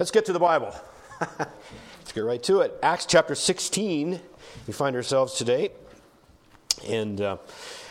Let's 0.00 0.10
get 0.10 0.24
to 0.24 0.32
the 0.32 0.40
Bible. 0.40 0.74
Let's 1.20 2.12
get 2.14 2.22
right 2.22 2.42
to 2.44 2.60
it. 2.60 2.72
Acts 2.82 3.04
chapter 3.04 3.34
16, 3.34 4.18
we 4.66 4.72
find 4.72 4.96
ourselves 4.96 5.34
today. 5.34 5.72
And 6.88 7.20
uh, 7.20 7.36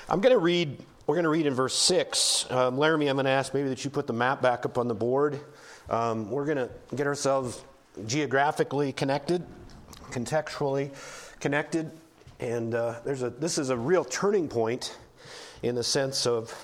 I'm 0.09 0.19
going 0.19 0.33
to 0.33 0.39
read, 0.39 0.75
we're 1.05 1.13
going 1.13 1.25
to 1.25 1.29
read 1.29 1.45
in 1.45 1.53
verse 1.53 1.75
6. 1.75 2.49
Um, 2.49 2.79
Laramie, 2.79 3.09
I'm 3.09 3.15
going 3.15 3.25
to 3.25 3.29
ask 3.29 3.53
maybe 3.53 3.69
that 3.69 3.85
you 3.85 3.91
put 3.91 4.07
the 4.07 4.13
map 4.13 4.41
back 4.41 4.65
up 4.65 4.79
on 4.79 4.87
the 4.87 4.95
board. 4.95 5.39
Um, 5.87 6.31
we're 6.31 6.45
going 6.45 6.57
to 6.57 6.71
get 6.95 7.05
ourselves 7.05 7.63
geographically 8.07 8.91
connected, 8.91 9.45
contextually 10.09 10.89
connected. 11.39 11.91
And 12.39 12.73
uh, 12.73 13.01
there's 13.05 13.21
a, 13.21 13.29
this 13.29 13.59
is 13.59 13.69
a 13.69 13.77
real 13.77 14.03
turning 14.03 14.47
point 14.47 14.97
in 15.61 15.75
the 15.75 15.83
sense 15.83 16.25
of 16.25 16.55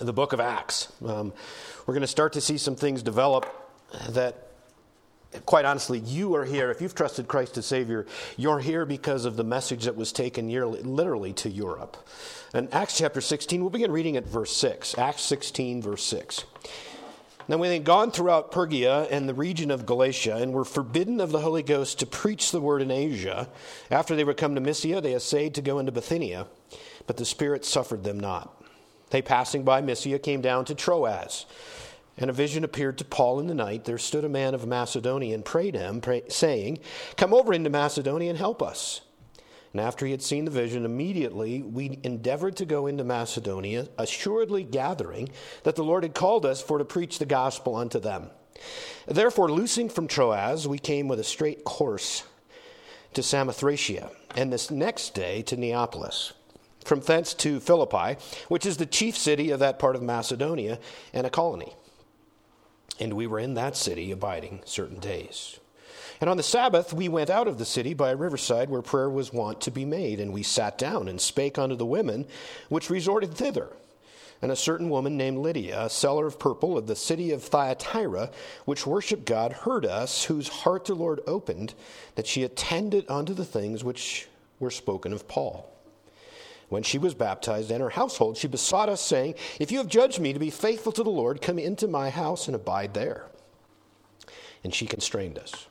the 0.00 0.14
book 0.14 0.32
of 0.32 0.40
Acts. 0.40 0.90
Um, 1.04 1.34
we're 1.84 1.92
going 1.92 2.00
to 2.00 2.06
start 2.06 2.32
to 2.32 2.40
see 2.40 2.56
some 2.56 2.76
things 2.76 3.02
develop 3.02 3.64
that 4.10 4.46
quite 5.44 5.64
honestly, 5.64 5.98
you 5.98 6.34
are 6.34 6.44
here. 6.44 6.70
If 6.70 6.80
you've 6.80 6.94
trusted 6.94 7.28
Christ 7.28 7.58
as 7.58 7.66
Savior, 7.66 8.06
you're 8.36 8.60
here 8.60 8.86
because 8.86 9.24
of 9.24 9.36
the 9.36 9.44
message 9.44 9.84
that 9.84 9.96
was 9.96 10.12
taken 10.12 10.48
yearly, 10.48 10.82
literally 10.82 11.32
to 11.34 11.50
Europe. 11.50 11.96
And 12.54 12.72
Acts 12.72 12.96
chapter 12.98 13.20
16, 13.20 13.60
we'll 13.60 13.70
begin 13.70 13.92
reading 13.92 14.16
at 14.16 14.26
verse 14.26 14.56
6. 14.56 14.96
Acts 14.98 15.22
16, 15.22 15.82
verse 15.82 16.04
6. 16.04 16.44
Now, 17.48 17.58
when 17.58 17.70
they 17.70 17.76
had 17.76 17.84
gone 17.84 18.10
throughout 18.10 18.52
Phrygia 18.52 19.06
and 19.08 19.28
the 19.28 19.34
region 19.34 19.70
of 19.70 19.86
Galatia 19.86 20.36
and 20.36 20.52
were 20.52 20.64
forbidden 20.64 21.20
of 21.20 21.30
the 21.30 21.40
Holy 21.40 21.62
Ghost 21.62 22.00
to 22.00 22.06
preach 22.06 22.50
the 22.50 22.60
word 22.60 22.82
in 22.82 22.90
Asia, 22.90 23.48
after 23.88 24.16
they 24.16 24.24
were 24.24 24.34
come 24.34 24.56
to 24.56 24.60
Mysia, 24.60 25.00
they 25.00 25.14
essayed 25.14 25.54
to 25.54 25.62
go 25.62 25.78
into 25.78 25.92
Bithynia, 25.92 26.48
but 27.06 27.18
the 27.18 27.24
Spirit 27.24 27.64
suffered 27.64 28.02
them 28.02 28.18
not. 28.18 28.52
They, 29.10 29.22
passing 29.22 29.62
by 29.62 29.80
Mysia, 29.80 30.18
came 30.18 30.40
down 30.40 30.64
to 30.64 30.74
Troas. 30.74 31.46
And 32.18 32.30
a 32.30 32.32
vision 32.32 32.64
appeared 32.64 32.98
to 32.98 33.04
Paul 33.04 33.40
in 33.40 33.46
the 33.46 33.54
night. 33.54 33.84
There 33.84 33.98
stood 33.98 34.24
a 34.24 34.28
man 34.28 34.54
of 34.54 34.66
Macedonia 34.66 35.34
and 35.34 35.44
prayed 35.44 35.74
him, 35.74 36.00
pray, 36.00 36.22
saying, 36.28 36.78
Come 37.16 37.34
over 37.34 37.52
into 37.52 37.68
Macedonia 37.68 38.30
and 38.30 38.38
help 38.38 38.62
us. 38.62 39.02
And 39.72 39.80
after 39.82 40.06
he 40.06 40.12
had 40.12 40.22
seen 40.22 40.46
the 40.46 40.50
vision, 40.50 40.86
immediately 40.86 41.62
we 41.62 41.98
endeavored 42.02 42.56
to 42.56 42.64
go 42.64 42.86
into 42.86 43.04
Macedonia, 43.04 43.88
assuredly 43.98 44.64
gathering 44.64 45.28
that 45.64 45.76
the 45.76 45.84
Lord 45.84 46.02
had 46.02 46.14
called 46.14 46.46
us 46.46 46.62
for 46.62 46.78
to 46.78 46.84
preach 46.86 47.18
the 47.18 47.26
gospel 47.26 47.76
unto 47.76 48.00
them. 48.00 48.30
Therefore, 49.06 49.50
loosing 49.52 49.90
from 49.90 50.08
Troas, 50.08 50.66
we 50.66 50.78
came 50.78 51.08
with 51.08 51.20
a 51.20 51.24
straight 51.24 51.64
course 51.64 52.22
to 53.12 53.20
Samothracia, 53.20 54.10
and 54.34 54.50
this 54.50 54.70
next 54.70 55.14
day 55.14 55.42
to 55.42 55.56
Neapolis. 55.56 56.32
From 56.84 57.00
thence 57.00 57.34
to 57.34 57.60
Philippi, 57.60 58.16
which 58.48 58.64
is 58.64 58.78
the 58.78 58.86
chief 58.86 59.16
city 59.16 59.50
of 59.50 59.60
that 59.60 59.78
part 59.78 59.96
of 59.96 60.02
Macedonia, 60.02 60.78
and 61.12 61.26
a 61.26 61.30
colony. 61.30 61.74
And 62.98 63.14
we 63.14 63.26
were 63.26 63.38
in 63.38 63.54
that 63.54 63.76
city 63.76 64.10
abiding 64.10 64.62
certain 64.64 64.98
days. 64.98 65.60
And 66.20 66.30
on 66.30 66.36
the 66.36 66.42
Sabbath 66.42 66.92
we 66.92 67.08
went 67.08 67.30
out 67.30 67.48
of 67.48 67.58
the 67.58 67.64
city 67.64 67.92
by 67.92 68.10
a 68.10 68.16
riverside 68.16 68.70
where 68.70 68.82
prayer 68.82 69.10
was 69.10 69.32
wont 69.32 69.60
to 69.62 69.70
be 69.70 69.84
made, 69.84 70.18
and 70.18 70.32
we 70.32 70.42
sat 70.42 70.78
down 70.78 71.08
and 71.08 71.20
spake 71.20 71.58
unto 71.58 71.76
the 71.76 71.84
women 71.84 72.26
which 72.68 72.90
resorted 72.90 73.34
thither. 73.34 73.68
And 74.42 74.52
a 74.52 74.56
certain 74.56 74.90
woman 74.90 75.16
named 75.16 75.38
Lydia, 75.38 75.84
a 75.84 75.90
seller 75.90 76.26
of 76.26 76.38
purple 76.38 76.76
of 76.76 76.86
the 76.86 76.96
city 76.96 77.32
of 77.32 77.42
Thyatira, 77.42 78.30
which 78.66 78.86
worshipped 78.86 79.24
God, 79.24 79.52
heard 79.52 79.86
us, 79.86 80.24
whose 80.24 80.48
heart 80.48 80.84
the 80.84 80.94
Lord 80.94 81.20
opened, 81.26 81.74
that 82.16 82.26
she 82.26 82.42
attended 82.42 83.06
unto 83.08 83.32
the 83.32 83.46
things 83.46 83.82
which 83.82 84.28
were 84.58 84.70
spoken 84.70 85.12
of 85.12 85.26
Paul. 85.26 85.75
When 86.68 86.82
she 86.82 86.98
was 86.98 87.14
baptized 87.14 87.70
and 87.70 87.80
her 87.80 87.90
household, 87.90 88.36
she 88.36 88.48
besought 88.48 88.88
us, 88.88 89.00
saying, 89.00 89.34
If 89.60 89.70
you 89.70 89.78
have 89.78 89.88
judged 89.88 90.18
me 90.18 90.32
to 90.32 90.38
be 90.38 90.50
faithful 90.50 90.92
to 90.92 91.02
the 91.02 91.10
Lord, 91.10 91.40
come 91.40 91.58
into 91.58 91.86
my 91.86 92.10
house 92.10 92.48
and 92.48 92.56
abide 92.56 92.94
there. 92.94 93.26
And 94.64 94.74
she 94.74 94.86
constrained 94.86 95.38
us. 95.38 95.66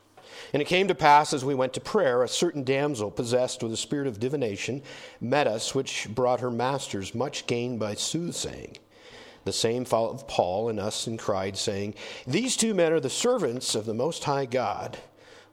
And 0.53 0.61
it 0.61 0.67
came 0.69 0.87
to 0.87 0.95
pass 0.95 1.33
as 1.33 1.43
we 1.43 1.53
went 1.53 1.73
to 1.73 1.81
prayer, 1.81 2.23
a 2.23 2.29
certain 2.29 2.63
damsel 2.63 3.11
possessed 3.11 3.61
with 3.61 3.73
a 3.73 3.77
spirit 3.77 4.07
of 4.07 4.19
divination 4.19 4.83
met 5.19 5.47
us, 5.47 5.75
which 5.75 6.07
brought 6.09 6.39
her 6.39 6.51
masters 6.51 7.13
much 7.13 7.47
gain 7.47 7.77
by 7.77 7.95
soothsaying. 7.95 8.77
The 9.43 9.53
same 9.53 9.85
followed 9.85 10.27
Paul 10.27 10.69
and 10.69 10.79
us 10.79 11.07
and 11.07 11.19
cried, 11.19 11.57
saying, 11.57 11.95
These 12.25 12.57
two 12.57 12.73
men 12.73 12.93
are 12.93 12.99
the 12.99 13.09
servants 13.09 13.75
of 13.75 13.85
the 13.85 13.93
Most 13.93 14.23
High 14.23 14.45
God, 14.45 14.97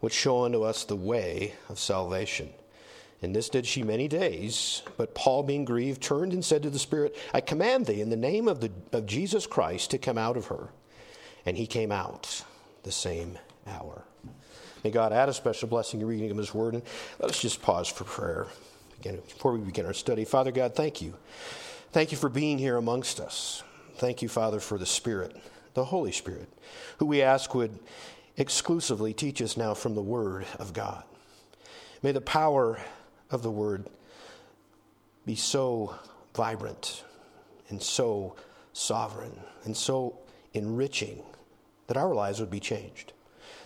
which 0.00 0.14
show 0.14 0.44
unto 0.44 0.62
us 0.62 0.84
the 0.84 0.96
way 0.96 1.54
of 1.68 1.78
salvation. 1.78 2.50
And 3.22 3.34
this 3.34 3.48
did 3.48 3.66
she 3.66 3.84
many 3.84 4.08
days. 4.08 4.82
But 4.96 5.14
Paul, 5.14 5.44
being 5.44 5.64
grieved, 5.64 6.02
turned 6.02 6.32
and 6.32 6.44
said 6.44 6.62
to 6.64 6.70
the 6.70 6.78
Spirit, 6.78 7.16
I 7.32 7.40
command 7.40 7.86
thee 7.86 8.00
in 8.00 8.10
the 8.10 8.16
name 8.16 8.48
of, 8.48 8.60
the, 8.60 8.70
of 8.92 9.06
Jesus 9.06 9.46
Christ 9.46 9.92
to 9.92 9.98
come 9.98 10.18
out 10.18 10.36
of 10.36 10.46
her. 10.46 10.70
And 11.46 11.56
he 11.56 11.66
came 11.66 11.92
out 11.92 12.44
the 12.82 12.92
same 12.92 13.38
hour. 13.66 14.04
May 14.82 14.90
God 14.90 15.12
add 15.12 15.28
a 15.28 15.32
special 15.32 15.68
blessing 15.68 16.00
in 16.00 16.06
reading 16.06 16.30
of 16.32 16.36
his 16.36 16.52
word. 16.52 16.74
And 16.74 16.82
let 17.20 17.30
us 17.30 17.40
just 17.40 17.62
pause 17.62 17.88
for 17.88 18.04
prayer 18.04 18.48
again 18.98 19.16
before 19.16 19.52
we 19.52 19.60
begin 19.60 19.86
our 19.86 19.94
study. 19.94 20.24
Father 20.24 20.50
God, 20.50 20.74
thank 20.74 21.00
you. 21.00 21.14
Thank 21.92 22.10
you 22.10 22.18
for 22.18 22.28
being 22.28 22.58
here 22.58 22.76
amongst 22.76 23.20
us. 23.20 23.62
Thank 23.96 24.22
you, 24.22 24.28
Father, 24.28 24.58
for 24.58 24.78
the 24.78 24.86
Spirit, 24.86 25.36
the 25.74 25.84
Holy 25.84 26.10
Spirit, 26.10 26.48
who 26.98 27.06
we 27.06 27.22
ask 27.22 27.54
would 27.54 27.78
exclusively 28.36 29.12
teach 29.12 29.40
us 29.42 29.56
now 29.56 29.74
from 29.74 29.94
the 29.94 30.02
Word 30.02 30.46
of 30.58 30.72
God. 30.72 31.04
May 32.02 32.12
the 32.12 32.20
power 32.20 32.80
of 33.32 33.42
the 33.42 33.50
word 33.50 33.88
be 35.24 35.34
so 35.34 35.94
vibrant 36.34 37.04
and 37.68 37.82
so 37.82 38.34
sovereign 38.72 39.38
and 39.64 39.76
so 39.76 40.18
enriching 40.54 41.22
that 41.86 41.96
our 41.96 42.14
lives 42.14 42.40
would 42.40 42.50
be 42.50 42.60
changed. 42.60 43.12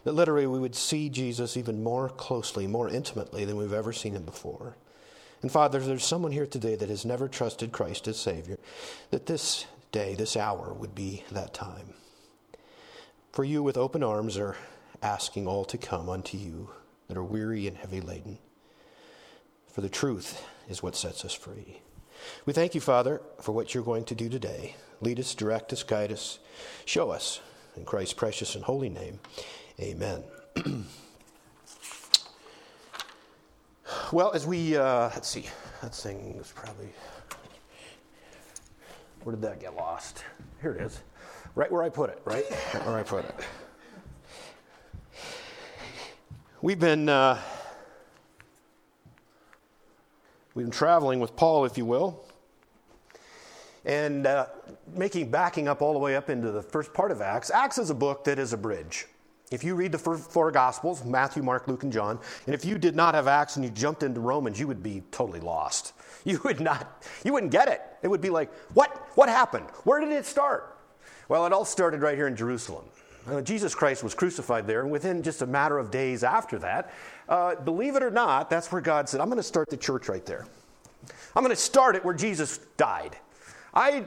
That 0.04 0.12
literally 0.12 0.47
we 0.47 0.59
would 0.59 0.75
see 0.75 1.09
Jesus 1.09 1.56
even 1.56 1.82
more 1.82 2.09
closely, 2.09 2.66
more 2.66 2.88
intimately 2.88 3.44
than 3.44 3.56
we've 3.56 3.72
ever 3.72 3.93
seen 3.93 4.15
him 4.15 4.25
before. 4.25 4.77
And 5.43 5.50
Father, 5.50 5.81
there's 5.81 6.04
someone 6.04 6.33
here 6.33 6.47
today 6.47 6.77
that 6.77 6.88
has 6.88 7.04
never 7.04 7.28
trusted 7.28 7.72
Christ 7.72 8.09
as 8.09 8.19
Savior, 8.19 8.59
that 9.10 9.27
this 9.27 9.66
day, 9.93 10.15
this 10.15 10.37
hour 10.37 10.72
would 10.72 10.94
be 10.94 11.25
that 11.31 11.54
time. 11.54 11.94
For 13.33 13.44
you 13.44 13.62
with 13.62 13.77
open 13.77 14.03
arms 14.03 14.38
are 14.38 14.56
asking 15.03 15.47
all 15.47 15.65
to 15.66 15.78
come 15.78 16.09
unto 16.09 16.38
you 16.38 16.71
that 17.09 17.16
are 17.16 17.25
weary 17.25 17.66
and 17.66 17.77
heavy 17.77 18.00
laden 18.00 18.38
for 19.76 19.82
the 19.82 19.88
truth 19.91 20.42
is 20.70 20.82
what 20.82 20.97
sets 20.97 21.22
us 21.22 21.34
free. 21.34 21.82
We 22.47 22.54
thank 22.54 22.75
you, 22.75 22.81
Father, 22.81 23.20
for 23.42 23.53
what 23.53 23.75
you're 23.75 23.84
going 23.84 24.06
to 24.06 24.14
do 24.14 24.31
today. 24.31 24.75
Lead 25.03 25.20
us, 25.20 25.34
direct 25.34 25.70
us, 25.70 25.82
guide 25.82 26.10
us, 26.10 26.38
show 26.87 27.10
us. 27.10 27.42
In 27.76 27.84
Christ's 27.84 28.15
precious 28.15 28.54
and 28.54 28.65
holy 28.65 28.88
name, 28.88 29.20
amen. 29.78 30.25
well, 34.12 34.32
as 34.32 34.47
we, 34.47 34.78
uh, 34.78 35.10
let's 35.10 35.28
see, 35.28 35.44
that 35.82 35.94
thing 35.94 36.38
was 36.38 36.50
probably, 36.53 36.88
where 39.25 39.36
did 39.36 39.42
that 39.42 39.60
get 39.60 39.76
lost? 39.76 40.25
Here 40.62 40.72
it 40.72 40.81
is. 40.81 41.03
Right 41.54 41.70
where 41.70 41.82
I 41.82 41.91
put 41.91 42.09
it, 42.09 42.22
right? 42.25 42.50
where 42.86 42.97
I 42.97 43.03
put 43.03 43.26
it. 43.26 43.34
We've 46.62 46.81
been. 46.81 47.10
Uh, 47.10 47.38
We've 50.56 50.64
been 50.64 50.70
traveling 50.70 51.20
with 51.20 51.36
Paul, 51.36 51.66
if 51.66 51.76
you 51.76 51.84
will, 51.84 52.24
and 53.84 54.26
uh, 54.26 54.46
making 54.94 55.30
backing 55.30 55.68
up 55.68 55.82
all 55.82 55.92
the 55.92 55.98
way 55.98 56.16
up 56.16 56.30
into 56.30 56.50
the 56.50 56.62
first 56.62 56.94
part 56.94 57.10
of 57.10 57.20
Acts. 57.20 57.50
Acts 57.50 57.76
is 57.76 57.90
a 57.90 57.94
book 57.94 58.24
that 58.24 58.38
is 58.38 58.54
a 58.54 58.56
bridge. 58.56 59.04
If 59.52 59.62
you 59.62 59.74
read 59.74 59.92
the 59.92 59.98
four 59.98 60.50
Gospels, 60.50 61.04
Matthew, 61.04 61.42
Mark, 61.42 61.68
Luke, 61.68 61.82
and 61.82 61.92
John, 61.92 62.18
and 62.46 62.54
if 62.54 62.64
you 62.64 62.78
did 62.78 62.96
not 62.96 63.14
have 63.14 63.28
Acts 63.28 63.56
and 63.56 63.66
you 63.66 63.70
jumped 63.70 64.02
into 64.02 64.18
Romans, 64.18 64.58
you 64.58 64.66
would 64.66 64.82
be 64.82 65.02
totally 65.10 65.40
lost. 65.40 65.92
You 66.24 66.40
would 66.42 66.58
not, 66.58 67.04
you 67.24 67.32
wouldn't 67.32 67.52
get 67.52 67.68
it. 67.68 67.82
It 68.02 68.08
would 68.08 68.20
be 68.20 68.30
like, 68.30 68.52
what? 68.74 68.90
What 69.14 69.28
happened? 69.28 69.66
Where 69.84 70.00
did 70.00 70.10
it 70.10 70.26
start? 70.26 70.76
Well, 71.28 71.46
it 71.46 71.52
all 71.52 71.64
started 71.64 72.00
right 72.02 72.16
here 72.16 72.26
in 72.26 72.34
Jerusalem. 72.34 72.86
Uh, 73.28 73.40
Jesus 73.40 73.74
Christ 73.74 74.04
was 74.04 74.14
crucified 74.14 74.66
there, 74.66 74.82
and 74.82 74.91
within 74.91 75.22
just 75.22 75.42
a 75.42 75.47
matter 75.47 75.78
of 75.78 75.91
days 75.91 76.24
after 76.24 76.59
that, 76.60 76.92
uh, 77.28 77.56
believe 77.56 77.96
it 77.96 78.02
or 78.02 78.10
not, 78.10 78.50
that's 78.50 78.70
where 78.70 78.80
God 78.80 79.08
said, 79.08 79.20
I'm 79.20 79.28
going 79.28 79.38
to 79.38 79.42
start 79.42 79.68
the 79.70 79.76
church 79.76 80.08
right 80.08 80.24
there. 80.24 80.46
I'm 81.34 81.42
going 81.42 81.54
to 81.54 81.60
start 81.60 81.96
it 81.96 82.04
where 82.04 82.14
Jesus 82.14 82.58
died. 82.76 83.16
I 83.74 84.06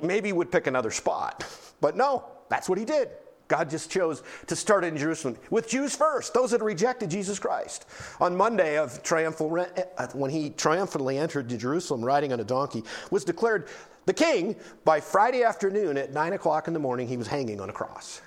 maybe 0.00 0.32
would 0.32 0.50
pick 0.50 0.66
another 0.66 0.90
spot, 0.90 1.44
but 1.80 1.96
no, 1.96 2.24
that's 2.48 2.68
what 2.68 2.78
he 2.78 2.84
did. 2.84 3.10
God 3.48 3.68
just 3.68 3.90
chose 3.90 4.22
to 4.46 4.56
start 4.56 4.82
in 4.82 4.96
Jerusalem 4.96 5.36
with 5.50 5.68
Jews 5.68 5.94
first, 5.94 6.32
those 6.32 6.52
that 6.52 6.62
rejected 6.62 7.10
Jesus 7.10 7.38
Christ. 7.38 7.84
On 8.18 8.34
Monday 8.34 8.78
of 8.78 9.02
triumphal, 9.02 9.66
uh, 9.98 10.06
when 10.14 10.30
he 10.30 10.48
triumphantly 10.50 11.18
entered 11.18 11.48
Jerusalem 11.58 12.02
riding 12.02 12.32
on 12.32 12.40
a 12.40 12.44
donkey, 12.44 12.82
was 13.10 13.24
declared 13.24 13.68
the 14.06 14.14
king. 14.14 14.56
By 14.86 15.00
Friday 15.00 15.42
afternoon 15.42 15.98
at 15.98 16.14
nine 16.14 16.32
o'clock 16.32 16.66
in 16.66 16.72
the 16.72 16.80
morning, 16.80 17.06
he 17.06 17.18
was 17.18 17.26
hanging 17.26 17.60
on 17.60 17.68
a 17.68 17.74
cross. 17.74 18.22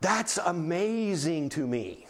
That's 0.00 0.38
amazing 0.38 1.50
to 1.50 1.64
me 1.64 2.07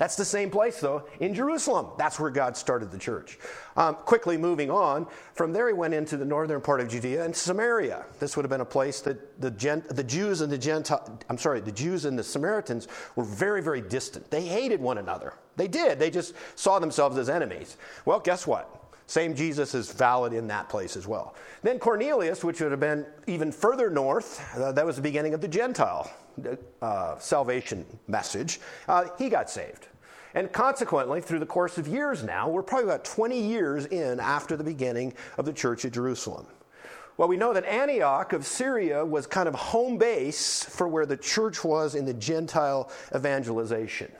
That's 0.00 0.16
the 0.16 0.24
same 0.24 0.48
place, 0.48 0.80
though, 0.80 1.04
in 1.20 1.34
Jerusalem. 1.34 1.88
That's 1.98 2.18
where 2.18 2.30
God 2.30 2.56
started 2.56 2.90
the 2.90 2.96
church. 2.96 3.38
Um, 3.76 3.96
quickly 3.96 4.38
moving 4.38 4.70
on, 4.70 5.06
from 5.34 5.52
there 5.52 5.68
he 5.68 5.74
went 5.74 5.92
into 5.92 6.16
the 6.16 6.24
northern 6.24 6.62
part 6.62 6.80
of 6.80 6.88
Judea 6.88 7.22
and 7.22 7.36
Samaria. 7.36 8.06
This 8.18 8.34
would 8.34 8.42
have 8.44 8.50
been 8.50 8.62
a 8.62 8.64
place 8.64 9.02
that 9.02 9.38
the, 9.42 9.50
Gent- 9.50 9.94
the 9.94 10.02
Jews 10.02 10.40
and 10.40 10.50
the 10.50 10.56
Gentile, 10.56 11.20
I'm 11.28 11.36
sorry, 11.36 11.60
the 11.60 11.70
Jews 11.70 12.06
and 12.06 12.18
the 12.18 12.24
Samaritans 12.24 12.88
were 13.14 13.24
very, 13.24 13.60
very 13.60 13.82
distant. 13.82 14.30
They 14.30 14.40
hated 14.40 14.80
one 14.80 14.96
another. 14.96 15.34
They 15.56 15.68
did. 15.68 15.98
They 15.98 16.08
just 16.10 16.32
saw 16.54 16.78
themselves 16.78 17.18
as 17.18 17.28
enemies. 17.28 17.76
Well, 18.06 18.20
guess 18.20 18.46
what? 18.46 18.74
Same 19.06 19.34
Jesus 19.34 19.74
is 19.74 19.92
valid 19.92 20.32
in 20.32 20.46
that 20.46 20.70
place 20.70 20.96
as 20.96 21.06
well. 21.06 21.34
Then 21.62 21.78
Cornelius, 21.78 22.42
which 22.42 22.62
would 22.62 22.70
have 22.70 22.80
been 22.80 23.04
even 23.26 23.52
further 23.52 23.90
north, 23.90 24.42
uh, 24.56 24.72
that 24.72 24.86
was 24.86 24.96
the 24.96 25.02
beginning 25.02 25.34
of 25.34 25.42
the 25.42 25.48
Gentile 25.48 26.10
uh, 26.80 27.18
salvation 27.18 27.84
message, 28.08 28.60
uh, 28.88 29.04
he 29.18 29.28
got 29.28 29.50
saved. 29.50 29.88
And 30.34 30.52
consequently, 30.52 31.20
through 31.20 31.40
the 31.40 31.46
course 31.46 31.76
of 31.76 31.88
years 31.88 32.22
now, 32.22 32.48
we're 32.48 32.62
probably 32.62 32.88
about 32.88 33.04
20 33.04 33.40
years 33.40 33.86
in 33.86 34.20
after 34.20 34.56
the 34.56 34.64
beginning 34.64 35.14
of 35.38 35.44
the 35.44 35.52
church 35.52 35.84
at 35.84 35.92
Jerusalem. 35.92 36.46
Well, 37.16 37.28
we 37.28 37.36
know 37.36 37.52
that 37.52 37.64
Antioch 37.64 38.32
of 38.32 38.46
Syria 38.46 39.04
was 39.04 39.26
kind 39.26 39.48
of 39.48 39.54
home 39.54 39.98
base 39.98 40.64
for 40.64 40.88
where 40.88 41.04
the 41.04 41.16
church 41.16 41.64
was 41.64 41.94
in 41.94 42.06
the 42.06 42.14
Gentile 42.14 42.90
evangelization. 43.14 44.10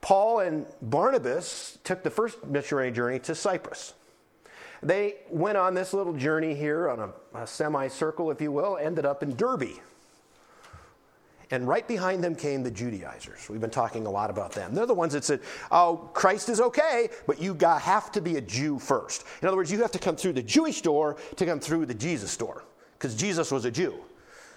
Paul 0.00 0.40
and 0.40 0.66
Barnabas 0.80 1.78
took 1.84 2.02
the 2.02 2.10
first 2.10 2.46
missionary 2.46 2.92
journey 2.92 3.18
to 3.20 3.34
Cyprus. 3.34 3.94
They 4.82 5.16
went 5.28 5.58
on 5.58 5.74
this 5.74 5.92
little 5.92 6.14
journey 6.14 6.54
here 6.54 6.88
on 6.88 7.00
a, 7.00 7.38
a 7.42 7.46
semicircle, 7.46 8.30
if 8.30 8.40
you 8.40 8.52
will, 8.52 8.78
ended 8.78 9.04
up 9.04 9.22
in 9.22 9.34
Derbe. 9.36 9.80
And 11.52 11.66
right 11.66 11.86
behind 11.86 12.22
them 12.22 12.36
came 12.36 12.62
the 12.62 12.70
Judaizers. 12.70 13.48
We've 13.48 13.60
been 13.60 13.70
talking 13.70 14.06
a 14.06 14.10
lot 14.10 14.30
about 14.30 14.52
them. 14.52 14.72
They're 14.72 14.86
the 14.86 14.94
ones 14.94 15.14
that 15.14 15.24
said, 15.24 15.40
oh, 15.72 16.08
Christ 16.12 16.48
is 16.48 16.60
okay, 16.60 17.08
but 17.26 17.40
you 17.40 17.56
have 17.60 18.12
to 18.12 18.20
be 18.20 18.36
a 18.36 18.40
Jew 18.40 18.78
first. 18.78 19.24
In 19.42 19.48
other 19.48 19.56
words, 19.56 19.72
you 19.72 19.82
have 19.82 19.90
to 19.92 19.98
come 19.98 20.14
through 20.14 20.34
the 20.34 20.42
Jewish 20.42 20.80
door 20.80 21.16
to 21.36 21.46
come 21.46 21.58
through 21.58 21.86
the 21.86 21.94
Jesus 21.94 22.36
door, 22.36 22.64
because 22.98 23.16
Jesus 23.16 23.50
was 23.50 23.64
a 23.64 23.70
Jew. 23.70 23.94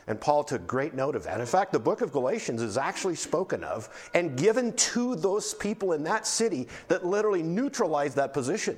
And 0.06 0.20
Paul 0.20 0.44
took 0.44 0.68
great 0.68 0.94
note 0.94 1.16
of 1.16 1.24
that. 1.24 1.40
In 1.40 1.46
fact, 1.46 1.72
the 1.72 1.80
book 1.80 2.02
of 2.02 2.12
Galatians 2.12 2.62
is 2.62 2.78
actually 2.78 3.16
spoken 3.16 3.64
of 3.64 3.90
and 4.14 4.38
given 4.38 4.74
to 4.74 5.16
those 5.16 5.54
people 5.54 5.94
in 5.94 6.04
that 6.04 6.28
city 6.28 6.68
that 6.90 7.06
literally 7.06 7.42
neutralized 7.42 8.18
that 8.18 8.34
position 8.34 8.78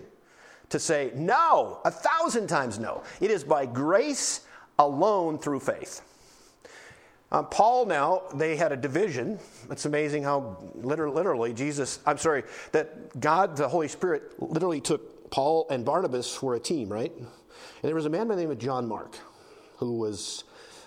to 0.69 0.79
say, 0.79 1.11
no, 1.15 1.79
a 1.83 1.91
thousand 1.91 2.47
times 2.47 2.79
no. 2.79 3.03
It 3.19 3.31
is 3.31 3.43
by 3.43 3.65
grace 3.65 4.41
alone 4.77 5.39
through 5.39 5.61
faith. 5.61 6.01
Um, 7.35 7.47
Paul 7.47 7.85
now, 7.85 8.21
they 8.33 8.55
had 8.55 8.71
a 8.71 8.77
division. 8.77 9.39
It's 9.69 9.83
amazing 9.83 10.23
how 10.23 10.55
literally, 10.73 11.13
literally 11.13 11.53
Jesus, 11.53 11.99
I'm 12.05 12.17
sorry, 12.17 12.43
that 12.71 13.19
God, 13.19 13.57
the 13.57 13.67
Holy 13.67 13.89
Spirit, 13.89 14.41
literally 14.41 14.79
took 14.79 15.29
Paul 15.31 15.67
and 15.69 15.83
Barnabas 15.83 16.41
were 16.41 16.55
a 16.55 16.61
team, 16.61 16.87
right? 16.87 17.11
And 17.11 17.27
there 17.81 17.93
was 17.93 18.05
a 18.05 18.09
man 18.09 18.29
by 18.29 18.35
the 18.35 18.41
name 18.41 18.51
of 18.51 18.57
John 18.57 18.87
Mark 18.87 19.17
who 19.79 19.97
was 19.97 20.45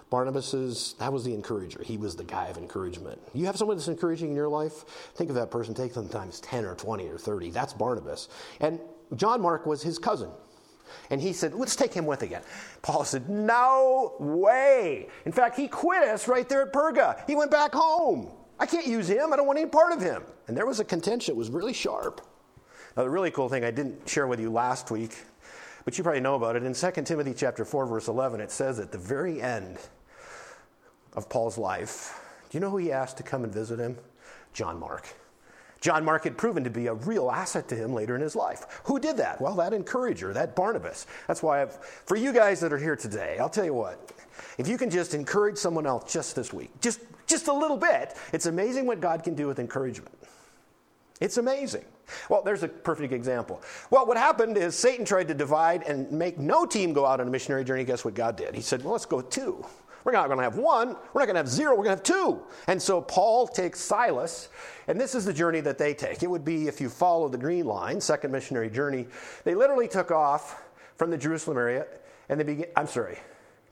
Barnabas's, 0.08 0.94
that 0.98 1.12
was 1.12 1.22
the 1.22 1.34
encourager. 1.34 1.82
He 1.82 1.98
was 1.98 2.16
the 2.16 2.24
guy 2.24 2.46
of 2.46 2.56
encouragement. 2.56 3.20
You 3.34 3.44
have 3.44 3.58
someone 3.58 3.76
that's 3.76 3.88
encouraging 3.88 4.30
in 4.30 4.34
your 4.34 4.48
life, 4.48 4.86
think 5.16 5.28
of 5.28 5.36
that 5.36 5.50
person, 5.50 5.74
take 5.74 5.92
them 5.92 6.08
times 6.08 6.40
10 6.40 6.64
or 6.64 6.74
20 6.74 7.08
or 7.08 7.18
30. 7.18 7.50
That's 7.50 7.74
Barnabas. 7.74 8.30
And 8.60 8.80
John 9.16 9.42
Mark 9.42 9.66
was 9.66 9.82
his 9.82 9.98
cousin. 9.98 10.30
And 11.10 11.20
he 11.20 11.32
said, 11.32 11.54
Let's 11.54 11.76
take 11.76 11.92
him 11.92 12.06
with 12.06 12.22
again. 12.22 12.42
Paul 12.82 13.04
said, 13.04 13.28
No 13.28 14.14
way. 14.18 15.08
In 15.24 15.32
fact, 15.32 15.56
he 15.56 15.68
quit 15.68 16.02
us 16.02 16.28
right 16.28 16.48
there 16.48 16.62
at 16.62 16.72
Perga. 16.72 17.22
He 17.26 17.34
went 17.34 17.50
back 17.50 17.74
home. 17.74 18.30
I 18.58 18.66
can't 18.66 18.86
use 18.86 19.08
him. 19.08 19.32
I 19.32 19.36
don't 19.36 19.46
want 19.46 19.58
any 19.58 19.68
part 19.68 19.92
of 19.92 20.00
him. 20.00 20.22
And 20.46 20.56
there 20.56 20.66
was 20.66 20.80
a 20.80 20.84
contention 20.84 21.34
that 21.34 21.38
was 21.38 21.50
really 21.50 21.72
sharp. 21.72 22.20
Now, 22.96 23.04
the 23.04 23.10
really 23.10 23.30
cool 23.30 23.48
thing 23.48 23.64
I 23.64 23.70
didn't 23.70 24.08
share 24.08 24.26
with 24.26 24.40
you 24.40 24.50
last 24.50 24.90
week, 24.90 25.16
but 25.84 25.96
you 25.96 26.02
probably 26.02 26.20
know 26.20 26.34
about 26.34 26.56
it. 26.56 26.64
In 26.64 26.74
2 26.74 26.90
Timothy 27.04 27.34
chapter 27.34 27.64
4, 27.64 27.86
verse 27.86 28.08
11, 28.08 28.40
it 28.40 28.50
says 28.50 28.80
at 28.80 28.90
the 28.90 28.98
very 28.98 29.40
end 29.40 29.78
of 31.14 31.28
Paul's 31.28 31.58
life, 31.58 32.20
do 32.50 32.56
you 32.56 32.60
know 32.60 32.70
who 32.70 32.78
he 32.78 32.90
asked 32.90 33.16
to 33.18 33.22
come 33.22 33.44
and 33.44 33.52
visit 33.52 33.78
him? 33.78 33.96
John 34.52 34.80
Mark. 34.80 35.06
John 35.80 36.04
Mark 36.04 36.24
had 36.24 36.36
proven 36.36 36.64
to 36.64 36.70
be 36.70 36.88
a 36.88 36.94
real 36.94 37.30
asset 37.30 37.68
to 37.68 37.76
him 37.76 37.92
later 37.92 38.14
in 38.14 38.20
his 38.20 38.34
life. 38.34 38.80
Who 38.84 38.98
did 38.98 39.16
that? 39.18 39.40
Well, 39.40 39.54
that 39.56 39.72
encourager, 39.72 40.32
that 40.32 40.56
Barnabas. 40.56 41.06
That's 41.26 41.42
why 41.42 41.62
I've, 41.62 41.74
for 42.06 42.16
you 42.16 42.32
guys 42.32 42.60
that 42.60 42.72
are 42.72 42.78
here 42.78 42.96
today, 42.96 43.38
I'll 43.38 43.48
tell 43.48 43.64
you 43.64 43.74
what, 43.74 44.12
if 44.58 44.66
you 44.66 44.76
can 44.76 44.90
just 44.90 45.14
encourage 45.14 45.56
someone 45.56 45.86
else 45.86 46.12
just 46.12 46.34
this 46.34 46.52
week, 46.52 46.70
just, 46.80 47.00
just 47.26 47.48
a 47.48 47.52
little 47.52 47.76
bit, 47.76 48.16
it's 48.32 48.46
amazing 48.46 48.86
what 48.86 49.00
God 49.00 49.22
can 49.22 49.34
do 49.34 49.46
with 49.46 49.58
encouragement. 49.58 50.14
It's 51.20 51.36
amazing. 51.36 51.84
Well, 52.28 52.42
there's 52.42 52.62
a 52.62 52.68
perfect 52.68 53.12
example. 53.12 53.62
Well, 53.90 54.06
what 54.06 54.16
happened 54.16 54.56
is 54.56 54.76
Satan 54.76 55.04
tried 55.04 55.28
to 55.28 55.34
divide 55.34 55.82
and 55.82 56.10
make 56.10 56.38
no 56.38 56.64
team 56.64 56.92
go 56.92 57.04
out 57.04 57.20
on 57.20 57.28
a 57.28 57.30
missionary 57.30 57.64
journey. 57.64 57.84
Guess 57.84 58.04
what 58.04 58.14
God 58.14 58.36
did? 58.36 58.54
He 58.54 58.62
said, 58.62 58.82
well, 58.82 58.92
let's 58.92 59.06
go 59.06 59.20
two. 59.20 59.64
We're 60.08 60.12
not 60.12 60.28
going 60.28 60.38
to 60.38 60.44
have 60.44 60.56
one. 60.56 60.96
We're 61.12 61.20
not 61.20 61.26
going 61.26 61.34
to 61.34 61.40
have 61.40 61.48
zero. 61.48 61.72
We're 61.72 61.84
going 61.84 61.98
to 61.98 62.02
have 62.02 62.02
two. 62.02 62.40
And 62.66 62.80
so 62.80 63.02
Paul 63.02 63.46
takes 63.46 63.78
Silas, 63.78 64.48
and 64.86 64.98
this 64.98 65.14
is 65.14 65.26
the 65.26 65.34
journey 65.34 65.60
that 65.60 65.76
they 65.76 65.92
take. 65.92 66.22
It 66.22 66.30
would 66.30 66.46
be 66.46 66.66
if 66.66 66.80
you 66.80 66.88
follow 66.88 67.28
the 67.28 67.36
green 67.36 67.66
line, 67.66 68.00
second 68.00 68.32
missionary 68.32 68.70
journey. 68.70 69.06
They 69.44 69.54
literally 69.54 69.86
took 69.86 70.10
off 70.10 70.62
from 70.96 71.10
the 71.10 71.18
Jerusalem 71.18 71.58
area, 71.58 71.84
and 72.30 72.40
they 72.40 72.44
begin. 72.44 72.68
I'm 72.74 72.86
sorry, 72.86 73.18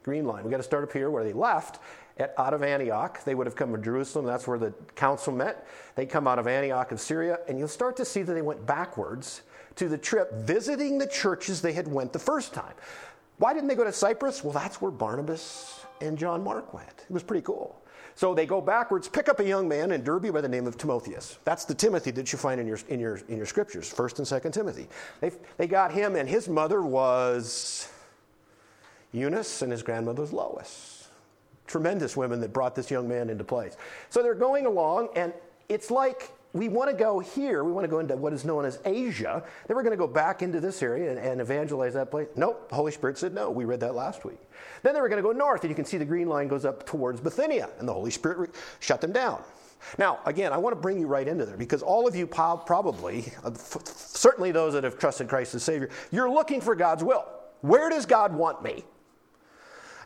green 0.02 0.26
line. 0.26 0.44
We 0.44 0.50
got 0.50 0.58
to 0.58 0.62
start 0.62 0.84
up 0.84 0.92
here 0.92 1.08
where 1.08 1.24
they 1.24 1.32
left. 1.32 1.78
At, 2.18 2.34
out 2.36 2.52
of 2.52 2.62
Antioch, 2.62 3.24
they 3.24 3.34
would 3.34 3.46
have 3.46 3.56
come 3.56 3.72
to 3.72 3.78
Jerusalem. 3.78 4.26
That's 4.26 4.46
where 4.46 4.58
the 4.58 4.74
council 4.94 5.32
met. 5.32 5.66
They 5.94 6.04
come 6.04 6.28
out 6.28 6.38
of 6.38 6.46
Antioch 6.46 6.92
of 6.92 7.00
Syria, 7.00 7.38
and 7.48 7.58
you'll 7.58 7.66
start 7.66 7.96
to 7.96 8.04
see 8.04 8.20
that 8.20 8.34
they 8.34 8.42
went 8.42 8.66
backwards 8.66 9.40
to 9.76 9.88
the 9.88 9.96
trip, 9.96 10.34
visiting 10.34 10.98
the 10.98 11.06
churches 11.06 11.62
they 11.62 11.72
had 11.72 11.88
went 11.88 12.12
the 12.12 12.18
first 12.18 12.52
time. 12.52 12.74
Why 13.38 13.54
didn't 13.54 13.68
they 13.68 13.74
go 13.74 13.84
to 13.84 13.92
Cyprus? 13.92 14.44
Well, 14.44 14.52
that's 14.52 14.82
where 14.82 14.90
Barnabas 14.90 15.85
and 16.00 16.18
John 16.18 16.42
Mark 16.42 16.72
went. 16.74 17.04
It 17.08 17.10
was 17.10 17.22
pretty 17.22 17.42
cool. 17.42 17.80
So 18.14 18.34
they 18.34 18.46
go 18.46 18.62
backwards, 18.62 19.08
pick 19.08 19.28
up 19.28 19.40
a 19.40 19.44
young 19.44 19.68
man 19.68 19.92
in 19.92 20.02
Derbe 20.02 20.32
by 20.32 20.40
the 20.40 20.48
name 20.48 20.66
of 20.66 20.78
Timotheus. 20.78 21.38
That's 21.44 21.66
the 21.66 21.74
Timothy 21.74 22.10
that 22.12 22.32
you 22.32 22.38
find 22.38 22.58
in 22.58 22.66
your, 22.66 22.78
in 22.88 22.98
your, 22.98 23.16
in 23.28 23.36
your 23.36 23.44
scriptures, 23.44 23.92
1st 23.92 24.18
and 24.18 24.42
2nd 24.42 24.52
Timothy. 24.54 24.88
They, 25.20 25.32
they 25.58 25.66
got 25.66 25.92
him, 25.92 26.16
and 26.16 26.26
his 26.26 26.48
mother 26.48 26.80
was 26.80 27.90
Eunice, 29.12 29.60
and 29.60 29.70
his 29.70 29.82
grandmother 29.82 30.22
was 30.22 30.32
Lois. 30.32 31.08
Tremendous 31.66 32.16
women 32.16 32.40
that 32.40 32.54
brought 32.54 32.74
this 32.74 32.90
young 32.90 33.06
man 33.06 33.28
into 33.28 33.44
place. 33.44 33.76
So 34.08 34.22
they're 34.22 34.34
going 34.34 34.64
along, 34.64 35.10
and 35.14 35.34
it's 35.68 35.90
like 35.90 36.30
we 36.56 36.68
want 36.68 36.90
to 36.90 36.96
go 36.96 37.18
here. 37.18 37.64
We 37.64 37.72
want 37.72 37.84
to 37.84 37.88
go 37.88 37.98
into 37.98 38.16
what 38.16 38.32
is 38.32 38.44
known 38.44 38.64
as 38.64 38.78
Asia. 38.84 39.42
Then 39.66 39.76
we're 39.76 39.82
going 39.82 39.92
to 39.92 39.96
go 39.96 40.06
back 40.06 40.42
into 40.42 40.60
this 40.60 40.82
area 40.82 41.10
and, 41.10 41.18
and 41.18 41.40
evangelize 41.40 41.94
that 41.94 42.10
place. 42.10 42.28
Nope, 42.36 42.68
the 42.68 42.74
Holy 42.74 42.92
Spirit 42.92 43.18
said 43.18 43.34
no. 43.34 43.50
We 43.50 43.64
read 43.64 43.80
that 43.80 43.94
last 43.94 44.24
week. 44.24 44.38
Then 44.82 44.94
they 44.94 45.00
were 45.00 45.08
going 45.08 45.22
to 45.22 45.28
go 45.28 45.32
north, 45.32 45.62
and 45.62 45.70
you 45.70 45.74
can 45.74 45.84
see 45.84 45.98
the 45.98 46.04
green 46.04 46.28
line 46.28 46.48
goes 46.48 46.64
up 46.64 46.86
towards 46.86 47.20
Bithynia, 47.20 47.68
and 47.78 47.88
the 47.88 47.92
Holy 47.92 48.10
Spirit 48.10 48.38
re- 48.38 48.48
shut 48.80 49.00
them 49.00 49.12
down. 49.12 49.42
Now, 49.98 50.20
again, 50.24 50.52
I 50.52 50.56
want 50.56 50.74
to 50.74 50.80
bring 50.80 50.98
you 50.98 51.06
right 51.06 51.26
into 51.26 51.44
there 51.44 51.56
because 51.56 51.82
all 51.82 52.08
of 52.08 52.16
you 52.16 52.26
probably, 52.26 53.32
uh, 53.44 53.52
certainly 53.54 54.50
those 54.50 54.72
that 54.72 54.84
have 54.84 54.98
trusted 54.98 55.28
Christ 55.28 55.54
as 55.54 55.62
Savior, 55.62 55.90
you're 56.10 56.30
looking 56.30 56.60
for 56.60 56.74
God's 56.74 57.04
will. 57.04 57.24
Where 57.60 57.88
does 57.88 58.06
God 58.06 58.34
want 58.34 58.62
me? 58.62 58.84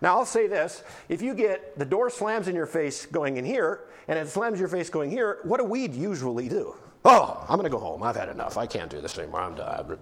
Now, 0.02 0.16
I'll 0.16 0.26
say 0.26 0.47
this 0.47 0.83
if 1.09 1.23
you 1.23 1.35
get 1.35 1.78
the 1.78 1.85
door 1.85 2.11
slams 2.11 2.49
in 2.49 2.54
your 2.54 2.66
face 2.66 3.07
going 3.07 3.37
in 3.37 3.45
here, 3.45 3.80
and 4.09 4.19
it 4.19 4.28
slams 4.28 4.59
your 4.59 4.69
face 4.69 4.90
going 4.90 5.11
here, 5.11 5.38
what 5.45 5.59
do 5.59 5.64
we 5.64 5.88
usually 5.88 6.49
do? 6.49 6.75
Oh, 7.04 7.42
I'm 7.49 7.57
going 7.57 7.64
to 7.64 7.71
go 7.71 7.78
home. 7.78 8.02
I've 8.02 8.16
had 8.16 8.28
enough. 8.28 8.59
I 8.59 8.66
can't 8.66 8.90
do 8.90 9.00
this 9.00 9.16
anymore. 9.19 9.40
I'm 9.40 9.54
done. 9.54 9.99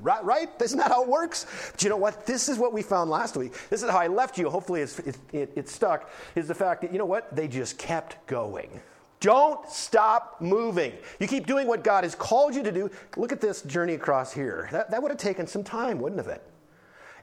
Right? 0.00 0.48
Isn't 0.60 0.78
that 0.78 0.92
how 0.92 1.02
it 1.02 1.08
works? 1.08 1.46
But 1.72 1.82
you 1.82 1.90
know 1.90 1.96
what? 1.96 2.24
This 2.24 2.48
is 2.48 2.56
what 2.56 2.72
we 2.72 2.82
found 2.82 3.10
last 3.10 3.36
week. 3.36 3.54
This 3.68 3.82
is 3.82 3.90
how 3.90 3.98
I 3.98 4.06
left 4.06 4.38
you. 4.38 4.48
Hopefully, 4.48 4.82
it's, 4.82 5.00
it, 5.00 5.18
it, 5.32 5.52
it 5.56 5.68
stuck. 5.68 6.10
Is 6.36 6.46
the 6.46 6.54
fact 6.54 6.82
that, 6.82 6.92
you 6.92 6.98
know 6.98 7.06
what? 7.06 7.34
They 7.34 7.48
just 7.48 7.78
kept 7.78 8.24
going. 8.28 8.80
Don't 9.18 9.68
stop 9.68 10.40
moving. 10.40 10.92
You 11.18 11.26
keep 11.26 11.48
doing 11.48 11.66
what 11.66 11.82
God 11.82 12.04
has 12.04 12.14
called 12.14 12.54
you 12.54 12.62
to 12.62 12.70
do. 12.70 12.88
Look 13.16 13.32
at 13.32 13.40
this 13.40 13.62
journey 13.62 13.94
across 13.94 14.32
here. 14.32 14.68
That, 14.70 14.92
that 14.92 15.02
would 15.02 15.10
have 15.10 15.18
taken 15.18 15.48
some 15.48 15.64
time, 15.64 15.98
wouldn't 15.98 16.24
it? 16.28 16.42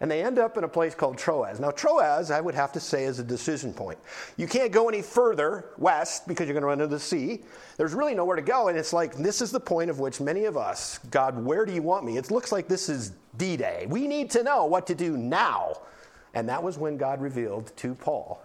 And 0.02 0.10
they 0.10 0.24
end 0.24 0.40
up 0.40 0.58
in 0.58 0.64
a 0.64 0.68
place 0.68 0.94
called 0.94 1.18
Troas. 1.18 1.60
Now, 1.60 1.72
Troas, 1.72 2.32
I 2.32 2.42
would 2.42 2.56
have 2.56 2.72
to 2.74 2.80
say, 2.80 3.06
is 3.06 3.20
a 3.20 3.24
decision 3.24 3.74
point. 3.74 3.98
You 4.38 4.48
can't 4.48 4.72
go 4.72 4.90
any 4.90 5.02
further 5.02 5.70
west 5.78 6.28
because 6.28 6.48
you're 6.48 6.54
going 6.54 6.62
to 6.62 6.68
run 6.68 6.82
into 6.82 6.94
the 6.94 7.00
sea. 7.00 7.44
There's 7.78 7.94
really 7.94 8.14
nowhere 8.14 8.36
to 8.36 8.42
go, 8.42 8.68
and 8.68 8.78
it's 8.78 8.94
like 8.94 9.16
this 9.16 9.42
is 9.42 9.52
the 9.52 9.60
point 9.60 9.90
of 9.90 10.00
which 10.00 10.20
many 10.20 10.46
of 10.46 10.58
us, 10.58 11.00
God, 11.12 11.44
where 11.44 11.66
do 11.66 11.74
you 11.74 11.82
want 11.82 12.06
me? 12.06 12.18
It 12.18 12.32
looks 12.32 12.52
like 12.52 12.68
this 12.68 12.90
is 12.90 13.14
D 13.38 13.58
Day. 13.58 13.86
We 13.90 14.08
need 14.08 14.30
to 14.32 14.44
know 14.44 14.66
what 14.66 14.88
to 14.88 14.96
do 14.96 15.18
now. 15.18 15.74
And 16.34 16.50
that 16.50 16.62
was 16.62 16.78
when 16.78 16.98
God 16.98 17.22
revealed 17.22 17.72
to 17.78 17.96
Paul, 17.96 18.42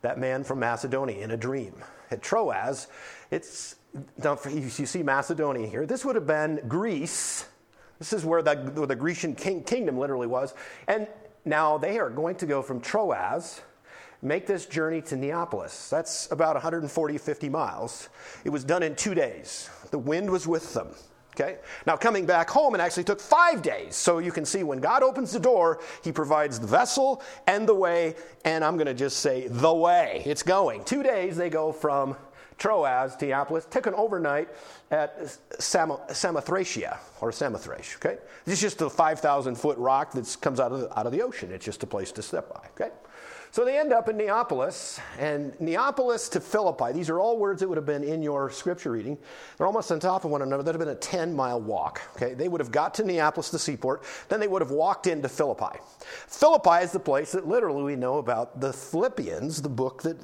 that 0.00 0.18
man 0.18 0.42
from 0.42 0.58
Macedonia, 0.60 1.22
in 1.22 1.32
a 1.32 1.36
dream. 1.36 1.74
At 2.10 2.22
Troas, 2.22 2.88
it's, 3.30 3.76
you 4.24 4.68
see 4.70 5.02
Macedonia 5.02 5.66
here. 5.66 5.84
This 5.86 6.04
would 6.04 6.14
have 6.14 6.26
been 6.26 6.62
Greece 6.68 7.46
this 7.98 8.12
is 8.12 8.24
where 8.24 8.42
the, 8.42 8.56
where 8.74 8.86
the 8.86 8.96
Grecian 8.96 9.34
king, 9.34 9.62
kingdom 9.62 9.98
literally 9.98 10.26
was. 10.26 10.54
And 10.88 11.06
now 11.44 11.78
they 11.78 11.98
are 11.98 12.10
going 12.10 12.36
to 12.36 12.46
go 12.46 12.62
from 12.62 12.80
Troas, 12.80 13.60
make 14.22 14.46
this 14.46 14.66
journey 14.66 15.00
to 15.02 15.16
Neapolis. 15.16 15.88
That's 15.88 16.30
about 16.30 16.54
140, 16.54 17.18
50 17.18 17.48
miles. 17.48 18.08
It 18.44 18.50
was 18.50 18.64
done 18.64 18.82
in 18.82 18.94
two 18.96 19.14
days. 19.14 19.70
The 19.90 19.98
wind 19.98 20.30
was 20.30 20.46
with 20.46 20.74
them. 20.74 20.88
Okay? 21.38 21.58
Now, 21.86 21.96
coming 21.96 22.24
back 22.24 22.48
home, 22.48 22.74
it 22.74 22.80
actually 22.80 23.04
took 23.04 23.20
five 23.20 23.60
days. 23.60 23.94
So 23.94 24.18
you 24.18 24.32
can 24.32 24.46
see 24.46 24.62
when 24.62 24.80
God 24.80 25.02
opens 25.02 25.32
the 25.32 25.38
door, 25.38 25.80
He 26.02 26.10
provides 26.10 26.58
the 26.58 26.66
vessel 26.66 27.22
and 27.46 27.68
the 27.68 27.74
way, 27.74 28.16
and 28.44 28.64
I'm 28.64 28.76
going 28.76 28.86
to 28.86 28.94
just 28.94 29.18
say 29.18 29.46
the 29.48 29.72
way. 29.72 30.22
It's 30.24 30.42
going. 30.42 30.82
Two 30.84 31.02
days, 31.02 31.36
they 31.36 31.50
go 31.50 31.72
from 31.72 32.16
Troas 32.58 33.16
to 33.16 33.26
Neapolis. 33.26 33.66
Took 33.66 33.86
an 33.86 33.94
overnight 33.94 34.48
at 34.90 35.36
Sam- 35.58 35.98
Samothracia, 36.08 36.98
or 37.20 37.32
Samothrace, 37.32 37.96
okay? 37.96 38.18
It's 38.46 38.60
just 38.60 38.80
a 38.80 38.88
5,000 38.88 39.54
foot 39.56 39.78
rock 39.78 40.12
that 40.12 40.36
comes 40.40 40.60
out 40.60 40.72
of, 40.72 40.80
the, 40.80 40.98
out 40.98 41.06
of 41.06 41.12
the 41.12 41.22
ocean. 41.22 41.52
It's 41.52 41.64
just 41.64 41.82
a 41.82 41.86
place 41.86 42.12
to 42.12 42.22
step 42.22 42.52
by, 42.52 42.68
okay? 42.74 42.92
So 43.56 43.64
they 43.64 43.78
end 43.78 43.90
up 43.90 44.10
in 44.10 44.18
Neapolis, 44.18 45.00
and 45.18 45.58
Neapolis 45.58 46.28
to 46.28 46.42
Philippi, 46.42 46.92
these 46.92 47.08
are 47.08 47.18
all 47.18 47.38
words 47.38 47.60
that 47.60 47.68
would 47.68 47.78
have 47.78 47.86
been 47.86 48.04
in 48.04 48.20
your 48.20 48.50
scripture 48.50 48.90
reading. 48.90 49.16
They're 49.56 49.66
almost 49.66 49.90
on 49.90 49.98
top 49.98 50.26
of 50.26 50.30
one 50.30 50.42
another. 50.42 50.62
That 50.62 50.74
would 50.74 50.80
have 50.86 50.88
been 50.88 50.94
a 50.94 51.00
10 51.00 51.34
mile 51.34 51.58
walk. 51.58 52.02
Okay? 52.16 52.34
They 52.34 52.48
would 52.48 52.60
have 52.60 52.70
got 52.70 52.92
to 52.96 53.02
Neapolis, 53.02 53.48
the 53.48 53.58
seaport, 53.58 54.04
then 54.28 54.40
they 54.40 54.46
would 54.46 54.60
have 54.60 54.72
walked 54.72 55.06
into 55.06 55.30
Philippi. 55.30 55.78
Philippi 56.26 56.84
is 56.84 56.92
the 56.92 57.00
place 57.00 57.32
that 57.32 57.48
literally 57.48 57.82
we 57.82 57.96
know 57.96 58.18
about 58.18 58.60
the 58.60 58.74
Philippians, 58.74 59.62
the 59.62 59.70
book 59.70 60.02
that, 60.02 60.18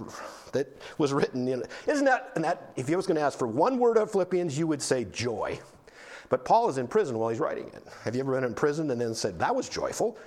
that 0.53 0.69
was 0.99 1.15
written. 1.15 1.49
In, 1.49 1.63
isn't 1.87 2.05
that, 2.05 2.33
and 2.35 2.45
that, 2.45 2.75
if 2.77 2.91
you 2.91 2.99
was 2.99 3.07
going 3.07 3.17
to 3.17 3.23
ask 3.23 3.39
for 3.39 3.49
one 3.49 3.79
word 3.79 3.97
of 3.97 4.13
Philippians, 4.13 4.59
you 4.59 4.67
would 4.67 4.83
say 4.83 5.07
joy. 5.07 5.59
But 6.29 6.45
Paul 6.45 6.69
is 6.69 6.77
in 6.77 6.87
prison 6.87 7.17
while 7.17 7.31
he's 7.31 7.41
writing 7.41 7.69
it. 7.69 7.83
Have 8.05 8.15
you 8.15 8.21
ever 8.21 8.35
been 8.35 8.45
in 8.45 8.53
prison 8.53 8.91
and 8.91 9.01
then 9.01 9.15
said, 9.15 9.39
that 9.39 9.55
was 9.55 9.71
joyful? 9.71 10.19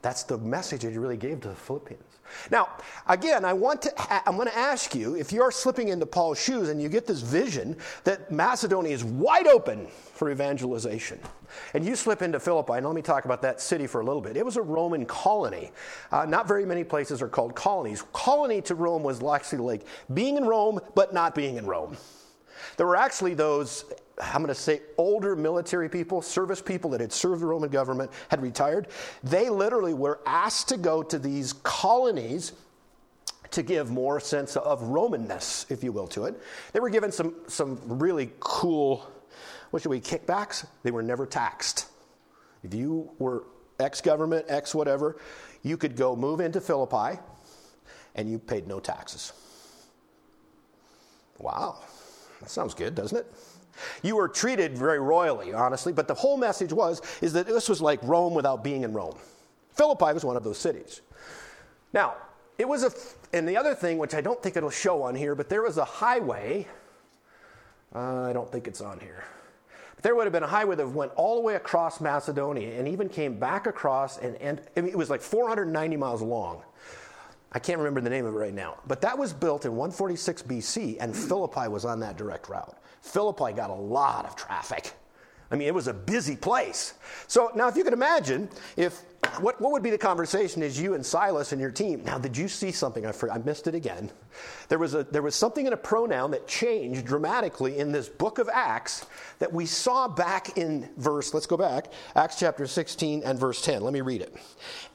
That's 0.00 0.24
the 0.24 0.38
message 0.38 0.80
that 0.80 0.90
he 0.90 0.98
really 0.98 1.16
gave 1.16 1.40
to 1.42 1.48
the 1.48 1.54
Philippians. 1.54 2.11
Now, 2.50 2.68
again, 3.06 3.44
I 3.44 3.52
want 3.52 3.82
to, 3.82 4.28
I'm 4.28 4.36
going 4.36 4.48
to 4.48 4.56
ask 4.56 4.94
you 4.94 5.16
if 5.16 5.32
you're 5.32 5.50
slipping 5.50 5.88
into 5.88 6.06
Paul's 6.06 6.42
shoes 6.42 6.68
and 6.68 6.80
you 6.80 6.88
get 6.88 7.06
this 7.06 7.20
vision 7.20 7.76
that 8.04 8.30
Macedonia 8.30 8.92
is 8.92 9.04
wide 9.04 9.46
open 9.46 9.86
for 10.14 10.30
evangelization, 10.30 11.18
and 11.74 11.84
you 11.84 11.96
slip 11.96 12.22
into 12.22 12.38
Philippi, 12.38 12.74
and 12.74 12.86
let 12.86 12.94
me 12.94 13.02
talk 13.02 13.24
about 13.24 13.42
that 13.42 13.60
city 13.60 13.86
for 13.86 14.00
a 14.00 14.04
little 14.04 14.22
bit. 14.22 14.36
It 14.36 14.44
was 14.44 14.56
a 14.56 14.62
Roman 14.62 15.04
colony. 15.06 15.70
Uh, 16.10 16.24
not 16.24 16.46
very 16.46 16.64
many 16.64 16.84
places 16.84 17.20
are 17.22 17.28
called 17.28 17.54
colonies. 17.54 18.04
Colony 18.12 18.62
to 18.62 18.74
Rome 18.74 19.02
was 19.02 19.22
actually 19.22 19.58
like 19.58 19.86
being 20.14 20.36
in 20.36 20.44
Rome, 20.44 20.80
but 20.94 21.12
not 21.12 21.34
being 21.34 21.56
in 21.56 21.66
Rome. 21.66 21.96
There 22.76 22.86
were 22.86 22.96
actually 22.96 23.34
those, 23.34 23.84
I'm 24.20 24.42
going 24.42 24.48
to 24.48 24.54
say, 24.54 24.82
older 24.98 25.34
military 25.34 25.88
people, 25.88 26.22
service 26.22 26.60
people 26.60 26.90
that 26.90 27.00
had 27.00 27.12
served 27.12 27.40
the 27.40 27.46
Roman 27.46 27.70
government, 27.70 28.10
had 28.28 28.42
retired. 28.42 28.88
They 29.22 29.48
literally 29.48 29.94
were 29.94 30.20
asked 30.26 30.68
to 30.68 30.76
go 30.76 31.02
to 31.02 31.18
these 31.18 31.54
colonies 31.54 32.52
to 33.52 33.62
give 33.62 33.90
more 33.90 34.18
sense 34.18 34.56
of 34.56 34.80
Romanness, 34.82 35.70
if 35.70 35.84
you 35.84 35.92
will, 35.92 36.06
to 36.08 36.24
it. 36.24 36.40
They 36.72 36.80
were 36.80 36.90
given 36.90 37.12
some, 37.12 37.34
some 37.48 37.78
really 37.86 38.30
cool, 38.40 39.10
what 39.70 39.82
should 39.82 39.90
we, 39.90 40.00
kickbacks? 40.00 40.66
They 40.82 40.90
were 40.90 41.02
never 41.02 41.26
taxed. 41.26 41.86
If 42.62 42.74
you 42.74 43.10
were 43.18 43.44
ex 43.78 44.00
government, 44.00 44.46
ex 44.48 44.74
whatever, 44.74 45.18
you 45.62 45.76
could 45.76 45.96
go 45.96 46.16
move 46.16 46.40
into 46.40 46.60
Philippi 46.60 47.18
and 48.14 48.30
you 48.30 48.38
paid 48.38 48.66
no 48.66 48.80
taxes. 48.80 49.32
Wow. 51.38 51.80
That 52.40 52.50
sounds 52.50 52.74
good, 52.74 52.94
doesn't 52.94 53.18
it? 53.18 53.32
You 54.02 54.16
were 54.16 54.28
treated 54.28 54.76
very 54.76 55.00
royally, 55.00 55.52
honestly, 55.52 55.92
but 55.92 56.08
the 56.08 56.14
whole 56.14 56.36
message 56.36 56.72
was 56.72 57.00
is 57.20 57.32
that 57.32 57.46
this 57.46 57.68
was 57.68 57.80
like 57.80 58.02
Rome 58.02 58.34
without 58.34 58.62
being 58.62 58.82
in 58.82 58.92
Rome. 58.92 59.16
Philippi 59.70 60.12
was 60.12 60.24
one 60.24 60.36
of 60.36 60.44
those 60.44 60.58
cities. 60.58 61.00
Now, 61.92 62.14
it 62.58 62.68
was 62.68 62.84
a, 62.84 62.92
and 63.36 63.48
the 63.48 63.56
other 63.56 63.74
thing, 63.74 63.98
which 63.98 64.14
I 64.14 64.20
don't 64.20 64.42
think 64.42 64.56
it'll 64.56 64.70
show 64.70 65.02
on 65.02 65.14
here, 65.14 65.34
but 65.34 65.48
there 65.48 65.62
was 65.62 65.78
a 65.78 65.84
highway. 65.84 66.66
Uh, 67.94 68.22
I 68.22 68.32
don't 68.32 68.50
think 68.50 68.66
it's 68.68 68.80
on 68.80 69.00
here. 69.00 69.24
But 69.94 70.04
there 70.04 70.14
would 70.14 70.24
have 70.24 70.32
been 70.32 70.42
a 70.42 70.48
highway 70.48 70.76
that 70.76 70.88
went 70.88 71.12
all 71.16 71.36
the 71.36 71.42
way 71.42 71.54
across 71.54 72.00
Macedonia 72.00 72.78
and 72.78 72.88
even 72.88 73.08
came 73.08 73.38
back 73.38 73.66
across, 73.66 74.18
and, 74.18 74.36
and 74.36 74.60
I 74.76 74.82
mean, 74.82 74.90
it 74.90 74.96
was 74.96 75.10
like 75.10 75.20
490 75.20 75.96
miles 75.96 76.22
long. 76.22 76.62
I 77.54 77.58
can't 77.58 77.78
remember 77.78 78.00
the 78.00 78.10
name 78.10 78.24
of 78.24 78.34
it 78.34 78.38
right 78.38 78.54
now, 78.54 78.78
but 78.86 79.02
that 79.02 79.18
was 79.18 79.32
built 79.32 79.66
in 79.66 79.72
146 79.72 80.42
BC, 80.42 80.96
and 81.00 81.14
Philippi 81.14 81.68
was 81.68 81.84
on 81.84 82.00
that 82.00 82.16
direct 82.16 82.48
route. 82.48 82.76
Philippi 83.02 83.52
got 83.52 83.70
a 83.70 83.74
lot 83.74 84.24
of 84.24 84.36
traffic. 84.36 84.94
I 85.52 85.54
mean, 85.54 85.68
it 85.68 85.74
was 85.74 85.86
a 85.86 85.92
busy 85.92 86.34
place. 86.34 86.94
So 87.26 87.50
now, 87.54 87.68
if 87.68 87.76
you 87.76 87.84
can 87.84 87.92
imagine, 87.92 88.48
if 88.78 89.02
what, 89.38 89.60
what 89.60 89.70
would 89.72 89.82
be 89.82 89.90
the 89.90 89.98
conversation 89.98 90.62
is 90.62 90.80
you 90.80 90.94
and 90.94 91.04
Silas 91.04 91.52
and 91.52 91.60
your 91.60 91.70
team? 91.70 92.02
Now, 92.04 92.16
did 92.16 92.36
you 92.36 92.48
see 92.48 92.72
something? 92.72 93.04
I, 93.04 93.12
I 93.30 93.36
missed 93.36 93.66
it 93.66 93.74
again. 93.74 94.10
There 94.68 94.78
was, 94.78 94.94
a, 94.94 95.04
there 95.04 95.20
was 95.20 95.34
something 95.34 95.66
in 95.66 95.74
a 95.74 95.76
pronoun 95.76 96.30
that 96.30 96.48
changed 96.48 97.04
dramatically 97.04 97.78
in 97.78 97.92
this 97.92 98.08
book 98.08 98.38
of 98.38 98.48
Acts 98.52 99.04
that 99.40 99.52
we 99.52 99.66
saw 99.66 100.08
back 100.08 100.56
in 100.56 100.88
verse, 100.96 101.34
let's 101.34 101.46
go 101.46 101.58
back, 101.58 101.92
Acts 102.16 102.38
chapter 102.38 102.66
16 102.66 103.22
and 103.22 103.38
verse 103.38 103.60
10. 103.60 103.82
Let 103.82 103.92
me 103.92 104.00
read 104.00 104.22
it. 104.22 104.34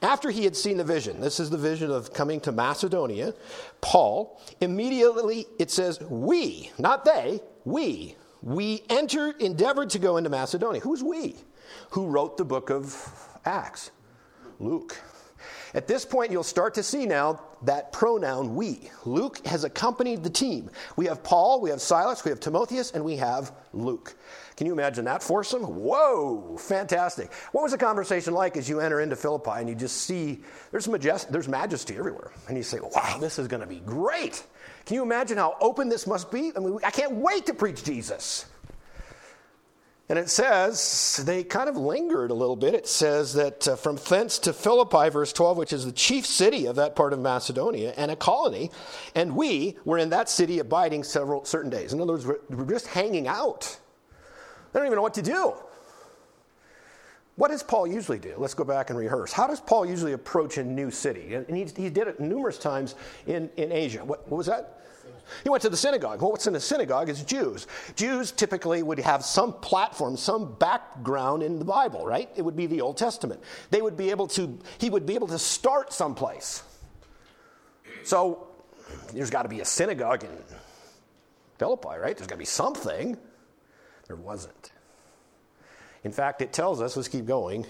After 0.02 0.28
he 0.28 0.42
had 0.42 0.56
seen 0.56 0.76
the 0.76 0.84
vision, 0.84 1.20
this 1.20 1.38
is 1.38 1.50
the 1.50 1.56
vision 1.56 1.92
of 1.92 2.12
coming 2.12 2.40
to 2.40 2.52
Macedonia, 2.52 3.32
Paul, 3.80 4.40
immediately 4.60 5.46
it 5.60 5.70
says, 5.70 6.00
we, 6.00 6.72
not 6.78 7.04
they, 7.04 7.40
we, 7.68 8.16
we 8.42 8.82
entered, 8.88 9.40
endeavored 9.40 9.90
to 9.90 9.98
go 9.98 10.16
into 10.16 10.30
Macedonia. 10.30 10.80
Who's 10.80 11.02
we? 11.02 11.36
Who 11.90 12.06
wrote 12.06 12.36
the 12.36 12.44
book 12.44 12.70
of 12.70 12.96
Acts? 13.44 13.90
Luke. 14.58 14.98
At 15.74 15.86
this 15.86 16.04
point, 16.04 16.32
you'll 16.32 16.42
start 16.42 16.74
to 16.74 16.82
see 16.82 17.04
now 17.04 17.40
that 17.62 17.92
pronoun 17.92 18.54
we. 18.54 18.90
Luke 19.04 19.46
has 19.46 19.64
accompanied 19.64 20.24
the 20.24 20.30
team. 20.30 20.70
We 20.96 21.06
have 21.06 21.22
Paul, 21.22 21.60
we 21.60 21.68
have 21.70 21.80
Silas, 21.80 22.24
we 22.24 22.30
have 22.30 22.40
Timotheus, 22.40 22.92
and 22.92 23.04
we 23.04 23.16
have 23.16 23.52
Luke. 23.74 24.16
Can 24.56 24.66
you 24.66 24.72
imagine 24.72 25.04
that 25.04 25.22
foursome? 25.22 25.62
Whoa, 25.62 26.56
fantastic. 26.56 27.32
What 27.52 27.62
was 27.62 27.72
the 27.72 27.78
conversation 27.78 28.32
like 28.32 28.56
as 28.56 28.68
you 28.68 28.80
enter 28.80 29.00
into 29.00 29.14
Philippi 29.14 29.52
and 29.56 29.68
you 29.68 29.74
just 29.74 29.98
see 29.98 30.40
there's, 30.70 30.86
majest- 30.86 31.28
there's 31.28 31.48
majesty 31.48 31.96
everywhere? 31.96 32.32
And 32.48 32.56
you 32.56 32.62
say, 32.62 32.78
wow, 32.80 33.18
this 33.20 33.38
is 33.38 33.46
going 33.46 33.60
to 33.60 33.68
be 33.68 33.80
great. 33.80 34.42
Can 34.88 34.94
you 34.94 35.02
imagine 35.02 35.36
how 35.36 35.54
open 35.60 35.90
this 35.90 36.06
must 36.06 36.30
be? 36.30 36.50
I 36.56 36.60
mean, 36.60 36.78
I 36.82 36.90
can't 36.90 37.12
wait 37.12 37.44
to 37.44 37.52
preach 37.52 37.84
Jesus. 37.84 38.46
And 40.08 40.18
it 40.18 40.30
says, 40.30 41.22
they 41.26 41.44
kind 41.44 41.68
of 41.68 41.76
lingered 41.76 42.30
a 42.30 42.34
little 42.34 42.56
bit. 42.56 42.72
It 42.72 42.88
says 42.88 43.34
that 43.34 43.68
uh, 43.68 43.76
from 43.76 43.96
thence 43.96 44.38
to 44.38 44.54
Philippi, 44.54 45.10
verse 45.10 45.34
12, 45.34 45.58
which 45.58 45.74
is 45.74 45.84
the 45.84 45.92
chief 45.92 46.24
city 46.24 46.64
of 46.64 46.76
that 46.76 46.96
part 46.96 47.12
of 47.12 47.18
Macedonia 47.18 47.92
and 47.98 48.10
a 48.10 48.16
colony, 48.16 48.70
and 49.14 49.36
we 49.36 49.76
were 49.84 49.98
in 49.98 50.08
that 50.08 50.30
city 50.30 50.58
abiding 50.58 51.04
several 51.04 51.44
certain 51.44 51.68
days. 51.68 51.92
In 51.92 52.00
other 52.00 52.14
words, 52.14 52.26
we're, 52.26 52.40
we're 52.48 52.64
just 52.64 52.86
hanging 52.86 53.28
out. 53.28 53.78
They 54.72 54.80
don't 54.80 54.86
even 54.86 54.96
know 54.96 55.02
what 55.02 55.12
to 55.14 55.22
do. 55.22 55.52
What 57.36 57.50
does 57.50 57.62
Paul 57.62 57.86
usually 57.86 58.18
do? 58.18 58.36
Let's 58.38 58.54
go 58.54 58.64
back 58.64 58.88
and 58.88 58.98
rehearse. 58.98 59.32
How 59.34 59.46
does 59.46 59.60
Paul 59.60 59.84
usually 59.84 60.14
approach 60.14 60.56
a 60.56 60.64
new 60.64 60.90
city? 60.90 61.34
And 61.34 61.46
he, 61.54 61.66
he 61.76 61.90
did 61.90 62.08
it 62.08 62.18
numerous 62.18 62.56
times 62.56 62.94
in, 63.26 63.50
in 63.58 63.70
Asia. 63.70 64.02
What, 64.02 64.26
what 64.30 64.38
was 64.38 64.46
that? 64.46 64.77
He 65.42 65.50
went 65.50 65.62
to 65.62 65.68
the 65.68 65.76
synagogue. 65.76 66.20
Well, 66.20 66.30
what's 66.30 66.46
in 66.46 66.52
the 66.52 66.60
synagogue 66.60 67.08
is 67.08 67.22
Jews. 67.22 67.66
Jews 67.96 68.32
typically 68.32 68.82
would 68.82 68.98
have 68.98 69.24
some 69.24 69.52
platform, 69.54 70.16
some 70.16 70.54
background 70.54 71.42
in 71.42 71.58
the 71.58 71.64
Bible, 71.64 72.06
right? 72.06 72.30
It 72.36 72.42
would 72.42 72.56
be 72.56 72.66
the 72.66 72.80
Old 72.80 72.96
Testament. 72.96 73.40
They 73.70 73.82
would 73.82 73.96
be 73.96 74.10
able 74.10 74.26
to, 74.28 74.58
he 74.78 74.90
would 74.90 75.06
be 75.06 75.14
able 75.14 75.28
to 75.28 75.38
start 75.38 75.92
someplace. 75.92 76.62
So 78.04 78.48
there's 79.12 79.30
got 79.30 79.42
to 79.42 79.48
be 79.48 79.60
a 79.60 79.64
synagogue 79.64 80.24
in 80.24 80.30
Philippi, 81.58 81.98
right? 81.98 82.16
There's 82.16 82.26
got 82.26 82.36
to 82.36 82.38
be 82.38 82.44
something. 82.44 83.16
There 84.06 84.16
wasn't. 84.16 84.72
In 86.04 86.12
fact, 86.12 86.40
it 86.40 86.52
tells 86.52 86.80
us, 86.80 86.96
let's 86.96 87.08
keep 87.08 87.26
going. 87.26 87.66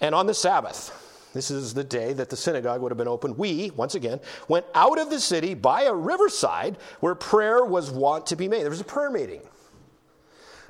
And 0.00 0.14
on 0.14 0.26
the 0.26 0.34
Sabbath, 0.34 0.90
this 1.34 1.50
is 1.50 1.74
the 1.74 1.84
day 1.84 2.12
that 2.12 2.30
the 2.30 2.36
synagogue 2.36 2.80
would 2.80 2.92
have 2.92 2.96
been 2.96 3.08
open. 3.08 3.36
We, 3.36 3.72
once 3.72 3.96
again, 3.96 4.20
went 4.48 4.64
out 4.74 4.98
of 4.98 5.10
the 5.10 5.18
city 5.18 5.54
by 5.54 5.82
a 5.82 5.92
riverside 5.92 6.78
where 7.00 7.14
prayer 7.16 7.64
was 7.64 7.90
wont 7.90 8.26
to 8.28 8.36
be 8.36 8.48
made. 8.48 8.62
There 8.62 8.70
was 8.70 8.80
a 8.80 8.84
prayer 8.84 9.10
meeting. 9.10 9.42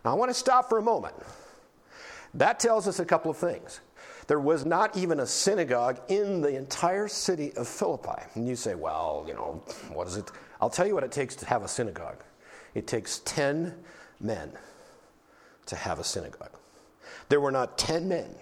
Now, 0.04 0.12
I 0.12 0.14
want 0.14 0.30
to 0.30 0.34
stop 0.34 0.70
for 0.70 0.78
a 0.78 0.82
moment. 0.82 1.14
That 2.32 2.58
tells 2.58 2.88
us 2.88 2.98
a 2.98 3.04
couple 3.04 3.30
of 3.30 3.36
things. 3.36 3.80
There 4.26 4.40
was 4.40 4.64
not 4.64 4.96
even 4.96 5.20
a 5.20 5.26
synagogue 5.26 6.00
in 6.08 6.40
the 6.40 6.56
entire 6.56 7.08
city 7.08 7.52
of 7.56 7.68
Philippi. 7.68 8.22
And 8.34 8.48
you 8.48 8.56
say, 8.56 8.74
well, 8.74 9.24
you 9.28 9.34
know, 9.34 9.62
what 9.92 10.08
is 10.08 10.16
it? 10.16 10.30
I'll 10.62 10.70
tell 10.70 10.86
you 10.86 10.94
what 10.94 11.04
it 11.04 11.12
takes 11.12 11.36
to 11.36 11.46
have 11.46 11.62
a 11.62 11.68
synagogue. 11.68 12.24
It 12.74 12.86
takes 12.86 13.18
10 13.20 13.74
men 14.18 14.50
to 15.66 15.76
have 15.76 15.98
a 15.98 16.04
synagogue. 16.04 16.52
There 17.28 17.40
were 17.40 17.52
not 17.52 17.76
10 17.76 18.08
men 18.08 18.34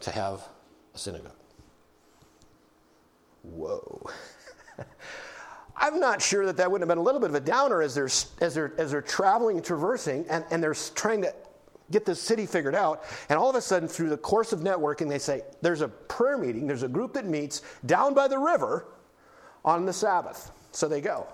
to 0.00 0.10
have 0.10 0.46
a 0.94 0.98
synagogue. 0.98 1.32
Whoa. 3.42 4.10
I'm 5.76 5.98
not 5.98 6.20
sure 6.20 6.44
that 6.46 6.56
that 6.58 6.70
wouldn't 6.70 6.88
have 6.88 6.94
been 6.94 7.00
a 7.00 7.04
little 7.04 7.20
bit 7.20 7.30
of 7.30 7.36
a 7.36 7.40
downer 7.40 7.80
as 7.80 7.94
they're, 7.94 8.10
as 8.40 8.54
they're, 8.54 8.72
as 8.76 8.90
they're 8.90 9.00
traveling 9.00 9.56
and 9.56 9.64
traversing 9.64 10.26
and, 10.28 10.44
and 10.50 10.62
they're 10.62 10.74
trying 10.74 11.22
to 11.22 11.34
get 11.90 12.04
this 12.04 12.20
city 12.20 12.46
figured 12.46 12.74
out. 12.74 13.04
And 13.28 13.38
all 13.38 13.50
of 13.50 13.56
a 13.56 13.60
sudden, 13.60 13.88
through 13.88 14.10
the 14.10 14.16
course 14.16 14.52
of 14.52 14.60
networking, 14.60 15.08
they 15.08 15.18
say, 15.18 15.42
there's 15.62 15.80
a 15.80 15.88
prayer 15.88 16.38
meeting, 16.38 16.66
there's 16.66 16.82
a 16.82 16.88
group 16.88 17.14
that 17.14 17.26
meets 17.26 17.62
down 17.86 18.14
by 18.14 18.28
the 18.28 18.38
river 18.38 18.86
on 19.64 19.86
the 19.86 19.92
Sabbath. 19.92 20.50
So 20.72 20.86
they 20.88 21.00
go. 21.00 21.26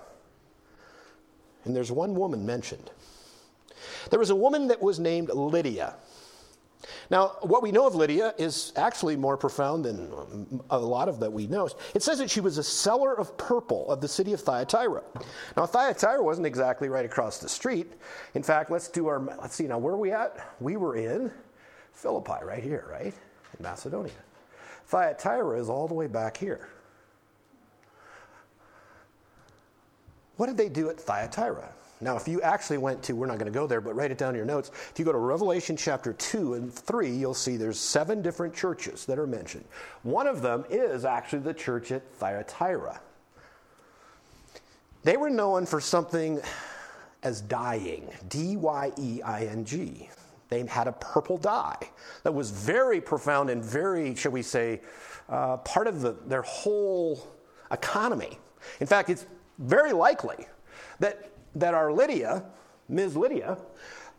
And 1.65 1.75
there's 1.75 1.91
one 1.91 2.15
woman 2.15 2.45
mentioned. 2.45 2.89
There 4.09 4.19
was 4.19 4.29
a 4.29 4.35
woman 4.35 4.67
that 4.69 4.81
was 4.81 4.99
named 4.99 5.29
Lydia. 5.29 5.95
Now, 7.09 7.37
what 7.41 7.63
we 7.63 7.71
know 7.71 7.87
of 7.87 7.95
Lydia 7.95 8.33
is 8.37 8.73
actually 8.75 9.15
more 9.15 9.37
profound 9.37 9.85
than 9.85 10.61
a 10.69 10.77
lot 10.77 11.07
of 11.07 11.19
that 11.21 11.31
we 11.31 11.47
know. 11.47 11.69
It 11.95 12.03
says 12.03 12.17
that 12.17 12.29
she 12.29 12.41
was 12.41 12.57
a 12.57 12.63
seller 12.63 13.17
of 13.17 13.37
purple 13.37 13.89
of 13.89 14.01
the 14.01 14.07
city 14.07 14.33
of 14.33 14.41
Thyatira. 14.41 15.03
Now, 15.55 15.65
Thyatira 15.65 16.21
wasn't 16.21 16.47
exactly 16.47 16.89
right 16.89 17.05
across 17.05 17.37
the 17.37 17.47
street. 17.47 17.93
In 18.33 18.43
fact, 18.43 18.69
let's 18.69 18.89
do 18.89 19.07
our, 19.07 19.19
let's 19.41 19.55
see 19.55 19.67
now, 19.67 19.77
where 19.77 19.93
are 19.93 19.97
we 19.97 20.11
at? 20.11 20.55
We 20.59 20.75
were 20.75 20.95
in 20.95 21.31
Philippi, 21.93 22.43
right 22.43 22.61
here, 22.61 22.85
right? 22.89 23.13
In 23.57 23.63
Macedonia. 23.63 24.11
Thyatira 24.87 25.59
is 25.59 25.69
all 25.69 25.87
the 25.87 25.93
way 25.93 26.07
back 26.07 26.35
here. 26.35 26.67
What 30.35 30.47
did 30.47 30.57
they 30.57 30.69
do 30.69 30.89
at 30.89 30.99
Thyatira? 30.99 31.69
Now, 31.99 32.15
if 32.15 32.27
you 32.27 32.41
actually 32.41 32.77
went 32.77 33.01
to, 33.03 33.13
we're 33.13 33.25
not 33.25 33.39
going 33.39 33.51
to 33.51 33.57
go 33.57 33.65
there, 33.65 33.81
but 33.81 33.95
write 33.95 34.11
it 34.11 34.19
down 34.19 34.29
in 34.29 34.35
your 34.35 34.45
notes. 34.45 34.69
If 34.91 34.99
you 34.99 35.05
go 35.05 35.11
to 35.11 35.17
Revelation 35.17 35.75
chapter 35.75 36.13
2 36.13 36.53
and 36.53 36.71
3, 36.71 37.09
you'll 37.09 37.33
see 37.33 37.57
there's 37.57 37.79
seven 37.79 38.21
different 38.21 38.53
churches 38.53 39.05
that 39.05 39.17
are 39.17 39.25
mentioned. 39.25 39.65
One 40.03 40.27
of 40.27 40.41
them 40.43 40.63
is 40.69 41.05
actually 41.05 41.39
the 41.39 41.55
church 41.55 41.91
at 41.91 42.07
Thyatira. 42.13 43.01
They 45.03 45.17
were 45.17 45.29
known 45.29 45.65
for 45.65 45.81
something 45.81 46.39
as 47.23 47.41
dyeing, 47.41 48.09
D 48.27 48.57
Y 48.57 48.91
E 48.97 49.21
I 49.23 49.45
N 49.45 49.65
G. 49.65 50.09
They 50.49 50.65
had 50.65 50.87
a 50.87 50.91
purple 50.93 51.37
dye 51.37 51.89
that 52.23 52.33
was 52.33 52.51
very 52.51 53.01
profound 53.01 53.49
and 53.49 53.63
very, 53.63 54.15
shall 54.15 54.31
we 54.31 54.41
say, 54.41 54.81
uh, 55.29 55.57
part 55.57 55.87
of 55.87 56.01
the, 56.01 56.15
their 56.25 56.43
whole 56.43 57.27
economy. 57.71 58.37
In 58.79 58.87
fact, 58.87 59.09
it's 59.09 59.25
very 59.57 59.93
likely 59.93 60.45
that 60.99 61.31
that 61.59 61.73
our 61.73 61.91
Lydia, 61.91 62.43
Ms. 62.89 63.15
Lydia, 63.15 63.57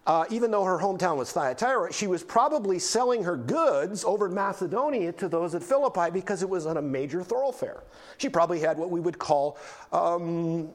uh, 0.06 0.24
even 0.30 0.50
though 0.50 0.64
her 0.64 0.78
hometown 0.78 1.16
was 1.16 1.30
Thyatira, 1.32 1.92
she 1.92 2.06
was 2.06 2.24
probably 2.24 2.78
selling 2.78 3.22
her 3.22 3.36
goods 3.36 4.04
over 4.04 4.26
in 4.26 4.34
Macedonia 4.34 5.12
to 5.12 5.28
those 5.28 5.54
at 5.54 5.62
Philippi 5.62 6.10
because 6.10 6.42
it 6.42 6.48
was 6.48 6.64
on 6.64 6.78
a 6.78 6.82
major 6.82 7.22
thoroughfare. 7.22 7.82
She 8.16 8.30
probably 8.30 8.58
had 8.58 8.78
what 8.78 8.90
we 8.90 9.00
would 9.00 9.18
call 9.18 9.58
um, 9.92 10.70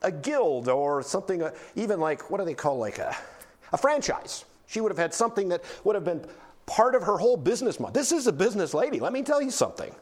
a 0.00 0.10
guild 0.10 0.68
or 0.68 1.02
something, 1.02 1.42
uh, 1.42 1.50
even 1.76 2.00
like, 2.00 2.30
what 2.30 2.38
do 2.38 2.46
they 2.46 2.54
call, 2.54 2.78
like 2.78 2.98
a, 2.98 3.14
a 3.72 3.76
franchise. 3.76 4.46
She 4.66 4.80
would 4.80 4.90
have 4.90 4.98
had 4.98 5.12
something 5.12 5.48
that 5.50 5.62
would 5.84 5.94
have 5.94 6.04
been 6.04 6.24
part 6.64 6.94
of 6.94 7.02
her 7.02 7.18
whole 7.18 7.36
business 7.36 7.78
model. 7.78 7.92
This 7.92 8.12
is 8.12 8.26
a 8.26 8.32
business 8.32 8.72
lady, 8.72 8.98
let 8.98 9.12
me 9.12 9.22
tell 9.22 9.42
you 9.42 9.50
something. 9.50 9.94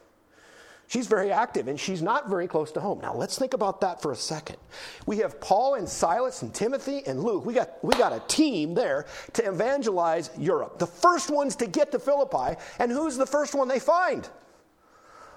She's 0.87 1.07
very 1.07 1.31
active 1.31 1.67
and 1.67 1.79
she's 1.79 2.01
not 2.01 2.29
very 2.29 2.47
close 2.47 2.71
to 2.73 2.79
home. 2.79 2.99
Now 3.01 3.15
let's 3.15 3.37
think 3.37 3.53
about 3.53 3.81
that 3.81 4.01
for 4.01 4.11
a 4.11 4.15
second. 4.15 4.57
We 5.05 5.17
have 5.17 5.39
Paul 5.41 5.75
and 5.75 5.87
Silas 5.87 6.41
and 6.41 6.53
Timothy 6.53 7.01
and 7.07 7.23
Luke. 7.23 7.45
We 7.45 7.53
got, 7.53 7.83
we 7.83 7.95
got 7.95 8.13
a 8.13 8.21
team 8.27 8.73
there 8.73 9.05
to 9.33 9.47
evangelize 9.47 10.29
Europe. 10.37 10.79
The 10.79 10.87
first 10.87 11.31
ones 11.31 11.55
to 11.57 11.67
get 11.67 11.91
to 11.93 11.99
Philippi, 11.99 12.59
and 12.79 12.91
who's 12.91 13.17
the 13.17 13.25
first 13.25 13.55
one 13.55 13.67
they 13.67 13.79
find? 13.79 14.27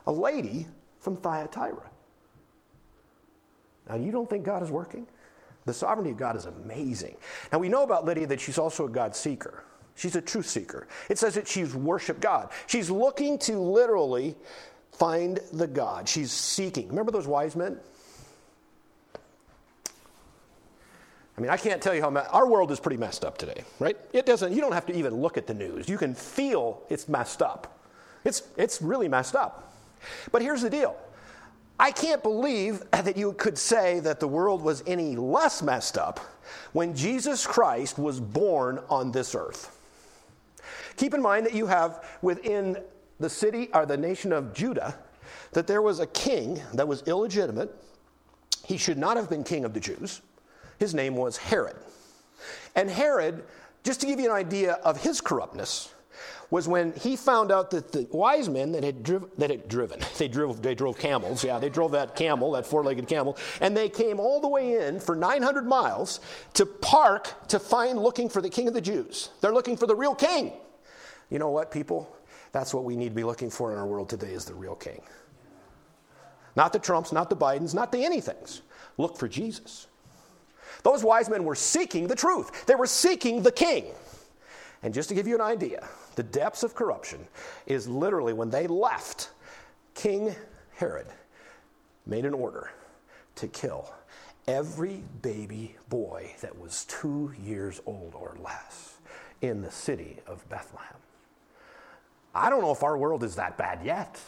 A 0.07 0.12
lady 0.12 0.67
from 1.00 1.17
Thyatira. 1.17 1.91
Now 3.88 3.95
you 3.95 4.11
don't 4.11 4.29
think 4.29 4.45
God 4.45 4.62
is 4.62 4.71
working? 4.71 5.07
The 5.65 5.75
sovereignty 5.75 6.11
of 6.11 6.17
God 6.17 6.37
is 6.37 6.47
amazing. 6.47 7.17
Now 7.53 7.59
we 7.59 7.69
know 7.69 7.83
about 7.83 8.05
Lydia 8.05 8.26
that 8.26 8.41
she's 8.41 8.59
also 8.59 8.87
a 8.87 8.91
God 8.91 9.17
seeker. 9.17 9.65
She's 9.95 10.15
a 10.15 10.21
truth 10.21 10.47
seeker. 10.47 10.87
It 11.09 11.19
says 11.19 11.35
that 11.35 11.49
she's 11.49 11.75
worshiped 11.75 12.21
God. 12.21 12.50
She's 12.67 12.91
looking 12.91 13.38
to 13.41 13.59
literally 13.59 14.37
find 14.99 15.41
the 15.53 15.67
God. 15.67 16.09
She's 16.09 16.33
seeking. 16.33 16.88
Remember 16.88 17.12
those 17.12 17.26
wise 17.26 17.57
men? 17.57 17.79
I 21.37 21.41
mean, 21.41 21.50
I 21.50 21.57
can't 21.59 21.83
tell 21.83 21.95
you 21.95 22.00
how 22.00 22.11
our 22.11 22.49
world 22.49 22.71
is 22.71 22.81
pretty 22.81 22.97
messed 22.97 23.25
up 23.25 23.37
today, 23.37 23.62
right? 23.79 23.97
It 24.12 24.25
doesn't. 24.25 24.53
You 24.53 24.61
don't 24.61 24.73
have 24.73 24.87
to 24.87 24.97
even 24.97 25.15
look 25.17 25.37
at 25.37 25.47
the 25.47 25.53
news. 25.53 25.88
You 25.88 25.99
can 25.99 26.15
feel 26.15 26.83
it's 26.88 27.09
messed 27.09 27.43
up. 27.43 27.79
It's 28.25 28.43
it's 28.57 28.81
really 28.81 29.09
messed 29.09 29.37
up. 29.37 29.75
But 30.33 30.41
here's 30.41 30.62
the 30.62 30.71
deal. 30.71 30.97
I 31.79 31.91
can't 31.91 32.23
believe 32.23 32.83
that 32.91 33.17
you 33.17 33.35
could 33.35 33.59
say 33.59 34.00
that 34.00 34.19
the 34.19 34.29
world 34.29 34.62
was 34.62 34.83
any 34.87 35.15
less 35.15 35.62
messed 35.62 35.99
up 35.99 36.21
when 36.73 36.95
Jesus 36.95 37.47
Christ 37.47 37.99
was 37.99 38.19
born 38.19 38.80
on 38.89 39.13
this 39.13 39.35
earth. 39.35 39.78
Keep 40.97 41.13
in 41.13 41.21
mind 41.21 41.45
that 41.45 41.54
you 41.54 41.67
have 41.67 42.02
within 42.23 42.78
the 43.19 43.31
city 43.31 43.69
or 43.73 43.87
the 43.87 43.97
nation 43.97 44.33
of 44.33 44.52
Judah 44.55 44.99
that 45.52 45.67
there 45.67 45.83
was 45.83 46.00
a 46.00 46.07
king 46.07 46.61
that 46.75 46.87
was 46.87 47.02
illegitimate. 47.02 47.75
He 48.65 48.76
should 48.76 48.99
not 48.99 49.17
have 49.17 49.31
been 49.31 49.45
king 49.45 49.65
of 49.65 49.75
the 49.75 49.81
Jews. 49.81 50.21
His 50.79 50.95
name 50.95 51.17
was 51.17 51.37
Herod. 51.37 51.76
And 52.75 52.91
Herod, 52.91 53.45
just 53.83 54.00
to 54.00 54.07
give 54.07 54.21
you 54.21 54.26
an 54.26 54.37
idea 54.37 54.75
of 54.85 55.00
his 55.00 55.21
corruptness, 55.21 55.93
was 56.50 56.69
when 56.69 56.93
he 56.93 57.17
found 57.17 57.50
out 57.50 57.71
that 57.71 57.91
the 57.93 58.07
wise 58.13 58.49
men 58.49 58.73
that 58.73 58.85
had, 58.85 59.02
driv- 59.02 59.31
that 59.37 59.50
had 59.50 59.69
driven, 59.69 60.00
they 60.19 60.29
drove, 60.29 60.63
they 60.63 60.75
drove 60.75 60.99
camels, 60.99 61.43
yeah, 61.43 61.59
they 61.59 61.69
drove 61.69 61.93
that 61.93 62.15
camel, 62.15 62.52
that 62.52 62.67
four 62.67 62.85
legged 62.85 63.09
camel, 63.09 63.37
and 63.61 63.76
they 63.76 63.89
came 63.89 64.21
all 64.21 64.41
the 64.41 64.49
way 64.49 64.87
in 64.87 65.00
for 65.00 65.17
900 65.17 65.67
miles 65.67 66.21
to 66.55 66.65
park 66.67 67.49
to 67.49 67.59
find 67.59 67.99
looking 67.99 68.29
for 68.29 68.41
the 68.41 68.50
king 68.50 68.69
of 68.69 68.75
the 68.75 68.81
Jews. 68.81 69.31
They're 69.41 69.55
looking 69.55 69.76
for 69.76 69.87
the 69.87 69.97
real 69.97 70.15
king. 70.15 70.52
You 71.31 71.39
know 71.39 71.50
what, 71.50 71.73
people? 71.73 72.15
That's 72.56 72.73
what 72.73 72.84
we 72.84 72.97
need 72.97 73.10
to 73.10 73.14
be 73.14 73.23
looking 73.23 73.50
for 73.50 73.71
in 73.71 73.78
our 73.78 73.86
world 73.86 74.08
today 74.08 74.32
is 74.32 74.47
the 74.47 74.54
real 74.54 74.76
king. 74.76 75.02
Not 76.56 76.73
the 76.73 76.78
Trumps, 76.78 77.12
not 77.12 77.28
the 77.28 77.36
Bidens, 77.36 77.75
not 77.75 77.92
the 77.92 77.99
anythings. 77.99 78.62
Look 78.97 79.19
for 79.19 79.28
Jesus. 79.28 79.88
Those 80.82 81.04
wise 81.04 81.28
men 81.28 81.45
were 81.45 81.54
seeking 81.54 82.06
the 82.06 82.14
truth. 82.14 82.64
They 82.64 82.75
were 82.75 82.86
seeking 82.86 83.42
the 83.42 83.52
king. 83.52 83.88
And 84.82 84.95
just 84.95 85.10
to 85.10 85.14
give 85.14 85.26
you 85.26 85.34
an 85.34 85.42
idea, 85.42 85.86
the 86.14 86.23
depths 86.23 86.62
of 86.62 86.75
corruption 86.75 87.28
is 87.66 87.88
literally 87.88 88.32
when 88.32 88.49
they 88.49 88.66
left, 88.66 89.32
King 89.92 90.34
Herod 90.76 91.08
made 92.06 92.25
an 92.25 92.32
order 92.32 92.71
to 93.34 93.49
kill 93.49 93.92
every 94.49 95.02
baby 95.21 95.76
boy 95.90 96.30
that 96.40 96.58
was 96.58 96.86
two 96.86 97.34
years 97.38 97.82
old 97.84 98.14
or 98.14 98.34
less 98.42 98.97
in 99.42 99.60
the 99.60 99.71
city 99.71 100.21
of 100.26 100.49
Bethlehem. 100.49 100.97
I 102.36 102.50
don't 102.50 102.60
know 102.60 102.70
if 102.70 102.82
our 102.82 102.99
world 102.99 103.25
is 103.25 103.36
that 103.36 103.56
bad 103.56 103.80
yet. 103.84 104.20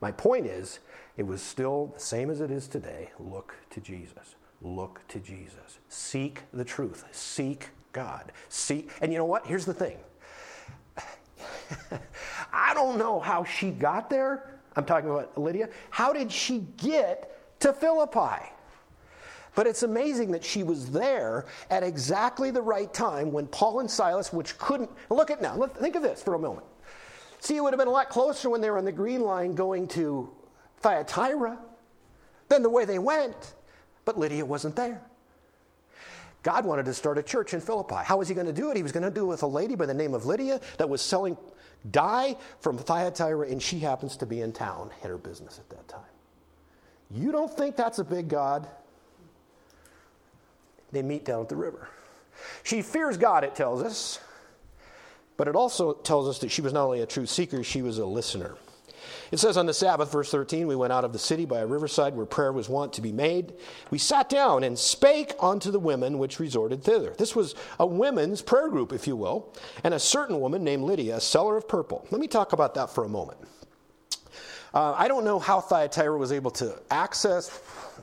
My 0.00 0.10
point 0.10 0.46
is, 0.46 0.80
it 1.16 1.26
was 1.26 1.42
still 1.42 1.92
the 1.94 2.00
same 2.00 2.30
as 2.30 2.40
it 2.40 2.50
is 2.50 2.66
today. 2.66 3.10
Look 3.18 3.54
to 3.70 3.80
Jesus. 3.80 4.34
Look 4.62 5.06
to 5.08 5.20
Jesus. 5.20 5.78
Seek 5.88 6.42
the 6.52 6.64
truth. 6.64 7.04
Seek 7.12 7.68
God. 7.92 8.32
Seek, 8.48 8.90
and 9.00 9.12
you 9.12 9.18
know 9.18 9.24
what? 9.26 9.46
Here's 9.46 9.66
the 9.66 9.74
thing. 9.74 9.98
I 12.52 12.72
don't 12.74 12.98
know 12.98 13.20
how 13.20 13.44
she 13.44 13.70
got 13.70 14.08
there. 14.08 14.58
I'm 14.74 14.84
talking 14.84 15.10
about 15.10 15.36
Lydia. 15.38 15.68
How 15.90 16.12
did 16.12 16.32
she 16.32 16.66
get 16.78 17.60
to 17.60 17.72
Philippi? 17.72 18.42
But 19.54 19.66
it's 19.66 19.84
amazing 19.84 20.32
that 20.32 20.44
she 20.44 20.62
was 20.62 20.90
there 20.90 21.46
at 21.70 21.82
exactly 21.82 22.50
the 22.50 22.62
right 22.62 22.92
time 22.92 23.30
when 23.30 23.46
Paul 23.46 23.80
and 23.80 23.90
Silas, 23.90 24.32
which 24.32 24.58
couldn't, 24.58 24.90
look 25.10 25.30
at 25.30 25.40
now, 25.40 25.56
think 25.66 25.94
of 25.94 26.02
this 26.02 26.22
for 26.22 26.34
a 26.34 26.38
moment. 26.38 26.66
See, 27.40 27.56
it 27.56 27.62
would 27.62 27.72
have 27.72 27.78
been 27.78 27.88
a 27.88 27.92
lot 27.92 28.08
closer 28.08 28.50
when 28.50 28.60
they 28.60 28.70
were 28.70 28.78
on 28.78 28.84
the 28.84 28.92
green 28.92 29.20
line 29.20 29.54
going 29.54 29.86
to 29.88 30.30
Thyatira 30.78 31.58
than 32.48 32.62
the 32.62 32.70
way 32.70 32.84
they 32.84 32.98
went, 32.98 33.54
but 34.04 34.18
Lydia 34.18 34.44
wasn't 34.44 34.76
there. 34.76 35.00
God 36.42 36.66
wanted 36.66 36.84
to 36.86 36.94
start 36.94 37.16
a 37.16 37.22
church 37.22 37.54
in 37.54 37.60
Philippi. 37.60 37.96
How 38.04 38.18
was 38.18 38.28
he 38.28 38.34
going 38.34 38.46
to 38.46 38.52
do 38.52 38.70
it? 38.70 38.76
He 38.76 38.82
was 38.82 38.92
going 38.92 39.04
to 39.04 39.10
do 39.10 39.22
it 39.22 39.28
with 39.28 39.42
a 39.42 39.46
lady 39.46 39.76
by 39.76 39.86
the 39.86 39.94
name 39.94 40.14
of 40.14 40.26
Lydia 40.26 40.60
that 40.78 40.88
was 40.88 41.00
selling 41.00 41.38
dye 41.90 42.36
from 42.60 42.76
Thyatira, 42.76 43.48
and 43.48 43.62
she 43.62 43.78
happens 43.78 44.16
to 44.18 44.26
be 44.26 44.40
in 44.40 44.52
town, 44.52 44.90
had 45.00 45.10
her 45.10 45.18
business 45.18 45.58
at 45.58 45.70
that 45.70 45.86
time. 45.88 46.00
You 47.10 47.32
don't 47.32 47.54
think 47.54 47.76
that's 47.76 47.98
a 47.98 48.04
big 48.04 48.28
God? 48.28 48.68
They 50.94 51.02
meet 51.02 51.24
down 51.24 51.42
at 51.42 51.48
the 51.48 51.56
river. 51.56 51.88
She 52.62 52.82
fears 52.82 53.16
God, 53.16 53.44
it 53.44 53.54
tells 53.54 53.82
us, 53.82 54.20
but 55.36 55.48
it 55.48 55.56
also 55.56 55.92
tells 55.92 56.28
us 56.28 56.38
that 56.38 56.50
she 56.50 56.62
was 56.62 56.72
not 56.72 56.84
only 56.84 57.00
a 57.00 57.06
true 57.06 57.26
seeker, 57.26 57.62
she 57.62 57.82
was 57.82 57.98
a 57.98 58.06
listener. 58.06 58.54
It 59.30 59.38
says 59.38 59.56
on 59.56 59.66
the 59.66 59.74
Sabbath, 59.74 60.12
verse 60.12 60.30
13, 60.30 60.66
we 60.66 60.76
went 60.76 60.92
out 60.92 61.04
of 61.04 61.12
the 61.12 61.18
city 61.18 61.44
by 61.44 61.60
a 61.60 61.66
riverside 61.66 62.14
where 62.14 62.26
prayer 62.26 62.52
was 62.52 62.68
wont 62.68 62.92
to 62.94 63.02
be 63.02 63.10
made. 63.10 63.54
We 63.90 63.98
sat 63.98 64.28
down 64.28 64.62
and 64.62 64.78
spake 64.78 65.34
unto 65.40 65.70
the 65.70 65.78
women 65.78 66.18
which 66.18 66.38
resorted 66.38 66.84
thither. 66.84 67.14
This 67.18 67.34
was 67.34 67.54
a 67.80 67.86
women's 67.86 68.42
prayer 68.42 68.68
group, 68.68 68.92
if 68.92 69.06
you 69.06 69.16
will, 69.16 69.52
and 69.82 69.94
a 69.94 69.98
certain 69.98 70.40
woman 70.40 70.62
named 70.62 70.84
Lydia, 70.84 71.16
a 71.16 71.20
seller 71.20 71.56
of 71.56 71.66
purple. 71.66 72.06
Let 72.10 72.20
me 72.20 72.28
talk 72.28 72.52
about 72.52 72.74
that 72.74 72.90
for 72.90 73.04
a 73.04 73.08
moment. 73.08 73.38
Uh, 74.72 74.92
I 74.96 75.06
don't 75.08 75.24
know 75.24 75.38
how 75.38 75.60
Thyatira 75.60 76.18
was 76.18 76.32
able 76.32 76.50
to 76.52 76.80
access, 76.90 77.48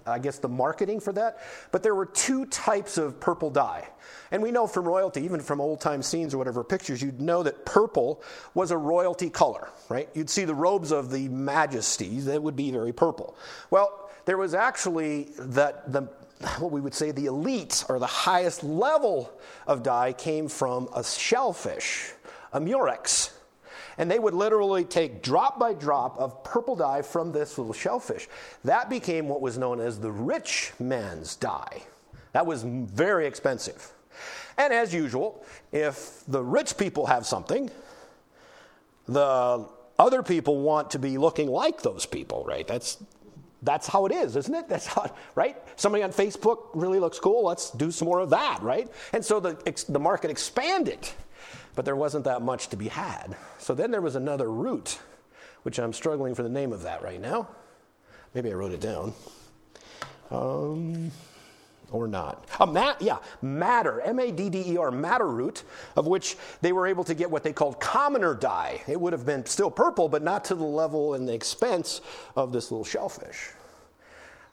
I 0.05 0.19
guess, 0.19 0.39
the 0.39 0.49
marketing 0.49 0.99
for 0.99 1.13
that, 1.13 1.39
but 1.71 1.83
there 1.83 1.95
were 1.95 2.05
two 2.05 2.45
types 2.47 2.97
of 2.97 3.19
purple 3.19 3.49
dye. 3.49 3.87
And 4.31 4.41
we 4.41 4.51
know 4.51 4.67
from 4.67 4.87
royalty, 4.87 5.21
even 5.23 5.41
from 5.41 5.59
old 5.59 5.81
time 5.81 6.01
scenes 6.01 6.33
or 6.33 6.37
whatever 6.37 6.63
pictures, 6.63 7.01
you'd 7.01 7.21
know 7.21 7.43
that 7.43 7.65
purple 7.65 8.23
was 8.53 8.71
a 8.71 8.77
royalty 8.77 9.29
color, 9.29 9.69
right? 9.89 10.09
You'd 10.13 10.29
see 10.29 10.45
the 10.45 10.55
robes 10.55 10.91
of 10.91 11.11
the 11.11 11.27
majesties, 11.29 12.25
that 12.25 12.41
would 12.41 12.55
be 12.55 12.71
very 12.71 12.93
purple. 12.93 13.35
Well, 13.69 14.09
there 14.25 14.37
was 14.37 14.53
actually 14.53 15.29
that 15.37 15.91
the 15.91 16.09
what 16.57 16.71
we 16.71 16.81
would 16.81 16.93
say 16.93 17.11
the 17.11 17.27
elite 17.27 17.85
or 17.87 17.99
the 17.99 18.07
highest 18.07 18.63
level 18.63 19.31
of 19.67 19.83
dye 19.83 20.13
came 20.13 20.47
from 20.47 20.89
a 20.95 21.03
shellfish, 21.03 22.13
a 22.51 22.59
murex. 22.59 23.31
And 24.01 24.09
they 24.09 24.17
would 24.17 24.33
literally 24.33 24.83
take 24.83 25.21
drop 25.21 25.59
by 25.59 25.75
drop 25.75 26.17
of 26.17 26.43
purple 26.43 26.75
dye 26.75 27.03
from 27.03 27.31
this 27.31 27.59
little 27.59 27.71
shellfish. 27.71 28.27
That 28.63 28.89
became 28.89 29.27
what 29.27 29.41
was 29.41 29.59
known 29.59 29.79
as 29.79 29.99
the 29.99 30.11
rich 30.11 30.73
man's 30.79 31.35
dye. 31.35 31.83
That 32.33 32.47
was 32.47 32.63
very 32.63 33.27
expensive. 33.27 33.93
And 34.57 34.73
as 34.73 34.91
usual, 34.91 35.45
if 35.71 36.23
the 36.27 36.41
rich 36.41 36.77
people 36.77 37.05
have 37.05 37.27
something, 37.27 37.69
the 39.07 39.67
other 39.99 40.23
people 40.23 40.61
want 40.61 40.89
to 40.91 40.99
be 40.99 41.19
looking 41.19 41.47
like 41.47 41.83
those 41.83 42.07
people, 42.07 42.43
right? 42.43 42.67
That's 42.67 42.97
that's 43.61 43.85
how 43.85 44.07
it 44.07 44.11
is, 44.11 44.35
isn't 44.35 44.55
it? 44.55 44.67
That's 44.67 44.87
how, 44.87 45.13
right? 45.35 45.55
Somebody 45.75 46.03
on 46.03 46.11
Facebook 46.11 46.69
really 46.73 46.99
looks 46.99 47.19
cool. 47.19 47.45
Let's 47.45 47.69
do 47.69 47.91
some 47.91 48.07
more 48.07 48.17
of 48.17 48.31
that, 48.31 48.63
right? 48.63 48.89
And 49.13 49.23
so 49.23 49.39
the, 49.39 49.85
the 49.87 49.99
market 49.99 50.31
expanded, 50.31 51.07
but 51.75 51.85
there 51.85 51.95
wasn't 51.95 52.25
that 52.25 52.41
much 52.41 52.67
to 52.69 52.75
be 52.75 52.87
had. 52.87 53.35
So 53.57 53.73
then 53.73 53.91
there 53.91 54.01
was 54.01 54.15
another 54.15 54.51
route, 54.51 54.99
which 55.63 55.79
I'm 55.79 55.93
struggling 55.93 56.35
for 56.35 56.43
the 56.43 56.49
name 56.49 56.73
of 56.73 56.83
that 56.83 57.01
right 57.01 57.21
now. 57.21 57.47
Maybe 58.33 58.49
I 58.49 58.53
wrote 58.53 58.71
it 58.71 58.81
down. 58.81 59.13
Um, 60.29 61.11
or 61.91 62.07
not. 62.07 62.45
A 62.59 62.67
mat, 62.67 63.01
yeah, 63.01 63.17
madder, 63.41 64.01
M 64.01 64.19
A 64.19 64.31
D 64.31 64.49
D 64.49 64.63
E 64.73 64.77
R, 64.77 64.91
madder 64.91 65.27
root, 65.27 65.63
of 65.95 66.07
which 66.07 66.37
they 66.61 66.71
were 66.71 66.87
able 66.87 67.03
to 67.03 67.13
get 67.13 67.29
what 67.29 67.43
they 67.43 67.53
called 67.53 67.79
commoner 67.79 68.33
dye. 68.33 68.81
It 68.87 68.99
would 68.99 69.13
have 69.13 69.25
been 69.25 69.45
still 69.45 69.69
purple, 69.69 70.07
but 70.07 70.23
not 70.23 70.45
to 70.45 70.55
the 70.55 70.63
level 70.63 71.13
and 71.13 71.27
the 71.27 71.33
expense 71.33 72.01
of 72.35 72.53
this 72.53 72.71
little 72.71 72.85
shellfish. 72.85 73.49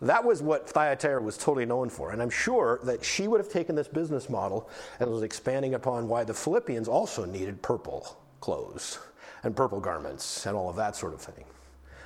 That 0.00 0.24
was 0.24 0.42
what 0.42 0.68
Thyatira 0.68 1.20
was 1.20 1.36
totally 1.36 1.66
known 1.66 1.90
for. 1.90 2.12
And 2.12 2.22
I'm 2.22 2.30
sure 2.30 2.78
that 2.84 3.04
she 3.04 3.26
would 3.26 3.40
have 3.40 3.48
taken 3.48 3.74
this 3.74 3.88
business 3.88 4.30
model 4.30 4.70
and 5.00 5.10
was 5.10 5.22
expanding 5.22 5.74
upon 5.74 6.08
why 6.08 6.24
the 6.24 6.34
Philippians 6.34 6.86
also 6.86 7.24
needed 7.24 7.62
purple 7.62 8.16
clothes 8.40 8.98
and 9.42 9.56
purple 9.56 9.80
garments 9.80 10.46
and 10.46 10.56
all 10.56 10.70
of 10.70 10.76
that 10.76 10.94
sort 10.94 11.14
of 11.14 11.20
thing. 11.20 11.44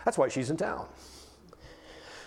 That's 0.04 0.16
why 0.16 0.28
she's 0.28 0.50
in 0.50 0.56
town. 0.56 0.86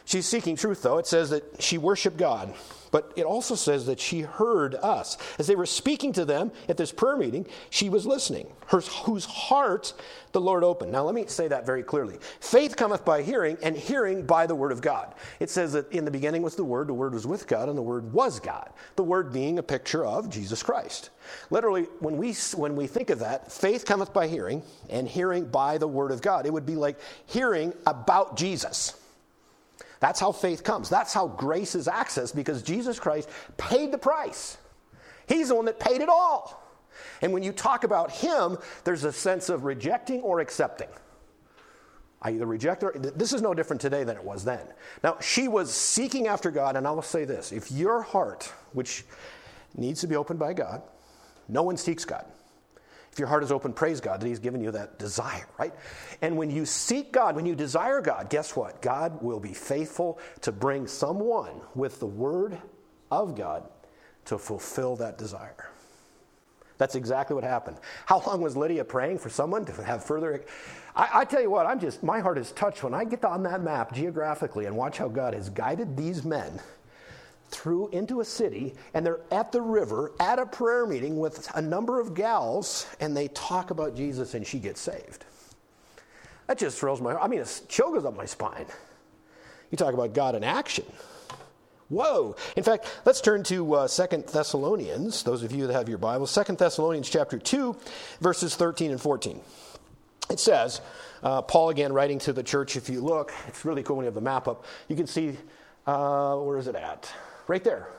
She's 0.06 0.28
seeking 0.28 0.56
truth, 0.56 0.84
though. 0.84 1.00
It 1.00 1.08
says 1.08 1.32
that 1.32 1.62
she 1.62 1.80
worshiped 1.80 2.18
God, 2.18 2.54
but 2.96 3.12
it 3.18 3.26
also 3.26 3.56
says 3.56 3.88
that 3.88 4.00
she 4.00 4.22
heard 4.22 4.74
us. 4.76 5.18
As 5.38 5.48
they 5.48 5.58
were 5.58 5.66
speaking 5.66 6.14
to 6.14 6.24
them 6.24 6.50
at 6.70 6.78
this 6.78 6.94
prayer 6.94 7.18
meeting, 7.18 7.46
she 7.70 7.90
was 7.90 8.06
listening, 8.06 8.48
her, 8.68 8.80
whose 8.80 9.26
heart 9.26 9.94
the 10.32 10.40
Lord 10.40 10.64
opened. 10.64 10.94
Now, 10.94 11.04
let 11.04 11.14
me 11.14 11.26
say 11.28 11.50
that 11.50 11.66
very 11.66 11.84
clearly. 11.84 12.20
Faith 12.40 12.78
cometh 12.78 13.04
by 13.04 13.22
hearing, 13.22 13.58
and 13.62 13.76
hearing 13.76 14.26
by 14.26 14.48
the 14.48 14.56
word 14.56 14.72
of 14.72 14.80
God. 14.80 15.14
It 15.42 15.50
says 15.50 15.74
that 15.74 15.92
in 15.92 16.06
the 16.06 16.12
beginning 16.12 16.42
was 16.42 16.56
the 16.56 16.64
Word, 16.64 16.88
the 16.88 16.94
Word 16.94 17.14
was 17.14 17.28
with 17.28 17.50
God, 17.50 17.68
and 17.68 17.78
the 17.78 17.82
Word 17.82 18.14
was 18.14 18.40
God. 18.40 18.70
The 18.96 19.04
Word 19.04 19.34
being 19.34 19.60
a 19.60 19.64
picture 19.64 20.06
of 20.06 20.30
Jesus 20.30 20.64
Christ. 20.64 21.10
Literally, 21.50 21.88
when 22.00 22.16
we, 22.16 22.32
when 22.56 22.78
we 22.78 22.88
think 22.88 23.10
of 23.10 23.20
that, 23.20 23.52
faith 23.52 23.84
cometh 23.84 24.14
by 24.14 24.28
hearing, 24.28 24.64
and 24.90 25.06
hearing 25.06 25.48
by 25.48 25.78
the 25.78 25.88
Word 25.90 26.12
of 26.12 26.22
God. 26.22 26.46
It 26.46 26.54
would 26.54 26.66
be 26.66 26.78
like 26.78 26.98
hearing 27.26 27.74
about 27.86 28.38
Jesus. 28.38 28.94
That's 30.00 30.20
how 30.20 30.32
faith 30.32 30.64
comes. 30.64 30.90
That's 30.90 31.14
how 31.14 31.28
grace 31.28 31.76
is 31.76 31.88
accessed 31.88 32.36
because 32.36 32.62
Jesus 32.62 33.00
Christ 33.00 33.30
paid 33.58 33.92
the 33.92 33.98
price. 33.98 34.58
He's 35.28 35.50
the 35.50 35.56
one 35.56 35.66
that 35.66 35.80
paid 35.80 36.02
it 36.02 36.10
all. 36.10 36.62
And 37.22 37.34
when 37.34 37.44
you 37.44 37.52
talk 37.52 37.84
about 37.84 38.12
Him, 38.12 38.58
there's 38.84 39.04
a 39.04 39.12
sense 39.12 39.50
of 39.50 39.66
rejecting 39.66 40.22
or 40.22 40.40
accepting. 40.40 40.90
I 42.22 42.32
either 42.32 42.46
reject 42.46 42.84
or 42.84 42.94
this 42.94 43.34
is 43.34 43.42
no 43.42 43.54
different 43.54 43.82
today 43.82 44.04
than 44.04 44.18
it 44.18 44.24
was 44.24 44.44
then. 44.44 44.66
Now, 45.04 45.18
she 45.20 45.48
was 45.48 45.72
seeking 45.72 46.28
after 46.28 46.50
God, 46.50 46.76
and 46.76 46.88
I 46.88 46.92
will 46.92 47.02
say 47.02 47.26
this 47.26 47.52
if 47.52 47.72
your 47.72 48.02
heart, 48.02 48.52
which 48.74 49.06
needs 49.76 50.02
to 50.02 50.08
be 50.08 50.16
opened 50.16 50.40
by 50.40 50.54
God, 50.54 50.82
no 51.48 51.64
one 51.64 51.78
seeks 51.78 52.06
God. 52.06 52.26
If 53.16 53.20
your 53.20 53.30
heart 53.30 53.46
is 53.46 53.52
open, 53.54 53.72
praise 53.72 54.02
God 54.02 54.20
that 54.20 54.28
He's 54.28 54.40
given 54.40 54.60
you 54.60 54.72
that 54.72 55.00
desire, 55.00 55.48
right? 55.58 55.74
And 56.22 56.36
when 56.36 56.52
you 56.52 56.66
seek 56.66 57.14
God, 57.14 57.38
when 57.38 57.46
you 57.46 57.56
desire 57.56 58.02
God, 58.02 58.30
guess 58.30 58.58
what? 58.58 58.82
God 58.82 59.24
will 59.24 59.40
be 59.40 59.54
faithful 59.54 60.20
to 60.42 60.52
bring 60.52 60.86
someone 60.86 61.62
with 61.76 62.02
the 62.02 62.08
Word 62.08 62.58
of 63.10 63.38
God 63.38 63.70
to 64.26 64.38
fulfill 64.38 64.98
that 64.98 65.18
desire. 65.18 65.70
That's 66.78 66.96
exactly 66.96 67.36
what 67.36 67.46
happened. 67.46 67.78
How 68.06 68.22
long 68.28 68.42
was 68.42 68.58
Lydia 68.58 68.84
praying 68.84 69.20
for 69.20 69.30
someone 69.30 69.64
to 69.64 69.82
have 69.82 70.04
further? 70.04 70.44
I, 70.94 71.22
I, 71.22 71.24
tell 71.24 71.42
you 71.42 71.50
what, 71.50 71.68
I'm 71.68 71.80
just, 71.80 72.04
my 72.04 72.20
heart 72.20 72.38
is 72.38 72.52
touched 72.52 72.84
when 72.84 72.94
I 72.94 73.06
get 73.06 73.24
on 73.24 73.44
that 73.44 73.64
map 73.64 73.94
geographically 73.94 74.66
and 74.66 74.76
watch 74.76 74.98
how 74.98 75.08
God 75.08 75.34
has 75.34 75.50
guided 75.50 75.96
these 75.96 76.26
men 76.26 76.60
through 77.56 77.90
into 77.90 78.22
a 78.22 78.26
city 78.26 78.74
and 78.94 79.06
they're 79.06 79.22
at 79.32 79.52
the 79.52 79.62
river 79.62 80.12
at 80.20 80.40
a 80.40 80.46
prayer 80.46 80.86
meeting 80.86 81.18
with 81.18 81.50
a 81.56 81.62
number 81.62 82.00
of 82.00 82.14
gals 82.14 82.88
and 83.00 83.16
they 83.16 83.28
talk 83.30 83.72
about 83.72 83.96
Jesus 83.96 84.34
and 84.34 84.46
she 84.46 84.60
gets 84.60 84.82
saved. 84.82 85.26
That 86.48 86.58
just 86.58 86.78
thrills 86.80 87.02
my 87.02 87.12
heart. 87.12 87.24
I 87.24 87.28
mean, 87.28 87.42
a 87.42 87.46
chill 87.68 87.92
goes 87.94 88.06
up 88.06 88.16
my 88.16 88.26
spine. 88.26 88.66
You 89.72 89.78
talk 89.78 89.94
about 89.94 90.14
God 90.14 90.36
in 90.36 90.44
action. 90.44 90.86
Whoa. 91.90 92.36
In 92.56 92.64
fact, 92.64 92.88
let's 93.06 93.22
turn 93.22 93.44
to 93.44 93.74
uh, 93.76 93.88
2 93.88 94.24
Thessalonians, 94.32 95.24
those 95.24 95.44
of 95.44 95.52
you 95.52 95.68
that 95.68 95.74
have 95.74 95.88
your 95.88 95.98
Bible. 95.98 96.26
2 96.26 96.56
Thessalonians 96.56 97.10
chapter 97.10 97.38
2, 97.38 97.76
verses 98.22 98.56
13 98.56 98.92
and 98.92 99.02
14. 99.02 99.40
It 100.30 100.40
says, 100.40 100.82
uh, 101.22 101.44
Paul 101.44 101.70
again 101.70 101.94
writing 101.94 102.18
to 102.20 102.34
the 102.34 102.42
church, 102.42 102.76
if 102.76 102.90
you 102.90 103.02
look, 103.02 103.32
it's 103.48 103.66
really 103.66 103.84
cool 103.84 103.98
when 103.98 104.06
you 104.06 104.08
have 104.08 104.16
the 104.16 104.22
map 104.22 104.48
up. 104.48 104.66
You 104.88 104.96
can 104.96 105.06
see, 105.06 105.38
uh, 105.86 106.38
where 106.38 106.58
is 106.58 106.68
it 106.68 106.76
at? 106.76 107.12
Right 107.48 107.64
there. 107.64 107.90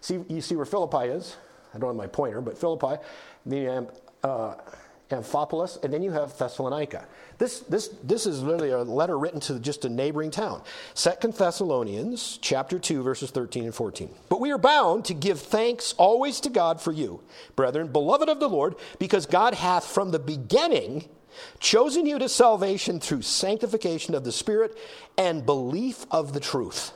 See, 0.00 0.20
you 0.28 0.40
see 0.40 0.56
where 0.56 0.66
Philippi 0.66 1.08
is. 1.08 1.36
I 1.74 1.78
don't 1.78 1.90
have 1.90 1.96
my 1.96 2.06
pointer, 2.06 2.40
but 2.40 2.56
Philippi, 2.56 3.02
the 3.46 3.88
uh, 4.22 4.54
Amphipolis, 5.10 5.82
and 5.82 5.92
then 5.92 6.02
you 6.02 6.12
have 6.12 6.36
Thessalonica. 6.38 7.06
This, 7.38 7.60
this, 7.60 7.88
this 8.02 8.26
is 8.26 8.42
literally 8.42 8.70
a 8.70 8.82
letter 8.82 9.18
written 9.18 9.40
to 9.40 9.58
just 9.58 9.84
a 9.84 9.88
neighboring 9.88 10.30
town. 10.30 10.62
Second 10.94 11.34
Thessalonians 11.34 12.38
chapter 12.40 12.78
2, 12.78 13.02
verses 13.02 13.30
13 13.30 13.64
and 13.64 13.74
14. 13.74 14.08
But 14.28 14.40
we 14.40 14.50
are 14.52 14.58
bound 14.58 15.04
to 15.06 15.14
give 15.14 15.40
thanks 15.40 15.94
always 15.98 16.40
to 16.40 16.50
God 16.50 16.80
for 16.80 16.92
you, 16.92 17.20
brethren, 17.56 17.88
beloved 17.88 18.28
of 18.28 18.40
the 18.40 18.48
Lord, 18.48 18.76
because 18.98 19.26
God 19.26 19.54
hath 19.54 19.84
from 19.84 20.10
the 20.10 20.18
beginning 20.18 21.08
chosen 21.58 22.06
you 22.06 22.18
to 22.18 22.28
salvation 22.28 23.00
through 23.00 23.22
sanctification 23.22 24.14
of 24.14 24.24
the 24.24 24.32
Spirit 24.32 24.78
and 25.18 25.44
belief 25.44 26.06
of 26.10 26.32
the 26.32 26.40
truth 26.40 26.92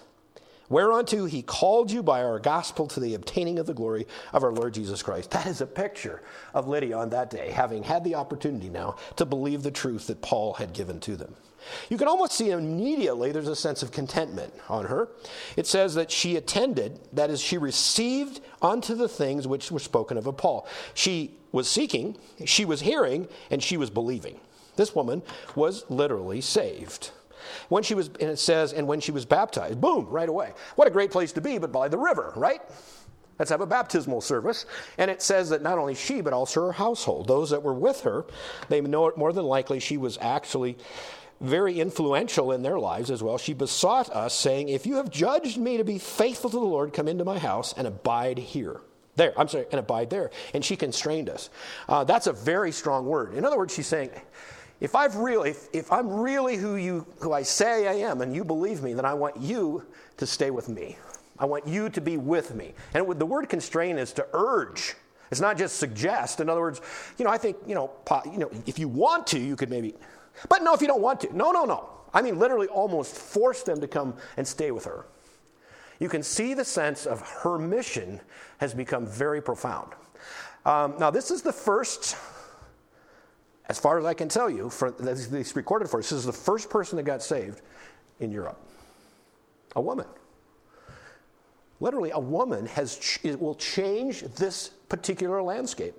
whereunto 0.69 1.25
he 1.25 1.43
called 1.43 1.91
you 1.91 2.03
by 2.03 2.23
our 2.23 2.39
gospel 2.39 2.87
to 2.89 3.01
the 3.01 3.15
obtaining 3.15 3.59
of 3.59 3.67
the 3.67 3.75
glory 3.75 4.07
of 4.33 4.45
our 4.45 4.53
Lord 4.53 4.75
Jesus 4.75 5.03
Christ. 5.03 5.31
That 5.31 5.47
is 5.47 5.61
a 5.61 5.67
picture 5.67 6.23
of 6.55 6.69
Lydia 6.69 6.97
on 6.97 7.11
that 7.11 7.31
day, 7.31 7.51
having 7.51 7.83
had 7.83 8.05
the 8.05 8.15
opportunity 8.15 8.69
now 8.69 8.97
to 9.17 9.25
believe 9.25 9.63
the 9.63 9.71
truth 9.71 10.07
that 10.09 10.23
Paul 10.23 10.55
had 10.55 10.73
given 10.73 11.01
to 11.01 11.17
them. 11.17 11.35
You 11.89 11.99
can 11.99 12.09
almost 12.09 12.33
see 12.33 12.51
immediately 12.51 13.33
there's 13.33 13.49
a 13.49 13.57
sense 13.57 13.83
of 13.83 13.93
contentment 13.93 14.55
on 14.69 14.87
her. 14.87 15.09
It 15.57 15.67
says 15.67 15.95
that 15.95 16.11
she 16.11 16.37
attended, 16.37 16.99
that 17.13 17.31
is, 17.31 17.41
she 17.41 17.59
received 17.59 18.41
unto 18.63 18.95
the 18.95 19.09
things 19.09 19.47
which 19.47 19.71
were 19.71 19.79
spoken 19.79 20.17
of 20.17 20.27
of 20.27 20.37
Paul. 20.37 20.67
She 20.95 21.33
was 21.53 21.69
seeking, 21.69 22.17
she 22.45 22.65
was 22.65 22.81
hearing, 22.81 23.29
and 23.51 23.63
she 23.63 23.77
was 23.77 23.91
believing. 23.91 24.39
This 24.77 24.95
woman 24.95 25.23
was 25.55 25.85
literally 25.89 26.41
saved. 26.41 27.11
When 27.68 27.83
she 27.83 27.94
was, 27.94 28.09
and 28.09 28.31
it 28.31 28.38
says, 28.38 28.72
and 28.72 28.87
when 28.87 29.01
she 29.01 29.12
was 29.12 29.24
baptized, 29.24 29.81
boom, 29.81 30.07
right 30.07 30.29
away. 30.29 30.53
What 30.77 30.88
a 30.88 30.90
great 30.90 31.11
place 31.11 31.33
to 31.33 31.40
be, 31.40 31.59
but 31.59 31.72
by 31.72 31.88
the 31.88 31.98
river, 31.98 32.33
right? 32.37 32.61
Let's 33.38 33.51
have 33.51 33.61
a 33.61 33.66
baptismal 33.66 34.20
service. 34.20 34.66
And 34.98 35.11
it 35.11 35.22
says 35.22 35.51
that 35.51 35.62
not 35.62 35.79
only 35.79 35.94
she, 35.94 36.20
but 36.20 36.33
also 36.33 36.66
her 36.66 36.72
household, 36.72 37.29
those 37.29 37.51
that 37.51 37.62
were 37.62 37.74
with 37.74 38.01
her, 38.01 38.27
they 38.68 38.81
know 38.81 39.07
it 39.07 39.16
more 39.16 39.33
than 39.33 39.44
likely 39.44 39.79
she 39.79 39.96
was 39.96 40.18
actually 40.20 40.77
very 41.40 41.79
influential 41.79 42.51
in 42.51 42.62
their 42.62 42.79
lives 42.79 43.11
as 43.11 43.22
well. 43.22 43.38
She 43.38 43.55
besought 43.55 44.11
us, 44.11 44.35
saying, 44.35 44.68
If 44.68 44.87
you 44.87 44.96
have 44.96 45.11
judged 45.11 45.57
me 45.57 45.77
to 45.77 45.85
be 45.85 45.98
faithful 45.98 46.51
to 46.51 46.59
the 46.59 46.64
Lord, 46.64 46.92
come 46.92 47.07
into 47.07 47.24
my 47.24 47.38
house 47.38 47.72
and 47.77 47.87
abide 47.87 48.38
here. 48.38 48.81
There, 49.14 49.38
I'm 49.38 49.48
sorry, 49.48 49.66
and 49.70 49.81
abide 49.81 50.11
there. 50.11 50.31
And 50.55 50.64
she 50.64 50.77
constrained 50.77 51.29
us. 51.29 51.51
Uh, 51.88 52.05
that's 52.05 52.27
a 52.27 52.33
very 52.33 52.72
strong 52.72 53.07
word. 53.07 53.35
In 53.35 53.44
other 53.44 53.57
words, 53.57 53.74
she's 53.74 53.87
saying, 53.87 54.11
if 54.81 54.95
I've 54.95 55.17
really, 55.17 55.51
if, 55.51 55.69
if 55.73 55.93
I'm 55.93 56.09
really 56.09 56.57
who 56.57 56.77
you, 56.77 57.07
who 57.21 57.33
I 57.33 57.43
say 57.43 57.88
I 57.88 58.09
am, 58.09 58.21
and 58.21 58.35
you 58.35 58.45
believe 58.45 58.83
me, 58.83 58.93
then 58.93 59.05
I 59.05 59.14
want 59.14 59.37
you 59.37 59.85
to 60.17 60.27
stay 60.27 60.51
with 60.51 60.69
me. 60.69 60.97
I 61.38 61.47
want 61.47 61.67
you 61.67 61.88
to 61.91 62.01
be 62.01 62.17
with 62.17 62.55
me. 62.55 62.75
And 62.95 63.19
the 63.19 63.27
word 63.27 63.49
constrain 63.49 63.99
is 63.99 64.12
to 64.14 64.27
urge. 64.33 64.95
It's 65.31 65.41
not 65.41 65.59
just 65.59 65.77
suggest. 65.77 66.41
In 66.41 66.49
other 66.49 66.61
words, 66.61 66.81
you 67.19 67.25
know, 67.25 67.31
I 67.31 67.38
think, 67.38 67.57
you 67.67 67.75
know, 67.75 67.91
you 68.25 68.38
know, 68.38 68.51
if 68.67 68.79
you 68.79 68.88
want 68.88 69.27
to, 69.29 69.38
you 69.38 69.57
could 69.57 69.71
maybe, 69.71 69.95
but 70.49 70.62
no, 70.62 70.75
if 70.75 70.81
you 70.81 70.87
don't 70.87 71.03
want 71.03 71.21
to. 71.21 71.37
No, 71.37 71.51
no, 71.53 71.64
no. 71.64 71.91
I 72.14 72.23
mean, 72.23 72.38
literally 72.38 72.69
almost 72.69 73.14
force 73.14 73.62
them 73.62 73.81
to 73.81 73.88
come 73.88 74.14
and 74.37 74.47
stay 74.47 74.71
with 74.71 74.85
her. 74.85 75.07
You 75.99 76.09
can 76.09 76.23
see 76.23 76.55
the 76.55 76.64
sense 76.64 77.07
of 77.07 77.21
her 77.21 77.59
mission 77.59 78.21
has 78.59 78.73
become 78.73 79.07
very 79.07 79.43
profound. 79.43 79.93
Um, 80.64 80.95
now, 80.99 81.11
this 81.11 81.31
is 81.31 81.43
the 81.43 81.53
first, 81.53 82.17
as 83.69 83.79
far 83.79 83.99
as 83.99 84.05
I 84.05 84.15
can 84.15 84.29
tell 84.29 84.49
you, 84.49 84.71
for, 84.71 84.91
that's 84.91 85.55
recorded 85.55 85.89
for 85.89 86.01
us, 86.01 86.11
this 86.11 86.19
is 86.19 86.25
the 86.25 86.33
first 86.33 86.71
person 86.71 86.97
that 86.97 87.03
got 87.03 87.23
saved 87.23 87.61
in 88.21 88.33
Europe. 88.33 88.59
A 89.77 89.81
woman. 89.81 90.07
Literally, 91.81 92.11
a 92.11 92.19
woman 92.19 92.67
has, 92.67 93.19
will 93.39 93.55
change 93.55 94.23
this 94.23 94.69
particular 94.89 95.43
landscape. 95.43 95.95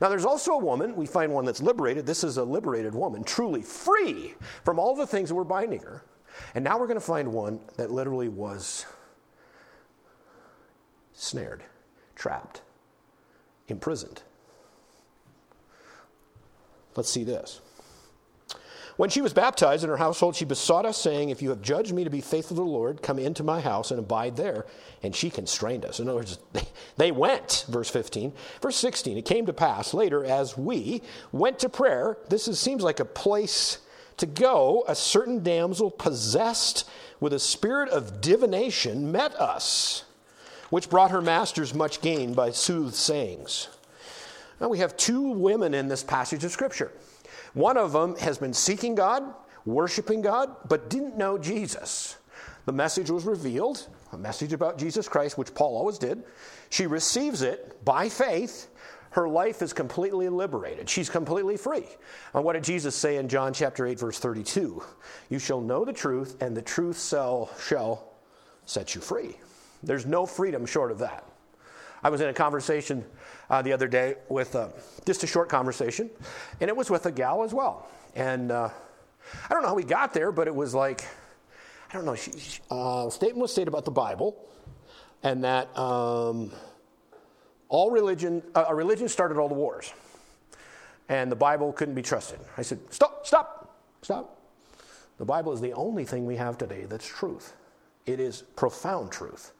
Now, 0.00 0.08
there's 0.08 0.24
also 0.24 0.52
a 0.52 0.58
woman, 0.58 0.96
we 0.96 1.06
find 1.06 1.32
one 1.32 1.44
that's 1.44 1.60
liberated. 1.60 2.06
This 2.06 2.24
is 2.24 2.38
a 2.38 2.44
liberated 2.44 2.94
woman, 2.94 3.24
truly 3.24 3.62
free 3.62 4.34
from 4.64 4.78
all 4.78 4.94
the 4.94 5.06
things 5.06 5.28
that 5.28 5.34
were 5.34 5.44
binding 5.44 5.80
her. 5.80 6.04
And 6.54 6.64
now 6.64 6.78
we're 6.78 6.86
going 6.86 6.98
to 6.98 7.04
find 7.04 7.32
one 7.32 7.60
that 7.76 7.90
literally 7.90 8.28
was 8.28 8.86
snared, 11.12 11.62
trapped, 12.14 12.62
imprisoned. 13.68 14.22
Let's 16.94 17.10
see 17.10 17.24
this. 17.24 17.60
When 18.96 19.08
she 19.08 19.22
was 19.22 19.32
baptized 19.32 19.84
in 19.84 19.90
her 19.90 19.96
household, 19.96 20.36
she 20.36 20.44
besought 20.44 20.84
us, 20.84 20.98
saying, 20.98 21.30
If 21.30 21.40
you 21.40 21.48
have 21.48 21.62
judged 21.62 21.94
me 21.94 22.04
to 22.04 22.10
be 22.10 22.20
faithful 22.20 22.56
to 22.56 22.62
the 22.62 22.68
Lord, 22.68 23.02
come 23.02 23.18
into 23.18 23.42
my 23.42 23.60
house 23.60 23.90
and 23.90 23.98
abide 23.98 24.36
there. 24.36 24.66
And 25.02 25.16
she 25.16 25.30
constrained 25.30 25.84
us. 25.84 25.98
In 25.98 26.08
other 26.08 26.18
words, 26.18 26.38
they 26.98 27.10
went, 27.10 27.64
verse 27.68 27.88
15. 27.88 28.32
Verse 28.60 28.76
16, 28.76 29.16
it 29.16 29.24
came 29.24 29.46
to 29.46 29.52
pass 29.52 29.94
later 29.94 30.24
as 30.24 30.58
we 30.58 31.02
went 31.32 31.58
to 31.60 31.68
prayer. 31.68 32.18
This 32.28 32.48
is, 32.48 32.60
seems 32.60 32.82
like 32.82 33.00
a 33.00 33.04
place 33.04 33.78
to 34.18 34.26
go. 34.26 34.84
A 34.86 34.94
certain 34.94 35.42
damsel 35.42 35.90
possessed 35.90 36.88
with 37.18 37.32
a 37.32 37.38
spirit 37.38 37.88
of 37.88 38.20
divination 38.20 39.10
met 39.10 39.34
us, 39.36 40.04
which 40.68 40.90
brought 40.90 41.12
her 41.12 41.22
masters 41.22 41.72
much 41.72 42.02
gain 42.02 42.34
by 42.34 42.50
soothsayings. 42.50 43.68
Now 44.62 44.68
we 44.68 44.78
have 44.78 44.96
two 44.96 45.20
women 45.20 45.74
in 45.74 45.88
this 45.88 46.04
passage 46.04 46.44
of 46.44 46.52
Scripture. 46.52 46.92
One 47.52 47.76
of 47.76 47.92
them 47.92 48.14
has 48.18 48.38
been 48.38 48.54
seeking 48.54 48.94
God, 48.94 49.24
worshiping 49.66 50.22
God, 50.22 50.54
but 50.68 50.88
didn't 50.88 51.18
know 51.18 51.36
Jesus. 51.36 52.16
The 52.64 52.72
message 52.72 53.10
was 53.10 53.24
revealed, 53.24 53.88
a 54.12 54.16
message 54.16 54.52
about 54.52 54.78
Jesus 54.78 55.08
Christ, 55.08 55.36
which 55.36 55.52
Paul 55.52 55.76
always 55.76 55.98
did. 55.98 56.22
She 56.70 56.86
receives 56.86 57.42
it 57.42 57.84
by 57.84 58.08
faith. 58.08 58.68
Her 59.10 59.28
life 59.28 59.62
is 59.62 59.72
completely 59.72 60.28
liberated. 60.28 60.88
She's 60.88 61.10
completely 61.10 61.56
free. 61.56 61.88
And 62.32 62.44
what 62.44 62.52
did 62.52 62.62
Jesus 62.62 62.94
say 62.94 63.16
in 63.16 63.28
John 63.28 63.52
chapter 63.52 63.84
8, 63.84 63.98
verse 63.98 64.20
32? 64.20 64.80
You 65.28 65.38
shall 65.40 65.60
know 65.60 65.84
the 65.84 65.92
truth, 65.92 66.40
and 66.40 66.56
the 66.56 66.62
truth 66.62 67.04
shall, 67.04 67.50
shall 67.60 68.12
set 68.64 68.94
you 68.94 69.00
free. 69.00 69.34
There's 69.82 70.06
no 70.06 70.24
freedom 70.24 70.64
short 70.66 70.92
of 70.92 71.00
that. 71.00 71.26
I 72.04 72.10
was 72.10 72.20
in 72.20 72.28
a 72.28 72.34
conversation 72.34 73.04
uh, 73.52 73.60
the 73.60 73.72
other 73.72 73.86
day 73.86 74.14
with 74.30 74.56
uh, 74.56 74.68
just 75.04 75.22
a 75.22 75.26
short 75.26 75.50
conversation, 75.50 76.10
and 76.60 76.68
it 76.68 76.76
was 76.76 76.88
with 76.88 77.04
a 77.04 77.12
gal 77.12 77.42
as 77.44 77.52
well. 77.52 77.86
And 78.16 78.50
uh, 78.50 78.70
I 79.44 79.52
don't 79.52 79.62
know 79.62 79.68
how 79.68 79.74
we 79.74 79.84
got 79.84 80.14
there, 80.14 80.32
but 80.32 80.48
it 80.48 80.54
was 80.54 80.74
like, 80.74 81.04
I 81.90 81.92
don't 81.92 82.06
know, 82.06 82.14
she, 82.14 82.32
she, 82.32 82.60
uh, 82.70 83.10
statement 83.10 83.42
was 83.42 83.52
stated 83.52 83.68
about 83.68 83.84
the 83.84 83.90
Bible, 83.90 84.48
and 85.22 85.44
that 85.44 85.76
um, 85.78 86.50
all 87.68 87.90
religion, 87.90 88.42
uh, 88.54 88.64
a 88.68 88.74
religion 88.74 89.06
started 89.06 89.36
all 89.36 89.48
the 89.48 89.54
wars, 89.54 89.92
and 91.10 91.30
the 91.30 91.36
Bible 91.36 91.74
couldn't 91.74 91.94
be 91.94 92.02
trusted. 92.02 92.40
I 92.56 92.62
said, 92.62 92.78
stop, 92.88 93.26
stop, 93.26 93.76
stop. 94.00 94.38
The 95.18 95.26
Bible 95.26 95.52
is 95.52 95.60
the 95.60 95.74
only 95.74 96.06
thing 96.06 96.24
we 96.24 96.36
have 96.36 96.56
today 96.56 96.86
that's 96.88 97.06
truth. 97.06 97.52
It 98.06 98.18
is 98.18 98.44
profound 98.56 99.12
truth. 99.12 99.52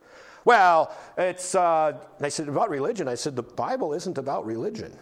Well, 0.44 0.94
it's, 1.16 1.54
uh, 1.54 1.98
I 2.20 2.28
said, 2.28 2.48
about 2.48 2.70
religion. 2.70 3.08
I 3.08 3.14
said, 3.14 3.36
the 3.36 3.42
Bible 3.42 3.92
isn't 3.92 4.18
about 4.18 4.46
religion, 4.46 4.96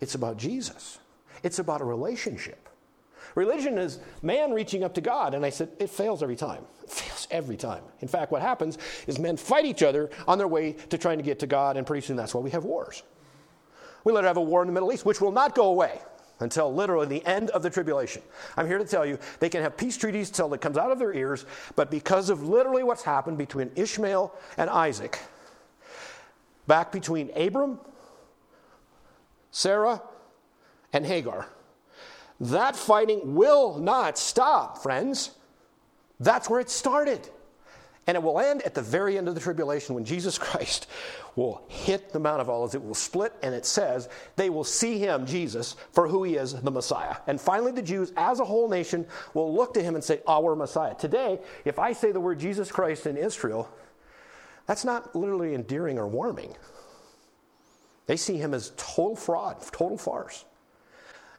it's 0.00 0.14
about 0.14 0.36
Jesus, 0.36 0.98
it's 1.42 1.58
about 1.58 1.80
a 1.80 1.84
relationship. 1.84 2.68
Religion 3.34 3.76
is 3.76 3.98
man 4.22 4.52
reaching 4.52 4.82
up 4.82 4.94
to 4.94 5.02
God. 5.02 5.34
And 5.34 5.44
I 5.44 5.50
said, 5.50 5.68
it 5.78 5.90
fails 5.90 6.22
every 6.22 6.36
time. 6.36 6.64
It 6.82 6.90
fails 6.90 7.28
every 7.30 7.56
time. 7.56 7.82
In 8.00 8.08
fact, 8.08 8.32
what 8.32 8.40
happens 8.40 8.78
is 9.06 9.18
men 9.18 9.36
fight 9.36 9.66
each 9.66 9.82
other 9.82 10.08
on 10.26 10.38
their 10.38 10.48
way 10.48 10.72
to 10.72 10.96
trying 10.96 11.18
to 11.18 11.24
get 11.24 11.38
to 11.40 11.46
God, 11.46 11.76
and 11.76 11.86
pretty 11.86 12.06
soon 12.06 12.16
that's 12.16 12.34
why 12.34 12.40
we 12.40 12.50
have 12.50 12.64
wars. 12.64 13.02
We 14.04 14.12
let 14.14 14.24
have 14.24 14.38
a 14.38 14.42
war 14.42 14.62
in 14.62 14.68
the 14.68 14.72
Middle 14.72 14.90
East, 14.90 15.04
which 15.04 15.20
will 15.20 15.32
not 15.32 15.54
go 15.54 15.66
away 15.66 16.00
until 16.40 16.72
literally 16.72 17.06
the 17.06 17.24
end 17.26 17.50
of 17.50 17.62
the 17.62 17.70
tribulation. 17.70 18.22
I'm 18.56 18.66
here 18.66 18.78
to 18.78 18.84
tell 18.84 19.06
you 19.06 19.18
they 19.40 19.48
can 19.48 19.62
have 19.62 19.76
peace 19.76 19.96
treaties 19.96 20.30
till 20.30 20.52
it 20.54 20.60
comes 20.60 20.76
out 20.76 20.90
of 20.90 20.98
their 20.98 21.12
ears, 21.12 21.46
but 21.74 21.90
because 21.90 22.30
of 22.30 22.42
literally 22.42 22.82
what's 22.82 23.02
happened 23.02 23.38
between 23.38 23.70
Ishmael 23.74 24.34
and 24.56 24.68
Isaac, 24.68 25.18
back 26.66 26.92
between 26.92 27.30
Abram, 27.36 27.78
Sarah, 29.50 30.02
and 30.92 31.06
Hagar, 31.06 31.48
that 32.40 32.76
fighting 32.76 33.34
will 33.34 33.78
not 33.78 34.18
stop, 34.18 34.82
friends. 34.82 35.30
That's 36.20 36.50
where 36.50 36.60
it 36.60 36.68
started. 36.68 37.28
And 38.06 38.16
it 38.16 38.22
will 38.22 38.38
end 38.38 38.62
at 38.62 38.74
the 38.74 38.82
very 38.82 39.18
end 39.18 39.26
of 39.26 39.34
the 39.34 39.40
tribulation 39.40 39.94
when 39.94 40.04
Jesus 40.04 40.38
Christ 40.38 40.86
will 41.34 41.62
hit 41.68 42.12
the 42.12 42.20
Mount 42.20 42.40
of 42.40 42.48
Olives. 42.48 42.74
It 42.74 42.84
will 42.84 42.94
split, 42.94 43.32
and 43.42 43.54
it 43.54 43.66
says 43.66 44.08
they 44.36 44.48
will 44.48 44.64
see 44.64 44.98
him, 44.98 45.26
Jesus, 45.26 45.74
for 45.92 46.06
who 46.06 46.22
he 46.22 46.36
is, 46.36 46.54
the 46.54 46.70
Messiah. 46.70 47.16
And 47.26 47.40
finally, 47.40 47.72
the 47.72 47.82
Jews, 47.82 48.12
as 48.16 48.38
a 48.38 48.44
whole 48.44 48.68
nation, 48.68 49.06
will 49.34 49.52
look 49.52 49.74
to 49.74 49.82
him 49.82 49.96
and 49.96 50.04
say, 50.04 50.20
Our 50.28 50.54
Messiah. 50.54 50.94
Today, 50.94 51.40
if 51.64 51.78
I 51.78 51.92
say 51.92 52.12
the 52.12 52.20
word 52.20 52.38
Jesus 52.38 52.70
Christ 52.70 53.06
in 53.06 53.16
Israel, 53.16 53.68
that's 54.66 54.84
not 54.84 55.14
literally 55.16 55.54
endearing 55.54 55.98
or 55.98 56.06
warming. 56.06 56.54
They 58.06 58.16
see 58.16 58.36
him 58.36 58.54
as 58.54 58.72
total 58.76 59.16
fraud, 59.16 59.60
total 59.72 59.98
farce. 59.98 60.44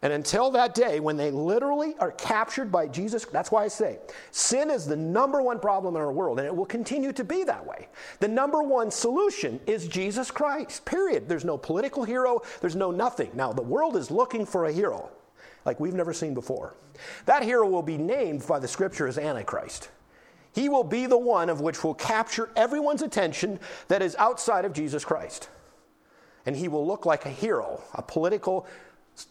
And 0.01 0.13
until 0.13 0.51
that 0.51 0.75
day, 0.75 0.99
when 0.99 1.17
they 1.17 1.31
literally 1.31 1.95
are 1.99 2.11
captured 2.11 2.71
by 2.71 2.87
Jesus, 2.87 3.25
that's 3.25 3.51
why 3.51 3.63
I 3.63 3.67
say 3.67 3.99
sin 4.31 4.69
is 4.69 4.85
the 4.85 4.95
number 4.95 5.41
one 5.41 5.59
problem 5.59 5.95
in 5.95 6.01
our 6.01 6.11
world, 6.11 6.37
and 6.39 6.45
it 6.45 6.55
will 6.55 6.65
continue 6.65 7.11
to 7.13 7.23
be 7.23 7.43
that 7.45 7.65
way. 7.65 7.87
The 8.19 8.27
number 8.27 8.61
one 8.61 8.91
solution 8.91 9.59
is 9.65 9.87
Jesus 9.87 10.29
Christ, 10.29 10.85
period. 10.85 11.27
There's 11.27 11.45
no 11.45 11.57
political 11.57 12.03
hero, 12.03 12.41
there's 12.61 12.75
no 12.75 12.91
nothing. 12.91 13.31
Now, 13.33 13.51
the 13.53 13.63
world 13.63 13.95
is 13.97 14.11
looking 14.11 14.45
for 14.45 14.65
a 14.65 14.71
hero 14.71 15.09
like 15.67 15.79
we've 15.79 15.93
never 15.93 16.13
seen 16.13 16.33
before. 16.33 16.75
That 17.25 17.43
hero 17.43 17.67
will 17.67 17.83
be 17.83 17.97
named 17.97 18.47
by 18.47 18.57
the 18.57 18.67
scripture 18.67 19.05
as 19.05 19.17
Antichrist. 19.17 19.89
He 20.53 20.69
will 20.69 20.83
be 20.83 21.05
the 21.05 21.17
one 21.17 21.49
of 21.49 21.61
which 21.61 21.83
will 21.83 21.93
capture 21.93 22.49
everyone's 22.55 23.03
attention 23.03 23.59
that 23.89 24.01
is 24.01 24.15
outside 24.15 24.65
of 24.65 24.73
Jesus 24.73 25.05
Christ. 25.05 25.49
And 26.45 26.55
he 26.55 26.69
will 26.69 26.87
look 26.87 27.05
like 27.05 27.25
a 27.25 27.29
hero, 27.29 27.83
a 27.93 28.01
political 28.01 28.65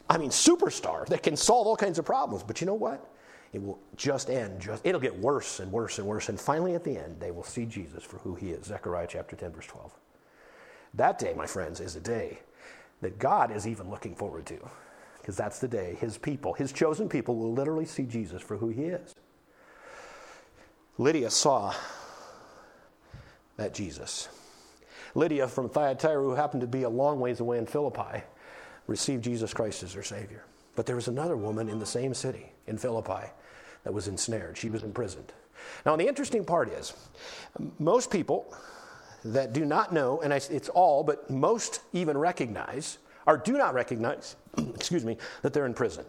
I 0.09 0.19
mean, 0.19 0.31
superstar 0.31 1.07
that 1.07 1.23
can 1.23 1.37
solve 1.37 1.67
all 1.67 1.77
kinds 1.77 1.99
of 1.99 2.05
problems. 2.05 2.43
But 2.43 2.61
you 2.61 2.67
know 2.67 2.75
what? 2.75 3.13
It 3.53 3.63
will 3.63 3.79
just 3.97 4.29
end. 4.29 4.61
Just 4.61 4.85
it'll 4.85 5.01
get 5.01 5.17
worse 5.19 5.61
and 5.61 5.71
worse 5.71 5.99
and 5.99 6.07
worse. 6.07 6.29
And 6.29 6.39
finally, 6.39 6.75
at 6.75 6.85
the 6.85 6.97
end, 6.97 7.21
they 7.21 7.31
will 7.31 7.45
see 7.45 7.65
Jesus 7.65 8.03
for 8.03 8.19
who 8.19 8.35
He 8.35 8.51
is. 8.51 8.67
Zechariah 8.67 9.07
chapter 9.09 9.37
10, 9.37 9.53
verse 9.53 9.67
12. 9.67 9.93
That 10.95 11.19
day, 11.19 11.35
my 11.35 11.47
friends, 11.47 11.81
is 11.81 11.97
a 11.97 12.01
day 12.01 12.41
that 13.01 13.19
God 13.19 13.55
is 13.55 13.67
even 13.67 13.91
looking 13.91 14.15
forward 14.15 14.47
to, 14.47 14.59
because 15.21 15.37
that's 15.37 15.59
the 15.59 15.69
day 15.69 15.97
His 16.01 16.19
people, 16.19 16.55
His 16.55 16.73
chosen 16.73 17.09
people, 17.09 17.37
will 17.37 17.53
literally 17.53 17.87
see 17.87 18.05
Jesus 18.05 18.43
for 18.43 18.57
who 18.57 18.69
He 18.69 18.85
is. 18.85 19.15
Lydia 20.99 21.31
saw 21.31 21.75
that 23.57 23.75
Jesus. 23.75 24.29
Lydia 25.15 25.47
from 25.47 25.69
Thyatira, 25.69 26.23
who 26.23 26.35
happened 26.35 26.63
to 26.63 26.67
be 26.67 26.83
a 26.83 26.89
long 26.89 27.21
ways 27.21 27.41
away 27.41 27.59
in 27.59 27.67
Philippi, 27.67 28.23
received 28.87 29.25
Jesus 29.25 29.53
Christ 29.53 29.83
as 29.83 29.93
her 29.95 30.03
Savior. 30.03 30.45
But 30.75 30.87
there 30.87 30.97
was 30.97 31.09
another 31.09 31.37
woman 31.37 31.69
in 31.69 31.79
the 31.79 31.87
same 31.87 32.15
city, 32.15 32.53
in 32.67 32.79
Philippi, 32.79 33.31
that 33.85 33.93
was 33.93 34.09
ensnared. 34.09 34.57
She 34.59 34.69
was 34.69 34.83
imprisoned. 34.83 35.33
Now, 35.85 35.97
the 35.97 36.07
interesting 36.07 36.45
part 36.45 36.69
is, 36.69 36.93
most 37.79 38.11
people 38.11 38.53
that 39.25 39.53
do 39.53 39.65
not 39.65 39.93
know, 39.93 40.21
and 40.21 40.33
it's 40.33 40.69
all, 40.69 41.03
but 41.03 41.29
most 41.31 41.81
even 41.93 42.17
recognize, 42.17 42.99
or 43.27 43.37
do 43.37 43.57
not 43.59 43.75
recognize, 43.75 44.37
excuse 44.75 45.05
me, 45.05 45.17
that 45.43 45.53
they're 45.53 45.67
in 45.67 45.75
prison. 45.75 46.05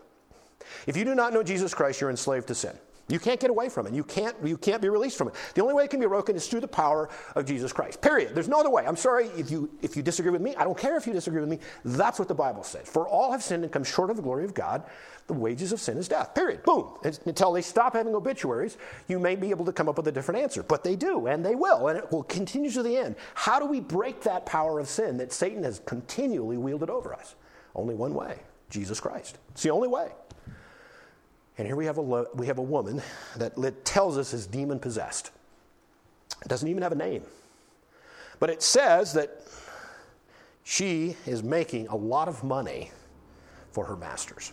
If 0.85 0.97
you 0.97 1.05
do 1.05 1.15
not 1.15 1.33
know 1.33 1.43
Jesus 1.43 1.73
Christ, 1.73 2.01
you're 2.01 2.09
enslaved 2.09 2.47
to 2.47 2.55
sin. 2.55 2.77
You 3.09 3.19
can't 3.19 3.39
get 3.39 3.49
away 3.49 3.69
from 3.69 3.87
it. 3.87 3.93
You 3.93 4.03
can't, 4.03 4.35
you 4.43 4.57
can't 4.57 4.81
be 4.81 4.89
released 4.89 5.17
from 5.17 5.29
it. 5.29 5.35
The 5.53 5.61
only 5.61 5.73
way 5.73 5.85
it 5.85 5.89
can 5.89 6.01
be 6.01 6.07
broken 6.07 6.35
is 6.35 6.47
through 6.47 6.59
the 6.59 6.67
power 6.67 7.09
of 7.35 7.45
Jesus 7.45 7.71
Christ. 7.71 8.01
Period. 8.01 8.35
There's 8.35 8.49
no 8.49 8.59
other 8.59 8.69
way. 8.69 8.85
I'm 8.85 8.97
sorry 8.97 9.27
if 9.37 9.49
you, 9.49 9.69
if 9.81 9.95
you 9.95 10.03
disagree 10.03 10.31
with 10.31 10.41
me. 10.41 10.55
I 10.55 10.65
don't 10.65 10.77
care 10.77 10.97
if 10.97 11.07
you 11.07 11.13
disagree 11.13 11.39
with 11.39 11.49
me. 11.49 11.59
That's 11.85 12.19
what 12.19 12.27
the 12.27 12.35
Bible 12.35 12.63
says. 12.63 12.87
For 12.87 13.07
all 13.07 13.31
have 13.31 13.41
sinned 13.41 13.63
and 13.63 13.71
come 13.71 13.85
short 13.85 14.09
of 14.09 14.17
the 14.17 14.21
glory 14.21 14.43
of 14.43 14.53
God. 14.53 14.83
The 15.27 15.33
wages 15.33 15.71
of 15.71 15.79
sin 15.79 15.97
is 15.97 16.09
death. 16.09 16.35
Period. 16.35 16.63
Boom. 16.63 16.97
Until 17.25 17.53
they 17.53 17.61
stop 17.61 17.93
having 17.93 18.13
obituaries, 18.13 18.77
you 19.07 19.19
may 19.19 19.35
be 19.35 19.51
able 19.51 19.65
to 19.65 19.73
come 19.73 19.87
up 19.87 19.97
with 19.97 20.07
a 20.07 20.11
different 20.11 20.41
answer. 20.41 20.61
But 20.63 20.83
they 20.83 20.95
do, 20.97 21.27
and 21.27 21.45
they 21.45 21.55
will, 21.55 21.87
and 21.87 21.97
it 21.97 22.11
will 22.11 22.23
continue 22.23 22.71
to 22.71 22.83
the 22.83 22.97
end. 22.97 23.15
How 23.35 23.59
do 23.59 23.65
we 23.65 23.79
break 23.79 24.21
that 24.23 24.45
power 24.45 24.79
of 24.79 24.87
sin 24.87 25.17
that 25.17 25.31
Satan 25.31 25.63
has 25.63 25.81
continually 25.85 26.57
wielded 26.57 26.89
over 26.89 27.13
us? 27.13 27.35
Only 27.73 27.95
one 27.95 28.13
way 28.13 28.39
Jesus 28.69 28.99
Christ. 28.99 29.37
It's 29.51 29.63
the 29.63 29.69
only 29.69 29.87
way. 29.87 30.11
And 31.57 31.65
here 31.65 31.75
we 31.75 31.85
have 31.85 31.97
a, 31.97 32.25
we 32.35 32.47
have 32.47 32.59
a 32.59 32.63
woman 32.63 33.01
that 33.37 33.85
tells 33.85 34.17
us 34.17 34.33
is 34.33 34.45
demon 34.45 34.79
possessed. 34.79 35.31
It 36.41 36.47
doesn't 36.47 36.67
even 36.67 36.83
have 36.83 36.91
a 36.91 36.95
name. 36.95 37.23
But 38.39 38.49
it 38.49 38.61
says 38.61 39.13
that 39.13 39.41
she 40.63 41.15
is 41.25 41.41
making 41.41 41.87
a 41.87 41.95
lot 41.95 42.27
of 42.27 42.43
money 42.43 42.91
for 43.71 43.85
her 43.85 43.95
masters. 43.95 44.51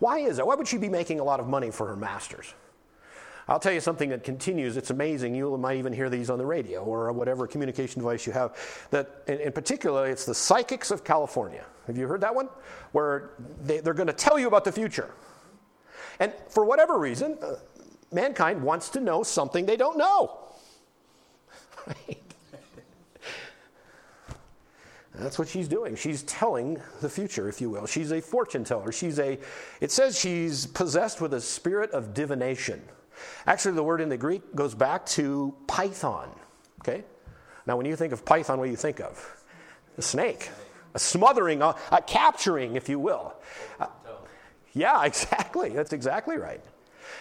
Why 0.00 0.20
is 0.20 0.38
that? 0.38 0.46
Why 0.46 0.54
would 0.54 0.66
she 0.66 0.78
be 0.78 0.88
making 0.88 1.20
a 1.20 1.24
lot 1.24 1.38
of 1.38 1.46
money 1.46 1.70
for 1.70 1.86
her 1.86 1.96
masters? 1.96 2.54
I'll 3.48 3.60
tell 3.60 3.72
you 3.72 3.80
something 3.80 4.10
that 4.10 4.24
continues. 4.24 4.76
It's 4.76 4.90
amazing. 4.90 5.34
You 5.34 5.56
might 5.56 5.76
even 5.76 5.92
hear 5.92 6.08
these 6.08 6.30
on 6.30 6.38
the 6.38 6.46
radio 6.46 6.82
or 6.82 7.12
whatever 7.12 7.46
communication 7.46 8.00
device 8.00 8.26
you 8.26 8.32
have. 8.32 8.56
That, 8.90 9.22
in, 9.26 9.40
in 9.40 9.52
particular, 9.52 10.08
it's 10.08 10.24
the 10.24 10.34
psychics 10.34 10.90
of 10.90 11.04
California. 11.04 11.64
Have 11.86 11.98
you 11.98 12.06
heard 12.06 12.20
that 12.20 12.34
one? 12.34 12.48
Where 12.92 13.30
they, 13.62 13.80
they're 13.80 13.94
going 13.94 14.06
to 14.06 14.12
tell 14.12 14.38
you 14.38 14.46
about 14.46 14.64
the 14.64 14.72
future. 14.72 15.10
And 16.20 16.32
for 16.48 16.64
whatever 16.64 16.98
reason, 16.98 17.38
uh, 17.42 17.56
mankind 18.12 18.62
wants 18.62 18.90
to 18.90 19.00
know 19.00 19.22
something 19.22 19.66
they 19.66 19.76
don't 19.76 19.98
know. 19.98 20.38
Right? 21.86 22.22
That's 25.14 25.38
what 25.38 25.48
she's 25.48 25.66
doing. 25.66 25.96
She's 25.96 26.22
telling 26.24 26.80
the 27.00 27.08
future, 27.08 27.48
if 27.48 27.60
you 27.60 27.70
will. 27.70 27.86
She's 27.86 28.12
a 28.12 28.20
fortune 28.20 28.64
teller. 28.64 28.92
She's 28.92 29.18
a, 29.18 29.38
it 29.80 29.90
says 29.90 30.18
she's 30.18 30.66
possessed 30.66 31.20
with 31.20 31.34
a 31.34 31.40
spirit 31.40 31.90
of 31.92 32.14
divination. 32.14 32.82
Actually, 33.46 33.74
the 33.74 33.82
word 33.82 34.00
in 34.00 34.08
the 34.08 34.16
Greek 34.16 34.54
goes 34.54 34.74
back 34.74 35.04
to 35.06 35.54
python. 35.66 36.30
Okay? 36.82 37.04
Now, 37.66 37.76
when 37.76 37.86
you 37.86 37.96
think 37.96 38.12
of 38.12 38.24
python, 38.24 38.58
what 38.58 38.66
do 38.66 38.70
you 38.70 38.76
think 38.76 39.00
of? 39.00 39.36
A 39.98 40.02
snake, 40.02 40.50
a 40.94 40.98
smothering, 40.98 41.62
a, 41.62 41.74
a 41.92 42.02
capturing, 42.02 42.76
if 42.76 42.88
you 42.88 42.98
will. 42.98 43.34
Uh, 43.78 43.86
yeah, 44.72 45.04
exactly. 45.04 45.70
That's 45.70 45.92
exactly 45.92 46.36
right. 46.36 46.60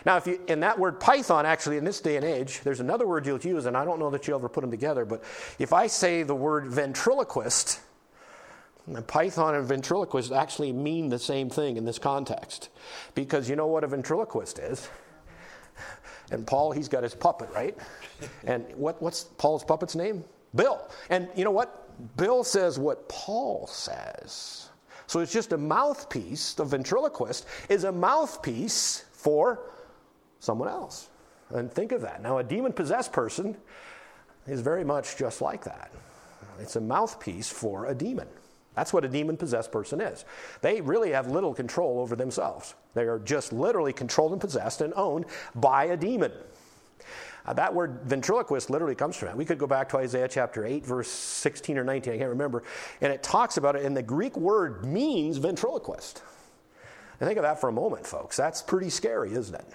Now, 0.06 0.18
if 0.18 0.28
you, 0.28 0.40
in 0.48 0.62
that 0.62 0.80
word 0.80 1.00
python, 1.00 1.46
actually, 1.46 1.78
in 1.78 1.84
this 1.84 2.00
day 2.00 2.16
and 2.16 2.24
age, 2.24 2.62
there's 2.62 2.80
another 2.80 3.06
word 3.06 3.26
you'll 3.26 3.40
use, 3.40 3.66
and 3.66 3.76
I 3.76 3.84
don't 3.84 4.00
know 4.00 4.10
that 4.12 4.28
you 4.28 4.36
ever 4.36 4.48
put 4.48 4.62
them 4.62 4.72
together, 4.72 5.04
but 5.04 5.24
if 5.58 5.74
I 5.74 5.88
say 5.88 6.24
the 6.24 6.36
word 6.36 6.68
ventriloquist, 6.68 7.82
python 9.08 9.56
and 9.56 9.66
ventriloquist 9.66 10.32
actually 10.32 10.72
mean 10.72 11.10
the 11.10 11.20
same 11.20 11.50
thing 11.50 11.78
in 11.78 11.86
this 11.86 12.00
context. 12.00 12.70
Because 13.14 13.50
you 13.50 13.56
know 13.56 13.68
what 13.68 13.84
a 13.84 13.88
ventriloquist 13.88 14.60
is? 14.60 14.90
And 16.32 16.46
Paul, 16.46 16.72
he's 16.72 16.88
got 16.88 17.04
his 17.04 17.16
puppet, 17.16 17.50
right? 17.54 17.76
And 18.46 18.66
what, 18.76 19.02
what's 19.02 19.24
Paul's 19.24 19.64
puppet's 19.64 19.96
name? 19.96 20.24
Bill. 20.56 20.88
And 21.10 21.28
you 21.36 21.44
know 21.44 21.52
what? 21.52 22.18
Bill 22.18 22.44
says 22.44 22.80
what 22.80 23.10
Paul 23.10 23.68
says. 23.68 24.69
So 25.10 25.22
it's 25.22 25.34
just 25.34 25.54
a 25.54 25.58
mouthpiece. 25.58 26.54
The 26.54 26.64
ventriloquist 26.64 27.48
is 27.68 27.84
a 27.84 27.92
mouthpiece 27.92 29.06
for 29.12 29.72
someone 30.40 30.70
else. 30.70 31.10
And 31.50 31.74
think 31.74 31.94
of 31.94 32.02
that. 32.02 32.22
Now, 32.22 32.38
a 32.38 32.44
demon 32.44 32.74
possessed 32.74 33.12
person 33.12 33.58
is 34.46 34.62
very 34.62 34.84
much 34.84 35.18
just 35.18 35.42
like 35.42 35.64
that. 35.64 35.92
It's 36.60 36.76
a 36.76 36.82
mouthpiece 36.82 37.50
for 37.50 37.88
a 37.88 37.96
demon. 37.96 38.28
That's 38.76 38.94
what 38.94 39.04
a 39.04 39.08
demon 39.08 39.36
possessed 39.36 39.72
person 39.72 40.00
is. 40.00 40.26
They 40.62 40.80
really 40.80 41.10
have 41.10 41.32
little 41.32 41.56
control 41.56 42.00
over 42.00 42.16
themselves. 42.16 42.76
They 42.94 43.06
are 43.06 43.18
just 43.18 43.52
literally 43.52 43.94
controlled 43.94 44.34
and 44.34 44.40
possessed 44.40 44.82
and 44.82 44.94
owned 44.96 45.26
by 45.56 45.86
a 45.86 45.98
demon. 45.98 46.34
Uh, 47.50 47.54
that 47.54 47.74
word 47.74 48.02
ventriloquist 48.04 48.70
literally 48.70 48.94
comes 48.94 49.18
from 49.18 49.28
that. 49.28 49.36
We 49.36 49.44
could 49.44 49.58
go 49.58 49.66
back 49.66 49.90
to 49.90 49.98
Isaiah 49.98 50.28
chapter 50.28 50.64
8, 50.64 50.86
verse 50.86 51.10
16 51.10 51.80
or 51.80 51.84
19, 51.84 52.14
I 52.14 52.18
can't 52.20 52.30
remember, 52.30 52.62
and 53.02 53.12
it 53.12 53.24
talks 53.24 53.58
about 53.58 53.76
it, 53.76 53.86
and 53.86 53.98
the 53.98 54.04
Greek 54.04 54.38
word 54.38 54.86
means 54.86 55.38
ventriloquist. 55.38 56.22
And 57.20 57.28
think 57.28 57.40
of 57.40 57.44
that 57.44 57.60
for 57.60 57.68
a 57.68 57.72
moment, 57.72 58.06
folks. 58.06 58.38
That's 58.38 58.62
pretty 58.62 58.92
scary, 58.92 59.34
isn't 59.34 59.56
it? 59.56 59.66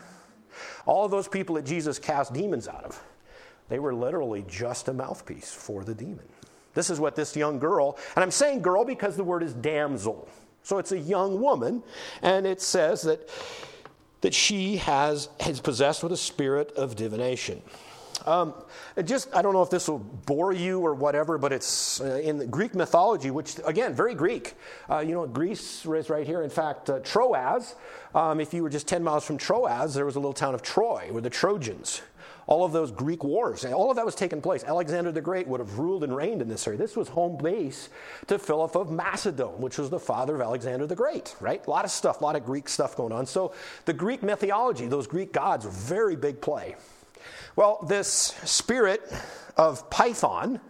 All 0.86 1.04
of 1.04 1.10
those 1.10 1.26
people 1.26 1.56
that 1.56 1.64
Jesus 1.64 1.98
cast 1.98 2.32
demons 2.32 2.68
out 2.68 2.84
of, 2.84 3.02
they 3.68 3.80
were 3.80 3.92
literally 3.92 4.44
just 4.46 4.86
a 4.86 4.92
mouthpiece 4.92 5.52
for 5.52 5.82
the 5.82 5.96
demon. 5.96 6.28
This 6.74 6.90
is 6.90 7.00
what 7.00 7.16
this 7.16 7.34
young 7.34 7.58
girl, 7.58 7.98
and 8.14 8.22
I'm 8.22 8.30
saying 8.30 8.62
girl 8.62 8.84
because 8.84 9.16
the 9.16 9.24
word 9.24 9.42
is 9.42 9.52
damsel. 9.52 10.28
So 10.62 10.78
it's 10.78 10.92
a 10.92 10.98
young 10.98 11.40
woman, 11.40 11.82
and 12.22 12.46
it 12.46 12.62
says 12.62 13.02
that, 13.02 13.28
that 14.24 14.32
she 14.32 14.78
has, 14.78 15.28
is 15.46 15.60
possessed 15.60 16.02
with 16.02 16.10
a 16.10 16.16
spirit 16.16 16.72
of 16.78 16.96
divination. 16.96 17.60
Um, 18.24 18.54
just, 19.04 19.28
I 19.36 19.42
don't 19.42 19.52
know 19.52 19.60
if 19.60 19.68
this 19.68 19.86
will 19.86 19.98
bore 19.98 20.54
you 20.54 20.80
or 20.80 20.94
whatever, 20.94 21.36
but 21.36 21.52
it's 21.52 22.00
uh, 22.00 22.22
in 22.24 22.48
Greek 22.48 22.74
mythology, 22.74 23.30
which, 23.30 23.56
again, 23.66 23.92
very 23.92 24.14
Greek. 24.14 24.54
Uh, 24.88 25.00
you 25.00 25.12
know, 25.12 25.26
Greece 25.26 25.84
is 25.84 26.08
right 26.08 26.26
here. 26.26 26.40
In 26.40 26.48
fact, 26.48 26.88
uh, 26.88 27.00
Troas, 27.00 27.74
um, 28.14 28.40
if 28.40 28.54
you 28.54 28.62
were 28.62 28.70
just 28.70 28.88
10 28.88 29.04
miles 29.04 29.26
from 29.26 29.36
Troas, 29.36 29.92
there 29.92 30.06
was 30.06 30.16
a 30.16 30.20
little 30.20 30.32
town 30.32 30.54
of 30.54 30.62
Troy, 30.62 31.08
where 31.10 31.20
the 31.20 31.28
Trojans 31.28 32.00
all 32.46 32.64
of 32.64 32.72
those 32.72 32.90
Greek 32.90 33.24
wars. 33.24 33.64
All 33.64 33.90
of 33.90 33.96
that 33.96 34.04
was 34.04 34.14
taking 34.14 34.40
place. 34.40 34.64
Alexander 34.64 35.12
the 35.12 35.20
Great 35.20 35.46
would 35.46 35.60
have 35.60 35.78
ruled 35.78 36.04
and 36.04 36.14
reigned 36.14 36.42
in 36.42 36.48
this 36.48 36.66
area. 36.66 36.78
This 36.78 36.96
was 36.96 37.08
home 37.08 37.36
base 37.36 37.88
to 38.26 38.38
Philip 38.38 38.74
of 38.76 38.90
Macedon, 38.90 39.60
which 39.60 39.78
was 39.78 39.90
the 39.90 39.98
father 39.98 40.34
of 40.34 40.40
Alexander 40.40 40.86
the 40.86 40.96
Great, 40.96 41.34
right? 41.40 41.66
A 41.66 41.70
lot 41.70 41.84
of 41.84 41.90
stuff, 41.90 42.20
a 42.20 42.24
lot 42.24 42.36
of 42.36 42.44
Greek 42.44 42.68
stuff 42.68 42.96
going 42.96 43.12
on. 43.12 43.26
So 43.26 43.54
the 43.84 43.92
Greek 43.92 44.22
mythology, 44.22 44.86
those 44.86 45.06
Greek 45.06 45.32
gods, 45.32 45.64
were 45.64 45.70
very 45.70 46.16
big 46.16 46.40
play. 46.40 46.76
Well, 47.56 47.84
this 47.88 48.08
spirit 48.44 49.00
of 49.56 49.88
Python, 49.88 50.60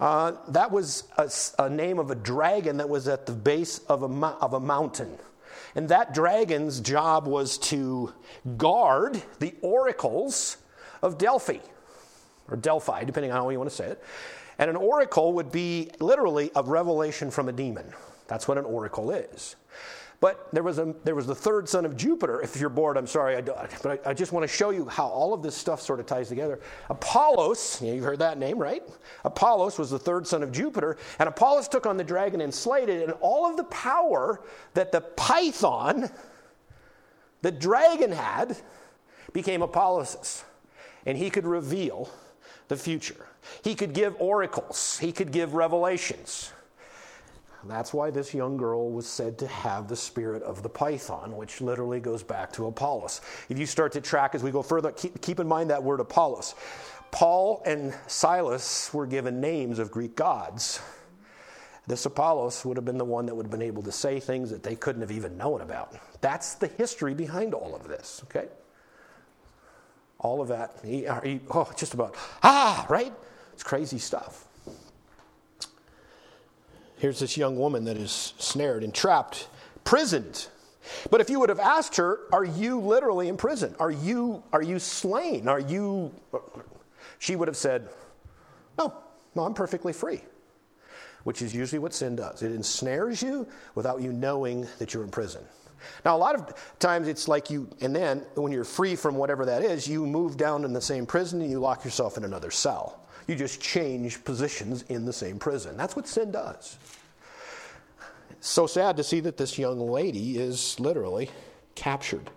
uh, 0.00 0.32
that 0.48 0.70
was 0.70 1.04
a, 1.18 1.30
a, 1.62 1.70
name 1.70 1.98
of 1.98 2.10
a 2.10 2.14
dragon 2.14 2.78
that 2.78 2.88
was 2.88 3.06
at 3.06 3.26
the 3.26 3.32
base 3.32 3.78
of 3.80 4.02
a, 4.02 4.26
of 4.26 4.54
a 4.54 4.60
mountain. 4.60 5.18
And 5.74 5.88
that 5.90 6.14
dragon's 6.14 6.80
job 6.80 7.26
was 7.26 7.58
to 7.58 8.12
guard 8.56 9.22
the 9.38 9.54
oracles 9.60 10.56
of 11.02 11.18
Delphi, 11.18 11.58
or 12.48 12.56
Delphi, 12.56 13.04
depending 13.04 13.32
on 13.32 13.42
how 13.42 13.48
you 13.50 13.58
want 13.58 13.70
to 13.70 13.76
say 13.76 13.86
it. 13.86 14.02
And 14.58 14.68
an 14.68 14.76
oracle 14.76 15.32
would 15.34 15.50
be 15.50 15.90
literally 16.00 16.50
a 16.54 16.62
revelation 16.62 17.30
from 17.30 17.48
a 17.48 17.52
demon. 17.52 17.86
That's 18.26 18.46
what 18.46 18.58
an 18.58 18.64
oracle 18.64 19.10
is. 19.10 19.56
But 20.20 20.48
there 20.52 20.62
was, 20.62 20.78
a, 20.78 20.94
there 21.02 21.14
was 21.14 21.26
the 21.26 21.34
third 21.34 21.66
son 21.66 21.86
of 21.86 21.96
Jupiter. 21.96 22.42
If 22.42 22.60
you're 22.60 22.68
bored, 22.68 22.98
I'm 22.98 23.06
sorry, 23.06 23.36
I 23.36 23.40
but 23.40 23.86
I, 24.06 24.10
I, 24.10 24.14
just 24.14 24.32
want 24.32 24.44
to 24.44 24.48
show 24.48 24.68
you 24.68 24.86
how 24.86 25.06
all 25.06 25.32
of 25.32 25.42
this 25.42 25.56
stuff 25.56 25.80
sort 25.80 25.98
of 25.98 26.04
ties 26.04 26.28
together. 26.28 26.60
Apollos, 26.90 27.80
you've 27.82 28.04
heard 28.04 28.18
that 28.18 28.36
name, 28.36 28.58
right? 28.58 28.82
Apollos 29.24 29.78
was 29.78 29.88
the 29.88 29.98
third 29.98 30.26
son 30.26 30.42
of 30.42 30.52
Jupiter, 30.52 30.98
and 31.18 31.28
Apollos 31.28 31.68
took 31.68 31.86
on 31.86 31.96
the 31.96 32.04
dragon 32.04 32.42
and 32.42 32.54
slayed 32.54 32.90
it, 32.90 33.02
and 33.02 33.12
all 33.22 33.48
of 33.48 33.56
the 33.56 33.64
power 33.64 34.42
that 34.74 34.92
the 34.92 35.00
python, 35.00 36.10
the 37.40 37.50
dragon 37.50 38.12
had, 38.12 38.58
became 39.32 39.62
Apollos's 39.62 40.44
and 41.06 41.16
he 41.16 41.30
could 41.30 41.46
reveal 41.46 42.10
the 42.68 42.76
future. 42.76 43.26
He 43.62 43.74
could 43.74 43.92
give 43.92 44.14
oracles, 44.18 44.98
he 44.98 45.12
could 45.12 45.32
give 45.32 45.54
revelations. 45.54 46.52
That's 47.64 47.92
why 47.92 48.10
this 48.10 48.32
young 48.32 48.56
girl 48.56 48.90
was 48.90 49.06
said 49.06 49.38
to 49.38 49.46
have 49.46 49.86
the 49.86 49.96
spirit 49.96 50.42
of 50.42 50.62
the 50.62 50.68
python, 50.68 51.36
which 51.36 51.60
literally 51.60 52.00
goes 52.00 52.22
back 52.22 52.52
to 52.54 52.66
Apollos. 52.66 53.20
If 53.50 53.58
you 53.58 53.66
start 53.66 53.92
to 53.92 54.00
track 54.00 54.34
as 54.34 54.42
we 54.42 54.50
go 54.50 54.62
further, 54.62 54.92
keep, 54.92 55.20
keep 55.20 55.40
in 55.40 55.46
mind 55.46 55.68
that 55.68 55.82
word 55.82 56.00
Apollos. 56.00 56.54
Paul 57.10 57.62
and 57.66 57.94
Silas 58.06 58.92
were 58.94 59.06
given 59.06 59.40
names 59.40 59.78
of 59.78 59.90
Greek 59.90 60.16
gods. 60.16 60.80
This 61.86 62.06
Apollos 62.06 62.64
would 62.64 62.76
have 62.76 62.84
been 62.84 62.98
the 62.98 63.04
one 63.04 63.26
that 63.26 63.34
would 63.34 63.46
have 63.46 63.50
been 63.50 63.62
able 63.62 63.82
to 63.82 63.92
say 63.92 64.20
things 64.20 64.48
that 64.50 64.62
they 64.62 64.76
couldn't 64.76 65.02
have 65.02 65.10
even 65.10 65.36
known 65.36 65.60
about. 65.60 65.96
That's 66.20 66.54
the 66.54 66.68
history 66.68 67.14
behind 67.14 67.52
all 67.52 67.74
of 67.74 67.88
this, 67.88 68.22
okay? 68.24 68.48
All 70.20 70.40
of 70.40 70.48
that. 70.48 70.76
He, 70.84 71.06
he, 71.24 71.40
oh, 71.50 71.70
just 71.76 71.94
about, 71.94 72.14
ah, 72.42 72.86
right? 72.88 73.12
It's 73.52 73.62
crazy 73.62 73.98
stuff. 73.98 74.46
Here's 76.96 77.18
this 77.18 77.36
young 77.36 77.58
woman 77.58 77.84
that 77.84 77.96
is 77.96 78.34
snared 78.38 78.84
and 78.84 78.94
trapped, 78.94 79.48
prisoned. 79.84 80.48
But 81.10 81.22
if 81.22 81.30
you 81.30 81.40
would 81.40 81.48
have 81.48 81.60
asked 81.60 81.96
her, 81.96 82.20
Are 82.32 82.44
you 82.44 82.78
literally 82.78 83.28
in 83.28 83.38
prison? 83.38 83.74
Are 83.78 83.90
you, 83.90 84.42
are 84.52 84.62
you 84.62 84.78
slain? 84.78 85.48
Are 85.48 85.60
you. 85.60 86.12
She 87.18 87.36
would 87.36 87.48
have 87.48 87.56
said, 87.56 87.88
No, 88.78 88.94
no, 89.34 89.44
I'm 89.44 89.54
perfectly 89.54 89.94
free. 89.94 90.20
Which 91.24 91.42
is 91.42 91.54
usually 91.54 91.78
what 91.78 91.94
sin 91.94 92.16
does. 92.16 92.42
It 92.42 92.52
ensnares 92.52 93.22
you 93.22 93.46
without 93.74 94.00
you 94.02 94.12
knowing 94.12 94.66
that 94.78 94.92
you're 94.92 95.04
in 95.04 95.10
prison. 95.10 95.42
Now, 96.04 96.16
a 96.16 96.18
lot 96.18 96.34
of 96.34 96.78
times 96.78 97.08
it's 97.08 97.28
like 97.28 97.50
you, 97.50 97.68
and 97.80 97.94
then 97.94 98.24
when 98.34 98.52
you're 98.52 98.64
free 98.64 98.96
from 98.96 99.14
whatever 99.14 99.44
that 99.46 99.62
is, 99.62 99.86
you 99.86 100.06
move 100.06 100.36
down 100.36 100.64
in 100.64 100.72
the 100.72 100.80
same 100.80 101.06
prison 101.06 101.40
and 101.40 101.50
you 101.50 101.58
lock 101.58 101.84
yourself 101.84 102.16
in 102.16 102.24
another 102.24 102.50
cell. 102.50 103.00
You 103.26 103.34
just 103.34 103.60
change 103.60 104.24
positions 104.24 104.82
in 104.88 105.04
the 105.04 105.12
same 105.12 105.38
prison. 105.38 105.76
That's 105.76 105.94
what 105.94 106.08
sin 106.08 106.32
does. 106.32 106.78
So 108.40 108.66
sad 108.66 108.96
to 108.96 109.04
see 109.04 109.20
that 109.20 109.36
this 109.36 109.58
young 109.58 109.78
lady 109.78 110.38
is 110.38 110.80
literally 110.80 111.30
captured. 111.74 112.30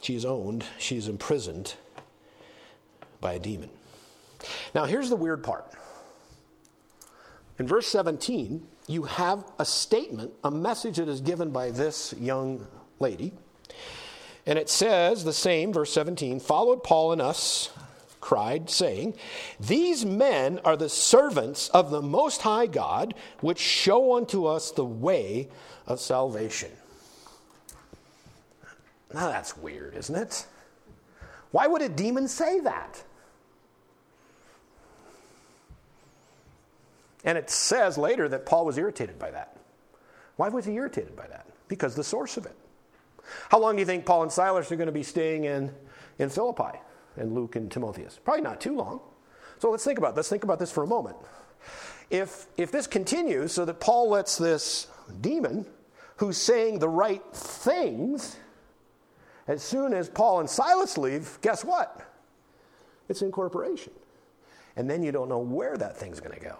She's 0.00 0.24
owned, 0.24 0.64
she's 0.78 1.06
imprisoned 1.06 1.74
by 3.20 3.34
a 3.34 3.38
demon. 3.38 3.70
Now, 4.74 4.84
here's 4.84 5.08
the 5.08 5.16
weird 5.16 5.44
part. 5.44 5.70
In 7.58 7.68
verse 7.68 7.86
17, 7.86 8.66
you 8.86 9.04
have 9.04 9.44
a 9.58 9.64
statement, 9.64 10.32
a 10.44 10.50
message 10.50 10.96
that 10.96 11.08
is 11.08 11.20
given 11.20 11.50
by 11.50 11.70
this 11.70 12.14
young 12.18 12.66
lady. 12.98 13.32
And 14.46 14.58
it 14.58 14.68
says 14.68 15.24
the 15.24 15.32
same, 15.32 15.72
verse 15.72 15.92
17, 15.92 16.40
followed 16.40 16.82
Paul 16.82 17.12
and 17.12 17.22
us, 17.22 17.70
cried, 18.20 18.70
saying, 18.70 19.14
These 19.60 20.04
men 20.04 20.60
are 20.64 20.76
the 20.76 20.88
servants 20.88 21.68
of 21.70 21.90
the 21.90 22.02
Most 22.02 22.42
High 22.42 22.66
God, 22.66 23.14
which 23.40 23.58
show 23.58 24.16
unto 24.16 24.46
us 24.46 24.70
the 24.70 24.84
way 24.84 25.48
of 25.86 26.00
salvation. 26.00 26.70
Now 29.14 29.28
that's 29.28 29.56
weird, 29.56 29.94
isn't 29.94 30.16
it? 30.16 30.46
Why 31.50 31.66
would 31.66 31.82
a 31.82 31.88
demon 31.88 32.28
say 32.28 32.60
that? 32.60 33.02
And 37.24 37.38
it 37.38 37.50
says 37.50 37.96
later 37.96 38.28
that 38.28 38.46
Paul 38.46 38.66
was 38.66 38.78
irritated 38.78 39.18
by 39.18 39.30
that. 39.30 39.56
Why 40.36 40.48
was 40.48 40.64
he 40.64 40.72
irritated 40.74 41.14
by 41.14 41.26
that? 41.28 41.46
Because 41.68 41.94
the 41.94 42.04
source 42.04 42.36
of 42.36 42.46
it. 42.46 42.56
How 43.48 43.58
long 43.58 43.76
do 43.76 43.80
you 43.80 43.86
think 43.86 44.04
Paul 44.04 44.22
and 44.22 44.32
Silas 44.32 44.70
are 44.72 44.76
going 44.76 44.86
to 44.86 44.92
be 44.92 45.02
staying 45.02 45.44
in, 45.44 45.72
in 46.18 46.28
Philippi 46.28 46.78
and 47.16 47.34
Luke 47.34 47.56
and 47.56 47.70
Timotheus? 47.70 48.18
Probably 48.24 48.42
not 48.42 48.60
too 48.60 48.74
long. 48.74 49.00
So 49.58 49.70
let's 49.70 49.84
think 49.84 49.98
about 49.98 50.16
let's 50.16 50.28
think 50.28 50.42
about 50.42 50.58
this 50.58 50.72
for 50.72 50.82
a 50.82 50.86
moment. 50.86 51.16
If 52.10 52.46
if 52.56 52.72
this 52.72 52.88
continues 52.88 53.52
so 53.52 53.64
that 53.64 53.78
Paul 53.78 54.10
lets 54.10 54.36
this 54.36 54.88
demon 55.20 55.66
who's 56.16 56.36
saying 56.36 56.80
the 56.80 56.88
right 56.88 57.22
things 57.32 58.36
as 59.46 59.62
soon 59.62 59.94
as 59.94 60.08
Paul 60.08 60.40
and 60.40 60.50
Silas 60.50 60.98
leave, 60.98 61.38
guess 61.42 61.64
what? 61.64 62.00
It's 63.08 63.22
incorporation. 63.22 63.92
And 64.76 64.88
then 64.88 65.02
you 65.02 65.12
don't 65.12 65.28
know 65.28 65.38
where 65.38 65.76
that 65.76 65.96
thing's 65.96 66.20
going 66.20 66.34
to 66.34 66.44
go. 66.44 66.56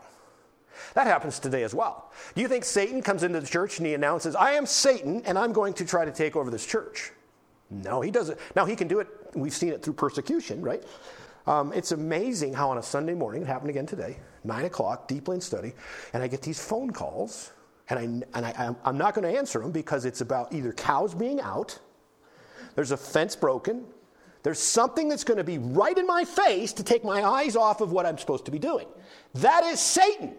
That 0.94 1.06
happens 1.06 1.38
today 1.38 1.62
as 1.62 1.74
well. 1.74 2.12
Do 2.34 2.40
you 2.40 2.48
think 2.48 2.64
Satan 2.64 3.02
comes 3.02 3.22
into 3.22 3.40
the 3.40 3.46
church 3.46 3.78
and 3.78 3.86
he 3.86 3.94
announces, 3.94 4.34
I 4.34 4.52
am 4.52 4.66
Satan 4.66 5.22
and 5.24 5.38
I'm 5.38 5.52
going 5.52 5.74
to 5.74 5.84
try 5.84 6.04
to 6.04 6.12
take 6.12 6.36
over 6.36 6.50
this 6.50 6.66
church? 6.66 7.12
No, 7.70 8.00
he 8.00 8.10
doesn't. 8.10 8.38
Now, 8.54 8.66
he 8.66 8.76
can 8.76 8.88
do 8.88 9.00
it. 9.00 9.08
We've 9.34 9.52
seen 9.52 9.72
it 9.72 9.82
through 9.82 9.94
persecution, 9.94 10.60
right? 10.60 10.84
Um, 11.46 11.72
it's 11.72 11.92
amazing 11.92 12.52
how 12.52 12.70
on 12.70 12.78
a 12.78 12.82
Sunday 12.82 13.14
morning, 13.14 13.42
it 13.42 13.46
happened 13.46 13.70
again 13.70 13.86
today, 13.86 14.18
9 14.44 14.64
o'clock, 14.66 15.08
deeply 15.08 15.36
in 15.36 15.40
study, 15.40 15.72
and 16.12 16.22
I 16.22 16.28
get 16.28 16.42
these 16.42 16.62
phone 16.62 16.90
calls, 16.90 17.52
and, 17.88 17.98
I, 17.98 18.02
and 18.38 18.46
I, 18.46 18.74
I'm 18.84 18.96
not 18.96 19.14
going 19.14 19.30
to 19.30 19.38
answer 19.38 19.58
them 19.58 19.72
because 19.72 20.04
it's 20.04 20.20
about 20.20 20.52
either 20.52 20.72
cows 20.72 21.14
being 21.14 21.40
out, 21.40 21.78
there's 22.76 22.92
a 22.92 22.96
fence 22.96 23.34
broken, 23.34 23.84
there's 24.42 24.60
something 24.60 25.08
that's 25.08 25.24
going 25.24 25.38
to 25.38 25.44
be 25.44 25.58
right 25.58 25.96
in 25.96 26.06
my 26.06 26.24
face 26.24 26.72
to 26.74 26.84
take 26.84 27.04
my 27.04 27.24
eyes 27.24 27.56
off 27.56 27.80
of 27.80 27.92
what 27.92 28.06
I'm 28.06 28.18
supposed 28.18 28.44
to 28.46 28.50
be 28.50 28.58
doing. 28.58 28.86
That 29.34 29.64
is 29.64 29.80
Satan 29.80 30.34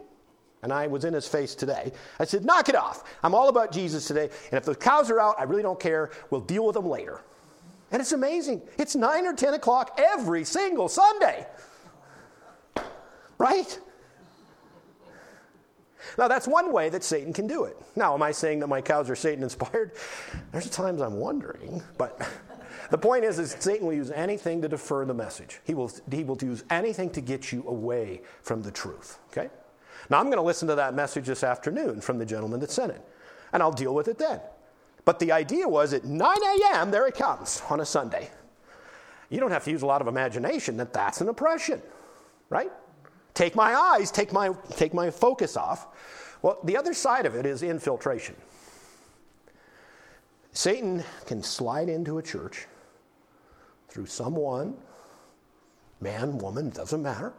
and 0.64 0.72
I 0.74 0.88
was 0.88 1.06
in 1.06 1.14
his 1.14 1.28
face 1.28 1.54
today. 1.54 1.92
I 2.20 2.26
said, 2.26 2.46
Knock 2.46 2.70
it 2.70 2.76
off. 2.76 3.04
I'm 3.22 3.36
all 3.36 3.50
about 3.50 3.72
Jesus 3.72 4.08
today. 4.08 4.30
And 4.52 4.58
if 4.58 4.64
the 4.64 4.74
cows 4.74 5.12
are 5.12 5.20
out, 5.20 5.36
I 5.38 5.44
really 5.44 5.62
don't 5.62 5.80
care. 5.80 6.10
We'll 6.30 6.42
deal 6.42 6.66
with 6.66 6.76
them 6.76 6.88
later. 6.88 7.22
And 7.92 8.02
it's 8.02 8.14
amazing. 8.14 8.62
It's 8.80 8.96
9 8.96 9.28
or 9.28 9.34
10 9.34 9.54
o'clock 9.54 10.00
every 10.02 10.46
single 10.46 10.88
Sunday. 10.88 11.46
Right? 13.38 13.80
Now, 16.18 16.28
that's 16.28 16.48
one 16.48 16.72
way 16.72 16.90
that 16.90 17.04
Satan 17.04 17.34
can 17.34 17.46
do 17.46 17.66
it. 17.66 17.78
Now, 17.96 18.14
am 18.14 18.24
I 18.24 18.32
saying 18.32 18.60
that 18.62 18.68
my 18.68 18.82
cows 18.82 19.10
are 19.10 19.16
Satan 19.16 19.44
inspired? 19.44 19.92
There's 20.52 20.70
times 20.70 21.02
I'm 21.02 21.16
wondering, 21.16 21.84
but 21.98 22.28
the 22.90 22.98
point 22.98 23.26
is, 23.26 23.38
is 23.38 23.56
Satan 23.60 23.86
will 23.86 23.94
use 23.94 24.12
anything 24.12 24.62
to 24.62 24.68
defer 24.68 25.06
the 25.06 25.14
message. 25.14 25.60
He 25.64 25.74
will, 25.74 25.92
he 26.10 26.24
will 26.24 26.38
use 26.42 26.64
anything 26.70 27.10
to 27.12 27.22
get 27.22 27.52
you 27.52 27.64
away 27.68 28.22
from 28.42 28.62
the 28.62 28.72
truth, 28.72 29.20
okay? 29.32 29.50
Now, 30.10 30.20
I'm 30.20 30.26
going 30.26 30.38
to 30.38 30.44
listen 30.44 30.68
to 30.68 30.76
that 30.76 30.94
message 30.94 31.26
this 31.26 31.44
afternoon 31.44 32.02
from 32.02 32.18
the 32.18 32.26
gentleman 32.26 32.60
that 32.60 32.72
sent 32.72 32.92
it, 32.92 33.02
and 33.52 33.64
I'll 33.64 33.72
deal 33.72 33.96
with 33.96 34.08
it 34.08 34.18
then. 34.18 34.40
But 35.06 35.20
the 35.20 35.32
idea 35.32 35.68
was 35.68 35.94
at 35.94 36.06
9 36.06 36.38
a.m., 36.74 36.92
there 36.92 37.08
it 37.08 37.16
comes 37.16 37.62
on 37.70 37.80
a 37.80 37.86
Sunday. 37.86 38.30
You 39.30 39.40
don't 39.40 39.52
have 39.52 39.64
to 39.66 39.72
use 39.72 39.82
a 39.82 39.86
lot 39.86 40.02
of 40.02 40.08
imagination 40.08 40.78
that 40.78 40.94
that's 40.94 41.22
an 41.22 41.30
oppression, 41.30 41.82
right? 42.50 42.72
Take 43.34 43.56
my 43.56 43.74
eyes, 43.74 44.12
take 44.12 44.32
my, 44.32 44.52
take 44.72 44.94
my 44.94 45.10
focus 45.10 45.58
off. 45.58 45.88
Well, 46.42 46.60
the 46.64 46.78
other 46.78 46.94
side 46.94 47.26
of 47.26 47.36
it 47.36 47.46
is 47.46 47.64
infiltration. 47.64 48.36
Satan 50.52 51.04
can 51.26 51.42
slide 51.42 51.90
into 51.90 52.20
a 52.20 52.22
church 52.22 52.68
through 53.90 54.06
someone, 54.06 54.76
man, 56.00 56.38
woman, 56.38 56.70
doesn't 56.70 57.02
matter, 57.02 57.34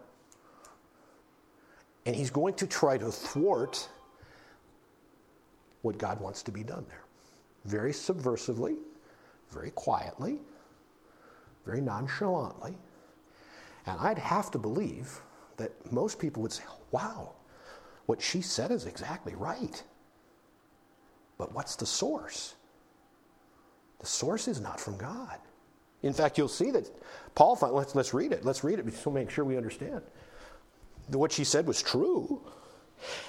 and 2.07 2.15
he's 2.15 2.31
going 2.31 2.55
to 2.55 2.67
try 2.67 2.99
to 2.99 3.11
thwart 3.11 3.89
what 5.83 5.99
God 5.99 6.21
wants 6.21 6.43
to 6.45 6.53
be 6.53 6.63
done 6.63 6.85
there. 6.89 7.05
Very 7.65 7.93
subversively, 7.93 8.77
very 9.51 9.71
quietly, 9.71 10.39
very 11.65 11.81
nonchalantly. 11.81 12.77
And 13.87 13.99
I'd 14.01 14.19
have 14.19 14.51
to 14.53 14.59
believe 14.59 15.21
that 15.57 15.71
most 15.93 16.19
people 16.19 16.43
would 16.43 16.53
say, 16.53 16.65
wow, 16.91 17.33
what 18.07 18.21
she 18.21 18.41
said 18.43 18.71
is 18.71 18.87
exactly 18.87 19.35
right. 19.35 19.83
But 21.39 21.55
what's 21.55 21.77
the 21.77 21.87
source? 21.87 22.55
The 24.01 24.07
source 24.07 24.49
is 24.49 24.61
not 24.61 24.81
from 24.81 24.97
God. 24.97 25.39
In 26.03 26.13
fact, 26.13 26.37
you'll 26.37 26.49
see 26.49 26.71
that 26.71 26.91
Paul, 27.35 27.59
let's, 27.73 27.95
let's 27.95 28.13
read 28.13 28.33
it. 28.33 28.45
Let's 28.45 28.63
read 28.63 28.79
it 28.79 29.03
to 29.03 29.11
make 29.11 29.31
sure 29.31 29.45
we 29.45 29.57
understand 29.57 30.03
what 31.09 31.33
she 31.33 31.45
said 31.45 31.67
was 31.67 31.83
true. 31.83 32.41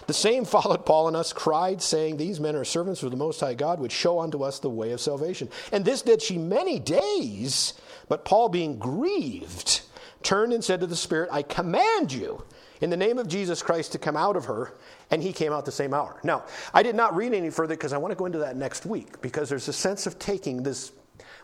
The 0.07 0.13
same 0.13 0.45
followed 0.45 0.85
Paul 0.85 1.07
and 1.07 1.17
us, 1.17 1.33
cried, 1.33 1.81
saying, 1.81 2.17
These 2.17 2.39
men 2.39 2.55
are 2.55 2.63
servants 2.63 3.03
of 3.03 3.11
the 3.11 3.17
Most 3.17 3.39
High 3.39 3.55
God, 3.55 3.79
which 3.79 3.91
show 3.91 4.19
unto 4.19 4.43
us 4.43 4.59
the 4.59 4.69
way 4.69 4.91
of 4.91 5.01
salvation. 5.01 5.49
And 5.71 5.83
this 5.83 6.01
did 6.01 6.21
she 6.21 6.37
many 6.37 6.79
days. 6.79 7.73
But 8.07 8.25
Paul, 8.25 8.49
being 8.49 8.77
grieved, 8.77 9.81
turned 10.23 10.53
and 10.53 10.63
said 10.63 10.79
to 10.81 10.87
the 10.87 10.95
Spirit, 10.95 11.29
I 11.31 11.41
command 11.41 12.11
you 12.11 12.43
in 12.81 12.89
the 12.89 12.97
name 12.97 13.17
of 13.17 13.27
Jesus 13.27 13.61
Christ 13.61 13.91
to 13.93 13.97
come 13.97 14.15
out 14.15 14.35
of 14.35 14.45
her. 14.45 14.73
And 15.11 15.21
he 15.21 15.33
came 15.33 15.51
out 15.53 15.65
the 15.65 15.71
same 15.71 15.93
hour. 15.93 16.19
Now, 16.23 16.45
I 16.73 16.81
did 16.81 16.95
not 16.95 17.15
read 17.15 17.33
any 17.33 17.49
further 17.49 17.75
because 17.75 17.93
I 17.93 17.97
want 17.97 18.11
to 18.11 18.15
go 18.15 18.25
into 18.25 18.39
that 18.39 18.55
next 18.55 18.85
week 18.85 19.21
because 19.21 19.49
there's 19.49 19.67
a 19.67 19.73
sense 19.73 20.07
of 20.07 20.17
taking 20.17 20.63
this. 20.63 20.91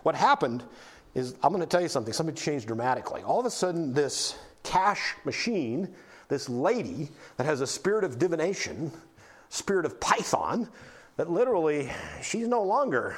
What 0.03 0.15
happened 0.15 0.63
is, 1.13 1.35
I'm 1.43 1.51
going 1.51 1.61
to 1.61 1.67
tell 1.67 1.81
you 1.81 1.87
something, 1.87 2.13
something 2.13 2.35
changed 2.35 2.67
dramatically. 2.67 3.21
All 3.21 3.39
of 3.39 3.45
a 3.45 3.51
sudden, 3.51 3.93
this 3.93 4.35
cash 4.63 5.15
machine 5.25 5.93
this 6.31 6.47
lady 6.47 7.09
that 7.35 7.45
has 7.45 7.59
a 7.59 7.67
spirit 7.67 8.05
of 8.05 8.17
divination, 8.17 8.89
spirit 9.49 9.85
of 9.85 9.99
Python, 9.99 10.69
that 11.17 11.29
literally 11.29 11.91
she's 12.23 12.47
no 12.47 12.63
longer 12.63 13.17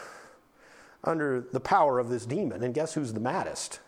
under 1.04 1.40
the 1.40 1.60
power 1.60 2.00
of 2.00 2.10
this 2.10 2.26
demon. 2.26 2.64
And 2.64 2.74
guess 2.74 2.96
who's 2.96 3.14
the 3.14 3.20
maddest? 3.20 3.80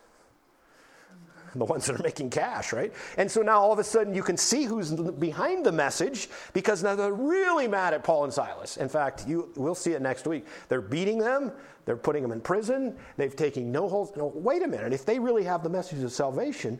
The 1.56 1.64
ones 1.64 1.86
that 1.86 1.98
are 1.98 2.02
making 2.04 2.30
cash, 2.30 2.72
right? 2.72 2.92
And 3.16 3.28
so 3.28 3.42
now 3.42 3.60
all 3.60 3.72
of 3.72 3.80
a 3.80 3.84
sudden 3.84 4.14
you 4.14 4.22
can 4.22 4.36
see 4.36 4.62
who's 4.62 4.92
behind 4.92 5.66
the 5.66 5.72
message 5.72 6.28
because 6.52 6.84
now 6.84 6.94
they're 6.94 7.12
really 7.12 7.66
mad 7.66 7.94
at 7.94 8.04
Paul 8.04 8.24
and 8.24 8.32
Silas. 8.32 8.76
In 8.76 8.88
fact, 8.88 9.26
you, 9.26 9.50
we'll 9.56 9.74
see 9.74 9.92
it 9.92 10.02
next 10.02 10.28
week. 10.28 10.46
They're 10.68 10.80
beating 10.80 11.18
them, 11.18 11.50
they're 11.84 11.96
putting 11.96 12.22
them 12.22 12.30
in 12.30 12.42
prison, 12.42 12.96
they've 13.16 13.34
taken 13.34 13.72
no 13.72 13.88
hold. 13.88 14.16
No, 14.16 14.26
wait 14.36 14.62
a 14.62 14.68
minute, 14.68 14.92
if 14.92 15.04
they 15.04 15.18
really 15.18 15.42
have 15.42 15.64
the 15.64 15.70
message 15.70 16.04
of 16.04 16.12
salvation, 16.12 16.78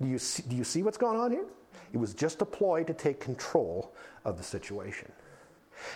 do 0.00 0.08
you, 0.08 0.18
see, 0.18 0.42
do 0.48 0.56
you 0.56 0.64
see 0.64 0.82
what's 0.82 0.98
going 0.98 1.18
on 1.18 1.30
here? 1.30 1.44
It 1.92 1.98
was 1.98 2.14
just 2.14 2.40
a 2.42 2.44
ploy 2.44 2.84
to 2.84 2.94
take 2.94 3.20
control 3.20 3.92
of 4.24 4.36
the 4.38 4.42
situation. 4.42 5.10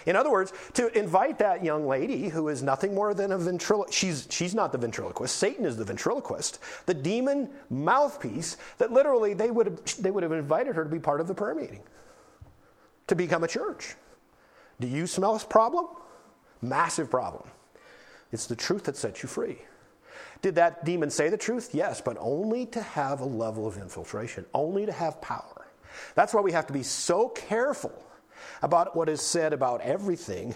In 0.07 0.17
other 0.17 0.31
words, 0.31 0.53
to 0.75 0.97
invite 0.99 1.39
that 1.39 1.65
young 1.65 1.87
lady 1.87 2.29
who 2.29 2.49
is 2.49 2.63
nothing 2.63 2.95
more 2.95 3.15
than 3.15 3.33
a 3.33 3.39
ventriloquist, 3.39 3.97
she's, 3.97 4.27
she's 4.31 4.55
not 4.55 4.73
the 4.73 4.79
ventriloquist, 4.79 5.37
Satan 5.37 5.65
is 5.65 5.77
the 5.77 5.85
ventriloquist, 5.85 6.59
the 6.87 6.95
demon 6.95 7.51
mouthpiece 7.71 8.57
that 8.79 8.93
literally 8.93 9.35
they 9.35 9.51
would, 9.51 9.67
have, 9.67 10.03
they 10.03 10.11
would 10.11 10.23
have 10.23 10.33
invited 10.33 10.75
her 10.75 10.85
to 10.85 10.91
be 10.91 10.99
part 10.99 11.21
of 11.21 11.29
the 11.29 11.35
prayer 11.35 11.55
meeting, 11.55 11.83
to 13.07 13.15
become 13.15 13.45
a 13.45 13.49
church. 13.49 13.95
Do 14.81 14.89
you 14.89 15.07
smell 15.07 15.37
a 15.37 15.39
problem? 15.39 15.87
Massive 16.63 17.11
problem. 17.11 17.49
It's 18.33 18.47
the 18.47 18.57
truth 18.57 18.85
that 18.85 18.97
sets 18.97 19.23
you 19.23 19.29
free. 19.29 19.59
Did 20.45 20.57
that 20.57 20.85
demon 20.85 21.09
say 21.09 21.31
the 21.31 21.39
truth? 21.39 21.71
Yes, 21.73 22.03
but 22.03 22.19
only 22.21 22.67
to 22.67 22.83
have 22.83 23.21
a 23.21 23.25
level 23.25 23.67
of 23.67 23.79
infiltration, 23.79 24.45
only 24.53 24.85
to 24.85 24.93
have 24.93 25.19
power. 25.23 25.69
That's 26.17 26.35
why 26.35 26.43
we 26.43 26.53
have 26.53 26.67
to 26.67 26.73
be 26.75 26.83
so 26.83 27.31
careful 27.31 27.95
about 28.61 28.95
what 28.95 29.09
is 29.09 29.23
said 29.23 29.55
about 29.55 29.81
everything. 29.81 30.55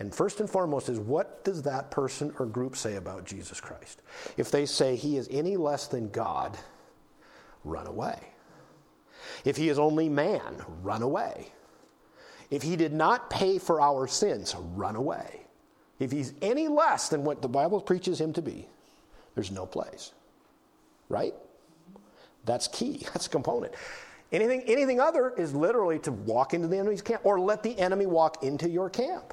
And 0.00 0.12
first 0.12 0.40
and 0.40 0.50
foremost 0.50 0.88
is 0.88 0.98
what 0.98 1.44
does 1.44 1.62
that 1.62 1.92
person 1.92 2.34
or 2.40 2.46
group 2.46 2.74
say 2.74 2.96
about 2.96 3.24
Jesus 3.24 3.60
Christ? 3.60 4.02
If 4.36 4.50
they 4.50 4.66
say 4.66 4.96
he 4.96 5.16
is 5.16 5.28
any 5.30 5.56
less 5.56 5.86
than 5.86 6.10
God, 6.10 6.58
run 7.62 7.86
away. 7.86 8.18
If 9.44 9.56
he 9.56 9.68
is 9.68 9.78
only 9.78 10.08
man, 10.08 10.64
run 10.82 11.02
away. 11.02 11.52
If 12.50 12.64
he 12.64 12.74
did 12.74 12.92
not 12.92 13.30
pay 13.30 13.58
for 13.58 13.80
our 13.80 14.08
sins, 14.08 14.56
run 14.74 14.96
away. 14.96 15.46
If 16.00 16.10
he's 16.10 16.34
any 16.42 16.66
less 16.66 17.08
than 17.08 17.22
what 17.22 17.40
the 17.40 17.48
Bible 17.48 17.80
preaches 17.80 18.20
him 18.20 18.32
to 18.32 18.42
be, 18.42 18.68
there's 19.36 19.52
no 19.52 19.64
place. 19.64 20.12
Right? 21.08 21.34
That's 22.44 22.66
key. 22.66 23.06
That's 23.12 23.28
a 23.28 23.30
component. 23.30 23.74
Anything, 24.32 24.62
anything 24.62 24.98
other 24.98 25.32
is 25.36 25.54
literally 25.54 26.00
to 26.00 26.10
walk 26.10 26.52
into 26.52 26.66
the 26.66 26.78
enemy's 26.78 27.02
camp 27.02 27.20
or 27.24 27.38
let 27.38 27.62
the 27.62 27.78
enemy 27.78 28.06
walk 28.06 28.42
into 28.42 28.68
your 28.68 28.90
camp. 28.90 29.32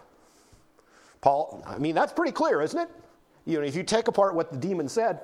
Paul, 1.19 1.63
I 1.65 1.79
mean, 1.79 1.95
that's 1.95 2.13
pretty 2.13 2.33
clear, 2.33 2.61
isn't 2.61 2.77
it? 2.77 2.89
You 3.45 3.59
know, 3.59 3.65
if 3.65 3.75
you 3.75 3.83
take 3.83 4.07
apart 4.07 4.35
what 4.35 4.51
the 4.51 4.57
demon 4.57 4.87
said, 4.87 5.21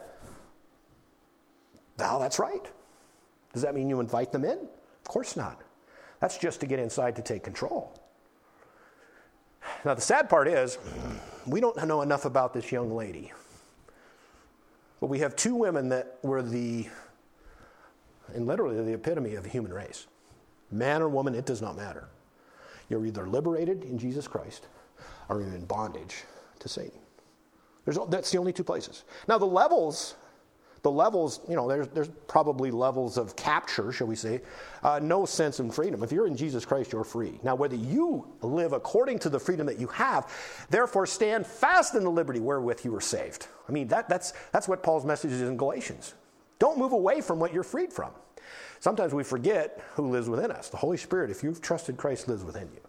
well, 1.98 2.20
that's 2.20 2.40
right. 2.40 2.66
Does 3.54 3.62
that 3.62 3.76
mean 3.76 3.90
you 3.90 4.00
invite 4.00 4.32
them 4.32 4.44
in? 4.44 4.58
Of 4.58 5.08
course 5.08 5.36
not. 5.36 5.62
That's 6.20 6.38
just 6.38 6.62
to 6.62 6.66
get 6.66 6.80
inside 6.80 7.16
to 7.18 7.22
take 7.22 7.44
control. 7.44 7.94
Now, 9.86 9.94
the 9.94 10.02
sad 10.02 10.30
part 10.30 10.48
is, 10.48 10.78
we 11.46 11.60
don't 11.62 11.86
know 11.86 12.02
enough 12.02 12.26
about 12.26 12.54
this 12.54 12.72
young 12.72 12.96
lady. 12.96 13.32
But 15.00 15.08
we 15.08 15.20
have 15.20 15.36
two 15.36 15.56
women 15.56 15.90
that 15.90 16.18
were 16.24 16.42
the, 16.42 16.88
and 18.34 18.46
literally 18.46 18.84
the 18.84 18.94
epitome 18.94 19.36
of 19.36 19.44
the 19.44 19.50
human 19.50 19.74
race. 19.74 20.08
Man 20.72 21.02
or 21.02 21.10
woman, 21.10 21.36
it 21.36 21.46
does 21.46 21.62
not 21.62 21.76
matter. 21.76 22.08
You're 22.90 23.06
either 23.06 23.28
liberated 23.28 23.84
in 23.84 23.98
Jesus 23.98 24.28
Christ 24.28 24.68
or 25.30 25.42
you're 25.42 25.56
in 25.56 25.66
bondage 25.66 26.24
to 26.60 26.68
Satan. 26.70 27.00
There's, 27.86 27.98
that's 28.10 28.32
the 28.32 28.38
only 28.38 28.54
two 28.54 28.64
places. 28.64 29.04
Now, 29.28 29.38
the 29.38 29.46
levels 29.46 30.16
the 30.82 30.92
levels, 30.92 31.42
you 31.50 31.56
know, 31.56 31.68
there's, 31.68 31.88
there's 31.90 32.10
probably 32.28 32.72
levels 32.72 33.18
of 33.18 33.36
capture, 33.36 33.92
shall 33.92 34.08
we 34.08 34.16
say, 34.16 34.42
uh, 34.84 35.00
no 35.02 35.26
sense 35.26 35.60
in 35.60 35.70
freedom. 35.72 36.04
If 36.04 36.12
you're 36.12 36.28
in 36.28 36.38
Jesus 36.38 36.66
Christ, 36.66 36.94
you're 36.94 37.04
free. 37.04 37.40
Now, 37.44 37.56
whether 37.56 37.76
you 37.76 38.28
live 38.42 38.74
according 38.74 39.20
to 39.20 39.30
the 39.30 39.40
freedom 39.40 39.68
that 39.68 39.80
you 39.80 39.88
have, 39.88 40.32
therefore 40.70 41.06
stand 41.06 41.46
fast 41.46 41.96
in 41.96 42.04
the 42.04 42.12
liberty 42.12 42.40
wherewith 42.40 42.86
you 42.86 42.92
were 42.92 43.02
saved. 43.02 43.48
I 43.68 43.72
mean, 43.72 43.88
that, 43.90 44.08
that's, 44.08 44.34
that's 44.52 44.68
what 44.68 44.84
Paul's 44.84 45.06
message 45.06 45.32
is 45.32 45.42
in 45.42 45.58
Galatians. 45.58 46.14
Don't 46.60 46.78
move 46.78 46.92
away 46.92 47.22
from 47.22 47.40
what 47.40 47.54
you're 47.54 47.64
freed 47.64 47.92
from. 47.92 48.12
Sometimes 48.80 49.14
we 49.14 49.24
forget 49.24 49.84
who 49.96 50.10
lives 50.10 50.30
within 50.30 50.52
us. 50.52 50.70
The 50.70 50.78
Holy 50.78 50.98
Spirit, 50.98 51.30
if 51.30 51.44
you've 51.44 51.62
trusted 51.62 51.98
Christ, 51.98 52.28
lives 52.28 52.44
within 52.44 52.70
you. 52.74 52.82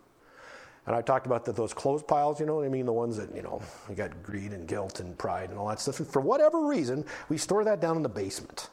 And 0.90 0.96
I 0.96 1.02
talked 1.02 1.24
about 1.24 1.44
the, 1.44 1.52
those 1.52 1.72
closed 1.72 2.08
piles, 2.08 2.40
you 2.40 2.46
know 2.46 2.56
what 2.56 2.64
I 2.64 2.68
mean? 2.68 2.84
The 2.84 2.92
ones 2.92 3.16
that, 3.16 3.32
you 3.32 3.42
know, 3.42 3.62
we 3.88 3.94
got 3.94 4.24
greed 4.24 4.50
and 4.50 4.66
guilt 4.66 4.98
and 4.98 5.16
pride 5.16 5.50
and 5.50 5.56
all 5.56 5.68
that 5.68 5.78
stuff. 5.78 6.00
And 6.00 6.08
for 6.08 6.20
whatever 6.20 6.66
reason, 6.66 7.04
we 7.28 7.38
store 7.38 7.62
that 7.62 7.80
down 7.80 7.96
in 7.96 8.02
the 8.02 8.08
basement. 8.08 8.70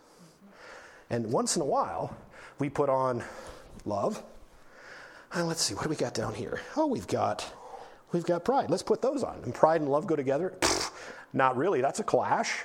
And 1.11 1.31
once 1.31 1.55
in 1.55 1.61
a 1.61 1.65
while, 1.65 2.17
we 2.57 2.69
put 2.69 2.89
on 2.89 3.23
love. 3.85 4.23
And 5.31 5.47
let's 5.47 5.61
see, 5.61 5.75
what 5.75 5.83
do 5.83 5.89
we 5.89 5.95
got 5.95 6.15
down 6.15 6.33
here? 6.33 6.59
Oh, 6.75 6.87
we've 6.87 7.05
got 7.05 7.53
we've 8.13 8.25
got 8.25 8.43
pride. 8.43 8.71
Let's 8.71 8.81
put 8.81 8.99
those 8.99 9.21
on. 9.21 9.39
And 9.43 9.53
pride 9.53 9.81
and 9.81 9.91
love 9.91 10.07
go 10.07 10.15
together? 10.15 10.55
Pfft, 10.59 10.91
not 11.33 11.55
really. 11.55 11.81
That's 11.81 11.99
a 11.99 12.03
clash. 12.03 12.63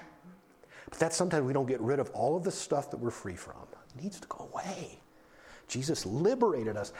But 0.88 0.98
that's 0.98 1.14
sometimes 1.14 1.44
we 1.44 1.52
don't 1.52 1.68
get 1.68 1.82
rid 1.82 1.98
of 1.98 2.08
all 2.12 2.38
of 2.38 2.42
the 2.42 2.50
stuff 2.50 2.90
that 2.90 2.96
we're 2.96 3.10
free 3.10 3.36
from. 3.36 3.66
It 3.98 4.02
needs 4.02 4.18
to 4.18 4.28
go 4.28 4.48
away. 4.50 4.98
Jesus 5.68 6.06
liberated 6.06 6.78
us. 6.78 6.94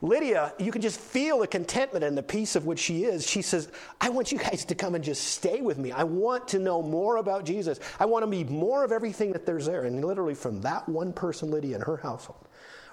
Lydia, 0.00 0.54
you 0.58 0.70
can 0.70 0.80
just 0.80 1.00
feel 1.00 1.40
the 1.40 1.46
contentment 1.46 2.04
and 2.04 2.16
the 2.16 2.22
peace 2.22 2.54
of 2.54 2.66
which 2.66 2.78
she 2.78 3.04
is. 3.04 3.26
She 3.26 3.42
says, 3.42 3.72
I 4.00 4.10
want 4.10 4.30
you 4.30 4.38
guys 4.38 4.64
to 4.66 4.74
come 4.76 4.94
and 4.94 5.02
just 5.02 5.24
stay 5.24 5.60
with 5.60 5.76
me. 5.76 5.90
I 5.90 6.04
want 6.04 6.46
to 6.48 6.60
know 6.60 6.82
more 6.82 7.16
about 7.16 7.44
Jesus. 7.44 7.80
I 7.98 8.06
want 8.06 8.22
to 8.22 8.30
be 8.30 8.44
more 8.44 8.84
of 8.84 8.92
everything 8.92 9.32
that 9.32 9.44
there's 9.44 9.66
there. 9.66 9.84
And 9.84 10.04
literally, 10.04 10.36
from 10.36 10.60
that 10.60 10.88
one 10.88 11.12
person, 11.12 11.50
Lydia, 11.50 11.74
and 11.74 11.84
her 11.84 11.96
household, 11.96 12.46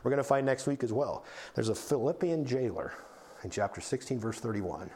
we're 0.03 0.09
going 0.09 0.17
to 0.17 0.27
find 0.27 0.47
next 0.47 0.65
week 0.65 0.83
as 0.83 0.91
well. 0.91 1.25
There's 1.53 1.69
a 1.69 1.75
Philippian 1.75 2.43
jailer 2.43 2.93
in 3.43 3.51
chapter 3.51 3.81
16, 3.81 4.19
verse 4.19 4.39
31. 4.39 4.89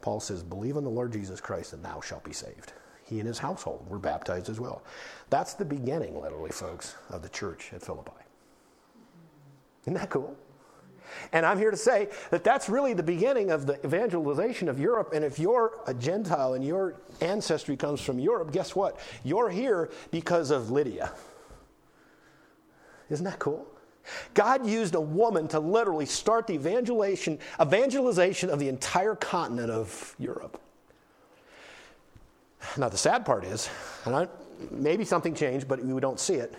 Paul 0.00 0.20
says, 0.20 0.42
Believe 0.42 0.78
on 0.78 0.84
the 0.84 0.90
Lord 0.90 1.12
Jesus 1.12 1.42
Christ, 1.42 1.74
and 1.74 1.84
thou 1.84 2.00
shalt 2.00 2.24
be 2.24 2.32
saved. 2.32 2.72
He 3.04 3.18
and 3.18 3.28
his 3.28 3.38
household 3.38 3.86
were 3.88 3.98
baptized 3.98 4.48
as 4.48 4.58
well. 4.58 4.82
That's 5.28 5.52
the 5.52 5.64
beginning, 5.64 6.18
literally, 6.18 6.50
folks, 6.50 6.94
of 7.10 7.22
the 7.22 7.28
church 7.28 7.70
at 7.74 7.82
Philippi. 7.82 8.12
Isn't 9.82 9.94
that 9.94 10.08
cool? 10.08 10.34
And 11.32 11.44
I'm 11.44 11.58
here 11.58 11.70
to 11.70 11.76
say 11.76 12.08
that 12.30 12.44
that's 12.44 12.68
really 12.68 12.94
the 12.94 13.02
beginning 13.02 13.50
of 13.50 13.66
the 13.66 13.84
evangelization 13.84 14.68
of 14.68 14.78
Europe. 14.78 15.10
And 15.12 15.24
if 15.24 15.38
you're 15.38 15.78
a 15.86 15.94
Gentile 15.94 16.54
and 16.54 16.64
your 16.64 17.00
ancestry 17.20 17.76
comes 17.76 18.00
from 18.00 18.18
Europe, 18.18 18.52
guess 18.52 18.74
what? 18.74 18.98
You're 19.24 19.50
here 19.50 19.90
because 20.10 20.50
of 20.50 20.70
Lydia. 20.70 21.12
Isn't 23.10 23.24
that 23.24 23.38
cool? 23.38 23.66
God 24.34 24.66
used 24.66 24.94
a 24.94 25.00
woman 25.00 25.48
to 25.48 25.60
literally 25.60 26.06
start 26.06 26.46
the 26.46 26.54
evangelization, 26.54 27.38
evangelization 27.60 28.50
of 28.50 28.58
the 28.58 28.68
entire 28.68 29.14
continent 29.14 29.70
of 29.70 30.14
Europe. 30.18 30.60
Now, 32.76 32.88
the 32.88 32.98
sad 32.98 33.24
part 33.24 33.44
is, 33.44 33.68
and 34.04 34.14
I, 34.14 34.28
maybe 34.70 35.04
something 35.04 35.34
changed, 35.34 35.68
but 35.68 35.82
we 35.82 36.00
don't 36.00 36.20
see 36.20 36.34
it, 36.34 36.54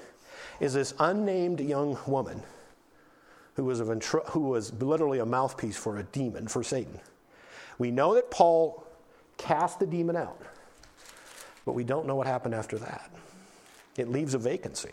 is 0.60 0.74
this 0.74 0.94
unnamed 1.00 1.60
young 1.60 1.98
woman 2.08 2.42
who 3.56 3.66
was, 3.66 3.80
of, 3.80 4.04
who 4.30 4.42
was 4.42 4.74
literally 4.82 5.20
a 5.20 5.26
mouthpiece 5.26 5.78
for 5.78 5.98
a 5.98 6.04
demon, 6.04 6.48
for 6.48 6.64
Satan. 6.64 7.00
We 7.78 7.92
know 7.92 8.16
that 8.16 8.32
Paul 8.32 8.86
cast 9.38 9.80
the 9.80 9.86
demon 9.86 10.16
out, 10.16 10.42
but 11.66 11.74
we 11.74 11.84
don't 11.84 12.06
know 12.06 12.16
what 12.16 12.28
happened 12.28 12.54
after 12.56 12.78
that. 12.80 13.10
It 13.98 14.10
leaves 14.10 14.34
a 14.34 14.38
vacancy. 14.38 14.92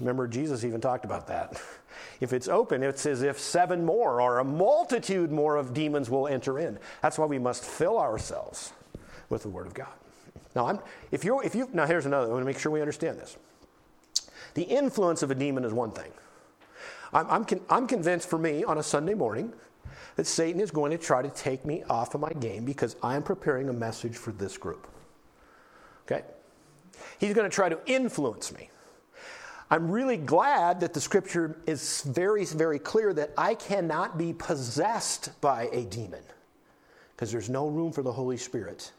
Remember, 0.00 0.26
Jesus 0.26 0.64
even 0.64 0.80
talked 0.80 1.04
about 1.04 1.28
that. 1.28 1.60
If 2.20 2.32
it's 2.32 2.48
open, 2.48 2.82
it's 2.82 3.04
as 3.04 3.22
if 3.22 3.38
seven 3.38 3.84
more 3.84 4.20
or 4.20 4.38
a 4.38 4.44
multitude 4.44 5.30
more 5.30 5.56
of 5.56 5.74
demons 5.74 6.08
will 6.08 6.26
enter 6.28 6.58
in. 6.58 6.78
That's 7.02 7.18
why 7.18 7.26
we 7.26 7.38
must 7.38 7.64
fill 7.64 7.98
ourselves 7.98 8.72
with 9.28 9.42
the 9.42 9.48
Word 9.48 9.66
of 9.66 9.74
God. 9.74 9.92
Now, 10.54 10.66
I'm, 10.66 10.78
if 11.10 11.24
you 11.24 11.40
if 11.40 11.54
you 11.54 11.68
now 11.72 11.86
here's 11.86 12.06
another. 12.06 12.28
I 12.28 12.30
want 12.32 12.42
to 12.42 12.46
make 12.46 12.58
sure 12.58 12.72
we 12.72 12.80
understand 12.80 13.18
this. 13.18 13.36
The 14.54 14.62
influence 14.62 15.22
of 15.22 15.30
a 15.30 15.34
demon 15.34 15.64
is 15.64 15.72
one 15.72 15.90
thing. 15.90 16.10
I'm, 17.16 17.30
I'm, 17.30 17.44
con- 17.46 17.62
I'm 17.70 17.86
convinced 17.86 18.28
for 18.28 18.38
me 18.38 18.62
on 18.62 18.76
a 18.76 18.82
Sunday 18.82 19.14
morning 19.14 19.50
that 20.16 20.26
Satan 20.26 20.60
is 20.60 20.70
going 20.70 20.90
to 20.90 20.98
try 20.98 21.22
to 21.22 21.30
take 21.30 21.64
me 21.64 21.82
off 21.88 22.14
of 22.14 22.20
my 22.20 22.32
game 22.34 22.66
because 22.66 22.94
I'm 23.02 23.22
preparing 23.22 23.70
a 23.70 23.72
message 23.72 24.16
for 24.16 24.32
this 24.32 24.58
group. 24.58 24.86
Okay? 26.04 26.22
He's 27.18 27.32
going 27.32 27.48
to 27.48 27.54
try 27.54 27.70
to 27.70 27.78
influence 27.86 28.52
me. 28.52 28.68
I'm 29.70 29.90
really 29.90 30.18
glad 30.18 30.80
that 30.80 30.92
the 30.92 31.00
scripture 31.00 31.58
is 31.66 32.02
very, 32.02 32.44
very 32.44 32.78
clear 32.78 33.14
that 33.14 33.32
I 33.38 33.54
cannot 33.54 34.18
be 34.18 34.34
possessed 34.34 35.40
by 35.40 35.70
a 35.72 35.84
demon 35.86 36.22
because 37.14 37.32
there's 37.32 37.48
no 37.48 37.66
room 37.66 37.92
for 37.92 38.02
the 38.02 38.12
Holy 38.12 38.36
Spirit 38.36 38.92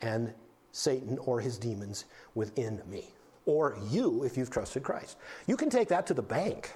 and 0.00 0.34
Satan 0.72 1.16
or 1.18 1.40
his 1.40 1.58
demons 1.58 2.06
within 2.34 2.82
me. 2.90 3.14
Or 3.46 3.78
you, 3.88 4.24
if 4.24 4.36
you've 4.36 4.50
trusted 4.50 4.82
Christ. 4.82 5.16
You 5.46 5.56
can 5.56 5.70
take 5.70 5.88
that 5.88 6.08
to 6.08 6.14
the 6.14 6.22
bank 6.22 6.72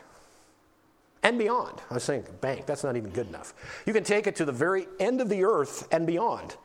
and 1.22 1.38
beyond. 1.38 1.80
I 1.90 1.94
was 1.94 2.04
saying 2.04 2.24
bank, 2.40 2.66
that's 2.66 2.84
not 2.84 2.96
even 2.96 3.10
good 3.10 3.28
enough. 3.28 3.54
You 3.86 3.92
can 3.92 4.04
take 4.04 4.26
it 4.26 4.36
to 4.36 4.44
the 4.44 4.52
very 4.52 4.86
end 5.00 5.20
of 5.20 5.28
the 5.28 5.44
earth 5.44 5.88
and 5.92 6.06
beyond. 6.06 6.56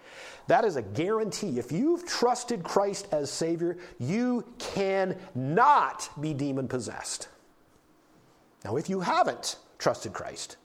That 0.47 0.65
is 0.65 0.75
a 0.75 0.81
guarantee. 0.81 1.59
If 1.59 1.71
you've 1.71 2.05
trusted 2.05 2.63
Christ 2.63 3.07
as 3.11 3.31
Savior, 3.31 3.77
you 3.99 4.45
cannot 4.59 6.09
be 6.19 6.33
demon 6.33 6.67
possessed. 6.67 7.29
Now, 8.65 8.75
if 8.77 8.89
you 8.89 8.99
haven't 8.99 9.57
trusted 9.79 10.13
Christ, 10.13 10.57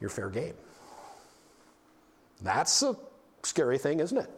you're 0.00 0.10
fair 0.10 0.30
game. 0.30 0.54
That's 2.42 2.82
a 2.82 2.96
scary 3.42 3.78
thing, 3.78 4.00
isn't 4.00 4.18
it? 4.18 4.30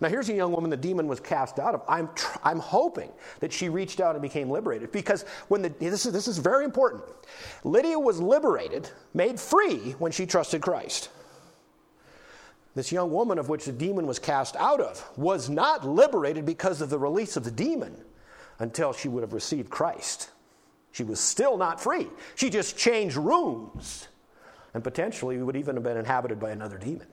Now, 0.00 0.08
here's 0.08 0.28
a 0.28 0.34
young 0.34 0.52
woman 0.52 0.70
the 0.70 0.76
demon 0.76 1.06
was 1.06 1.20
cast 1.20 1.58
out 1.58 1.74
of. 1.74 1.82
I'm, 1.88 2.08
tr- 2.14 2.38
I'm 2.42 2.58
hoping 2.58 3.10
that 3.40 3.52
she 3.52 3.68
reached 3.68 4.00
out 4.00 4.14
and 4.14 4.22
became 4.22 4.50
liberated 4.50 4.92
because 4.92 5.24
when 5.48 5.62
the, 5.62 5.68
this, 5.68 6.06
is, 6.06 6.12
this 6.12 6.28
is 6.28 6.38
very 6.38 6.64
important. 6.64 7.04
Lydia 7.62 7.98
was 7.98 8.20
liberated, 8.20 8.90
made 9.12 9.38
free 9.38 9.94
when 9.98 10.12
she 10.12 10.26
trusted 10.26 10.62
Christ. 10.62 11.10
This 12.74 12.90
young 12.90 13.12
woman 13.12 13.38
of 13.38 13.48
which 13.48 13.64
the 13.64 13.72
demon 13.72 14.06
was 14.06 14.18
cast 14.18 14.56
out 14.56 14.80
of 14.80 15.08
was 15.16 15.48
not 15.48 15.86
liberated 15.86 16.44
because 16.44 16.80
of 16.80 16.90
the 16.90 16.98
release 16.98 17.36
of 17.36 17.44
the 17.44 17.50
demon 17.50 17.96
until 18.58 18.92
she 18.92 19.08
would 19.08 19.22
have 19.22 19.32
received 19.32 19.70
Christ. 19.70 20.30
She 20.90 21.04
was 21.04 21.20
still 21.20 21.56
not 21.56 21.80
free. 21.80 22.08
She 22.34 22.50
just 22.50 22.76
changed 22.76 23.16
rooms 23.16 24.08
and 24.74 24.82
potentially 24.82 25.38
would 25.38 25.56
even 25.56 25.76
have 25.76 25.84
been 25.84 25.96
inhabited 25.96 26.40
by 26.40 26.50
another 26.50 26.78
demon. 26.78 27.06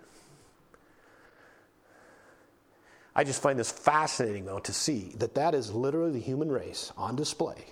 I 3.16 3.24
just 3.24 3.42
find 3.42 3.60
this 3.60 3.72
fascinating, 3.72 4.46
though, 4.46 4.60
to 4.60 4.74
see 4.74 5.14
that 5.18 5.36
that 5.36 5.54
is 5.54 5.74
literally 5.74 6.12
the 6.12 6.20
human 6.20 6.52
race 6.52 6.94
on 6.98 7.16
display 7.16 7.66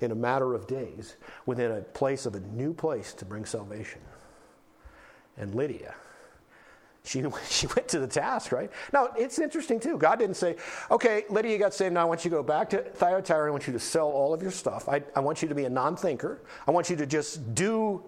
in 0.00 0.10
a 0.10 0.14
matter 0.14 0.54
of 0.54 0.66
days 0.66 1.16
within 1.44 1.72
a 1.72 1.80
place 1.80 2.24
of 2.24 2.34
a 2.34 2.40
new 2.40 2.72
place 2.72 3.12
to 3.14 3.24
bring 3.24 3.44
salvation. 3.44 4.00
And 5.36 5.54
Lydia, 5.54 5.94
she, 7.04 7.22
she 7.48 7.66
went 7.66 7.88
to 7.88 7.98
the 7.98 8.06
task, 8.06 8.52
right? 8.52 8.70
Now, 8.92 9.10
it's 9.16 9.38
interesting, 9.38 9.78
too. 9.78 9.98
God 9.98 10.18
didn't 10.18 10.36
say, 10.36 10.56
okay, 10.90 11.24
Lydia 11.28 11.52
you 11.52 11.58
got 11.58 11.74
saved. 11.74 11.94
Now 11.94 12.02
I 12.02 12.04
want 12.04 12.24
you 12.24 12.30
to 12.30 12.36
go 12.36 12.42
back 12.42 12.70
to 12.70 12.78
Thyatira. 12.78 13.48
I 13.48 13.50
want 13.50 13.66
you 13.66 13.72
to 13.74 13.80
sell 13.80 14.08
all 14.08 14.32
of 14.32 14.40
your 14.40 14.50
stuff. 14.50 14.88
I, 14.88 15.02
I 15.14 15.20
want 15.20 15.42
you 15.42 15.48
to 15.48 15.54
be 15.54 15.64
a 15.64 15.70
non 15.70 15.96
thinker. 15.96 16.40
I 16.66 16.70
want 16.70 16.88
you 16.88 16.96
to 16.96 17.06
just 17.06 17.54
do. 17.54 18.02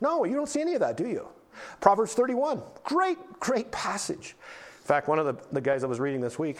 No, 0.00 0.24
you 0.24 0.34
don't 0.34 0.48
see 0.48 0.60
any 0.60 0.74
of 0.74 0.80
that, 0.80 0.96
do 0.96 1.08
you? 1.08 1.28
Proverbs 1.80 2.14
31, 2.14 2.62
great, 2.82 3.18
great 3.38 3.70
passage. 3.70 4.34
In 4.84 4.88
fact, 4.88 5.08
one 5.08 5.18
of 5.18 5.24
the, 5.24 5.34
the 5.50 5.62
guys 5.62 5.82
I 5.82 5.86
was 5.86 5.98
reading 5.98 6.20
this 6.20 6.38
week, 6.38 6.58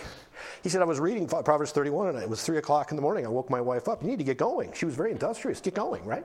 he 0.63 0.71
said, 0.71 0.81
I 0.81 0.87
was 0.87 0.99
reading 0.99 1.29
Proverbs 1.29 1.73
31 1.73 2.09
and 2.09 2.19
it 2.19 2.27
was 2.29 2.43
3 2.43 2.57
o'clock 2.57 2.91
in 2.91 2.97
the 2.97 3.03
morning. 3.03 3.27
I 3.27 3.29
woke 3.29 3.51
my 3.51 3.61
wife 3.61 3.87
up. 3.87 4.03
You 4.03 4.09
need 4.09 4.17
to 4.17 4.25
get 4.25 4.39
going. 4.39 4.73
She 4.73 4.87
was 4.87 4.95
very 4.95 5.11
industrious. 5.11 5.61
Get 5.61 5.75
going, 5.75 6.07
right? 6.07 6.25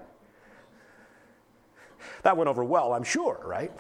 That 2.24 2.38
went 2.38 2.48
over 2.48 2.64
well, 2.64 2.94
I'm 2.94 3.04
sure, 3.04 3.42
right? 3.46 3.74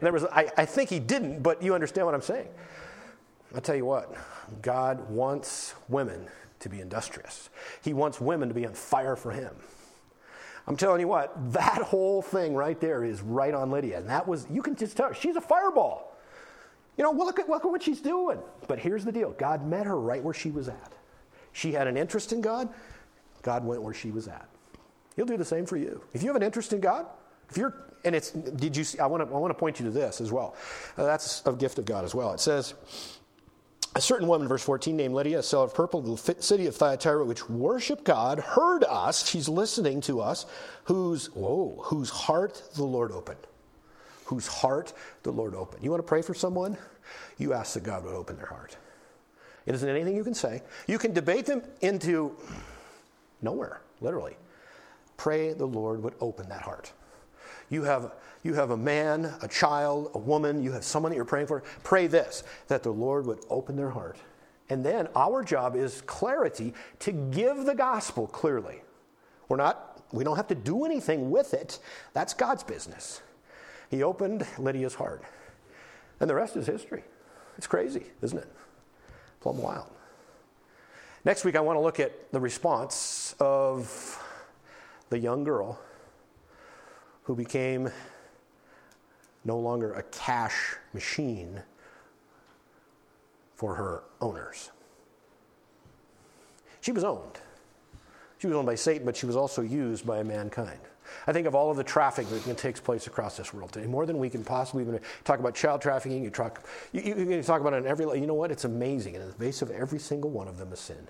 There 0.00 0.12
was, 0.12 0.24
I, 0.24 0.50
I 0.56 0.64
think 0.64 0.90
he 0.90 0.98
didn't, 0.98 1.44
but 1.44 1.62
you 1.62 1.74
understand 1.74 2.06
what 2.06 2.14
I'm 2.16 2.22
saying. 2.22 2.48
I'll 3.54 3.60
tell 3.60 3.76
you 3.76 3.84
what, 3.84 4.12
God 4.60 5.08
wants 5.08 5.76
women 5.88 6.26
to 6.58 6.68
be 6.68 6.80
industrious. 6.80 7.50
He 7.84 7.92
wants 7.92 8.20
women 8.20 8.48
to 8.48 8.54
be 8.54 8.66
on 8.66 8.74
fire 8.74 9.14
for 9.14 9.30
him. 9.30 9.54
I'm 10.66 10.76
telling 10.76 10.98
you 10.98 11.06
what, 11.06 11.52
that 11.52 11.82
whole 11.82 12.20
thing 12.20 12.56
right 12.56 12.80
there 12.80 13.04
is 13.04 13.22
right 13.22 13.54
on 13.54 13.70
Lydia. 13.70 13.98
And 13.98 14.08
that 14.08 14.26
was, 14.26 14.48
you 14.50 14.60
can 14.60 14.74
just 14.74 14.96
tell 14.96 15.12
she's 15.12 15.36
a 15.36 15.40
fireball. 15.40 16.07
You 16.98 17.04
know, 17.04 17.12
look 17.12 17.38
at, 17.38 17.48
look 17.48 17.64
at 17.64 17.70
what 17.70 17.82
she's 17.82 18.00
doing. 18.00 18.38
But 18.66 18.80
here's 18.80 19.04
the 19.04 19.12
deal 19.12 19.30
God 19.38 19.64
met 19.64 19.86
her 19.86 19.98
right 19.98 20.22
where 20.22 20.34
she 20.34 20.50
was 20.50 20.68
at. 20.68 20.92
She 21.52 21.72
had 21.72 21.86
an 21.86 21.96
interest 21.96 22.32
in 22.32 22.40
God, 22.40 22.68
God 23.42 23.64
went 23.64 23.82
where 23.82 23.94
she 23.94 24.10
was 24.10 24.28
at. 24.28 24.48
He'll 25.16 25.26
do 25.26 25.36
the 25.36 25.44
same 25.44 25.64
for 25.64 25.76
you. 25.76 26.02
If 26.12 26.22
you 26.22 26.28
have 26.28 26.36
an 26.36 26.42
interest 26.42 26.72
in 26.72 26.80
God, 26.80 27.06
if 27.50 27.56
you're, 27.56 27.74
and 28.04 28.14
it's, 28.14 28.30
did 28.30 28.76
you 28.76 28.84
see, 28.84 28.98
I 28.98 29.06
want 29.06 29.26
to, 29.26 29.34
I 29.34 29.38
want 29.38 29.50
to 29.50 29.58
point 29.58 29.80
you 29.80 29.86
to 29.86 29.90
this 29.90 30.20
as 30.20 30.30
well. 30.30 30.54
Uh, 30.96 31.04
that's 31.06 31.42
a 31.46 31.52
gift 31.52 31.78
of 31.78 31.84
God 31.84 32.04
as 32.04 32.14
well. 32.14 32.32
It 32.32 32.40
says, 32.40 32.74
a 33.96 34.00
certain 34.00 34.28
woman, 34.28 34.46
verse 34.46 34.62
14, 34.62 34.96
named 34.96 35.14
Lydia, 35.14 35.40
a 35.40 35.42
seller 35.42 35.64
of 35.64 35.74
purple, 35.74 36.00
the 36.02 36.36
city 36.40 36.66
of 36.66 36.76
Thyatira, 36.76 37.24
which 37.24 37.48
worshiped 37.48 38.04
God, 38.04 38.38
heard 38.38 38.84
us. 38.84 39.28
She's 39.28 39.48
listening 39.48 40.00
to 40.02 40.20
us. 40.20 40.46
Whose, 40.84 41.26
whoa, 41.34 41.80
whose 41.86 42.10
heart 42.10 42.62
the 42.76 42.84
Lord 42.84 43.10
opened. 43.10 43.40
Whose 44.28 44.46
heart 44.46 44.92
the 45.22 45.32
Lord 45.32 45.54
opened. 45.54 45.82
You 45.82 45.90
want 45.90 46.00
to 46.00 46.06
pray 46.06 46.20
for 46.20 46.34
someone? 46.34 46.76
You 47.38 47.54
ask 47.54 47.72
that 47.72 47.82
God 47.82 48.04
would 48.04 48.14
open 48.14 48.36
their 48.36 48.46
heart. 48.46 48.76
It 49.64 49.74
isn't 49.74 49.88
anything 49.88 50.14
you 50.14 50.22
can 50.24 50.34
say. 50.34 50.62
You 50.86 50.98
can 50.98 51.14
debate 51.14 51.46
them 51.46 51.62
into 51.80 52.36
nowhere, 53.40 53.80
literally. 54.02 54.36
Pray 55.16 55.54
the 55.54 55.66
Lord 55.66 56.02
would 56.02 56.12
open 56.20 56.46
that 56.50 56.60
heart. 56.60 56.92
You 57.70 57.84
have, 57.84 58.12
you 58.42 58.52
have 58.52 58.70
a 58.70 58.76
man, 58.76 59.32
a 59.40 59.48
child, 59.48 60.10
a 60.12 60.18
woman, 60.18 60.62
you 60.62 60.72
have 60.72 60.84
someone 60.84 61.10
that 61.10 61.16
you're 61.16 61.24
praying 61.24 61.46
for. 61.46 61.62
Pray 61.82 62.06
this 62.06 62.44
that 62.66 62.82
the 62.82 62.92
Lord 62.92 63.24
would 63.24 63.40
open 63.48 63.76
their 63.76 63.90
heart. 63.90 64.18
And 64.68 64.84
then 64.84 65.08
our 65.16 65.42
job 65.42 65.74
is 65.74 66.02
clarity 66.02 66.74
to 66.98 67.12
give 67.12 67.64
the 67.64 67.74
gospel 67.74 68.26
clearly. 68.26 68.82
We're 69.48 69.56
not, 69.56 70.02
we 70.12 70.22
don't 70.22 70.36
have 70.36 70.48
to 70.48 70.54
do 70.54 70.84
anything 70.84 71.30
with 71.30 71.54
it. 71.54 71.78
That's 72.12 72.34
God's 72.34 72.62
business. 72.62 73.22
He 73.90 74.02
opened 74.02 74.46
Lydia's 74.58 74.94
heart. 74.94 75.22
And 76.20 76.28
the 76.28 76.34
rest 76.34 76.56
is 76.56 76.66
history. 76.66 77.04
It's 77.56 77.66
crazy, 77.66 78.04
isn't 78.22 78.38
it? 78.38 78.48
Plumb 79.40 79.58
wild. 79.58 79.90
Next 81.24 81.44
week, 81.44 81.56
I 81.56 81.60
want 81.60 81.76
to 81.76 81.80
look 81.80 82.00
at 82.00 82.32
the 82.32 82.40
response 82.40 83.34
of 83.40 84.22
the 85.10 85.18
young 85.18 85.44
girl 85.44 85.80
who 87.24 87.34
became 87.34 87.90
no 89.44 89.58
longer 89.58 89.92
a 89.94 90.02
cash 90.04 90.76
machine 90.92 91.62
for 93.54 93.74
her 93.74 94.02
owners. 94.20 94.70
She 96.80 96.92
was 96.92 97.04
owned. 97.04 97.38
She 98.38 98.46
was 98.46 98.56
owned 98.56 98.66
by 98.66 98.76
Satan, 98.76 99.04
but 99.04 99.16
she 99.16 99.26
was 99.26 99.36
also 99.36 99.62
used 99.62 100.06
by 100.06 100.22
mankind. 100.22 100.80
I 101.26 101.32
think 101.32 101.46
of 101.46 101.54
all 101.54 101.70
of 101.70 101.76
the 101.76 101.84
traffic 101.84 102.28
that 102.28 102.56
takes 102.58 102.80
place 102.80 103.06
across 103.06 103.36
this 103.36 103.52
world 103.52 103.72
today, 103.72 103.86
more 103.86 104.06
than 104.06 104.18
we 104.18 104.30
can 104.30 104.44
possibly 104.44 104.82
even 104.82 105.00
talk 105.24 105.38
about 105.38 105.54
child 105.54 105.80
trafficking. 105.80 106.24
You 106.24 106.30
talk, 106.30 106.66
you, 106.92 107.02
you, 107.02 107.30
you 107.36 107.42
talk 107.42 107.60
about 107.60 107.74
it 107.74 107.78
in 107.78 107.86
every. 107.86 108.06
You 108.18 108.26
know 108.26 108.34
what? 108.34 108.50
It's 108.50 108.64
amazing. 108.64 109.14
And 109.14 109.24
in 109.24 109.30
the 109.30 109.36
base 109.36 109.62
of 109.62 109.70
every 109.70 109.98
single 109.98 110.30
one 110.30 110.48
of 110.48 110.58
them 110.58 110.72
is 110.72 110.80
sin. 110.80 111.08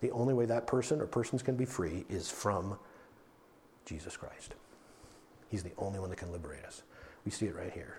The 0.00 0.10
only 0.12 0.34
way 0.34 0.46
that 0.46 0.66
person 0.66 1.00
or 1.00 1.06
persons 1.06 1.42
can 1.42 1.56
be 1.56 1.64
free 1.64 2.04
is 2.08 2.30
from 2.30 2.78
Jesus 3.84 4.16
Christ. 4.16 4.54
He's 5.50 5.62
the 5.62 5.72
only 5.78 5.98
one 5.98 6.10
that 6.10 6.16
can 6.16 6.32
liberate 6.32 6.64
us. 6.64 6.82
We 7.24 7.30
see 7.30 7.46
it 7.46 7.56
right 7.56 7.72
here. 7.72 7.98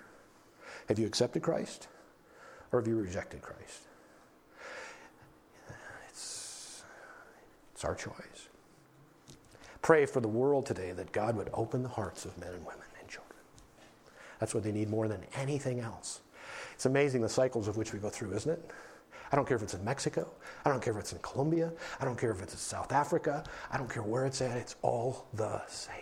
Have 0.87 0.97
you 0.97 1.05
accepted 1.05 1.43
Christ 1.43 1.87
or 2.71 2.79
have 2.79 2.87
you 2.87 2.95
rejected 2.95 3.41
Christ? 3.41 3.81
It's, 6.09 6.83
it's 7.73 7.83
our 7.83 7.93
choice. 7.93 8.47
Pray 9.81 10.05
for 10.05 10.19
the 10.19 10.27
world 10.27 10.65
today 10.65 10.91
that 10.91 11.11
God 11.11 11.35
would 11.35 11.49
open 11.53 11.81
the 11.81 11.89
hearts 11.89 12.25
of 12.25 12.37
men 12.37 12.53
and 12.53 12.65
women 12.65 12.85
and 12.99 13.09
children. 13.09 13.39
That's 14.39 14.53
what 14.53 14.63
they 14.63 14.71
need 14.71 14.89
more 14.89 15.07
than 15.07 15.23
anything 15.35 15.79
else. 15.79 16.21
It's 16.73 16.85
amazing 16.85 17.21
the 17.21 17.29
cycles 17.29 17.67
of 17.67 17.77
which 17.77 17.93
we 17.93 17.99
go 17.99 18.09
through, 18.09 18.33
isn't 18.33 18.51
it? 18.51 18.71
I 19.31 19.35
don't 19.35 19.47
care 19.47 19.57
if 19.57 19.63
it's 19.63 19.73
in 19.73 19.83
Mexico. 19.83 20.29
I 20.65 20.69
don't 20.69 20.83
care 20.83 20.93
if 20.93 20.99
it's 20.99 21.13
in 21.13 21.19
Colombia. 21.19 21.71
I 21.99 22.05
don't 22.05 22.17
care 22.17 22.31
if 22.31 22.41
it's 22.41 22.53
in 22.53 22.59
South 22.59 22.91
Africa. 22.91 23.43
I 23.71 23.77
don't 23.77 23.89
care 23.89 24.03
where 24.03 24.25
it's 24.25 24.41
at. 24.41 24.57
It's 24.57 24.75
all 24.81 25.25
the 25.33 25.65
same. 25.67 25.95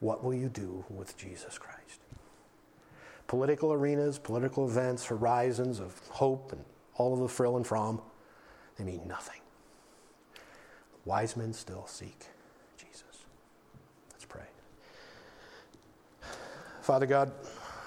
What 0.00 0.24
will 0.24 0.34
you 0.34 0.48
do 0.48 0.84
with 0.88 1.16
Jesus 1.16 1.58
Christ? 1.58 2.00
Political 3.26 3.72
arenas, 3.72 4.18
political 4.18 4.68
events, 4.68 5.04
horizons 5.04 5.80
of 5.80 5.98
hope, 6.08 6.52
and 6.52 6.64
all 6.94 7.12
of 7.12 7.20
the 7.20 7.28
frill 7.28 7.56
and 7.56 7.66
from, 7.66 8.00
they 8.78 8.84
mean 8.84 9.02
nothing. 9.06 9.41
Wise 11.04 11.36
men 11.36 11.52
still 11.52 11.86
seek 11.86 12.26
Jesus. 12.76 13.24
Let's 14.10 14.24
pray. 14.24 14.42
Father 16.82 17.06
God, 17.06 17.32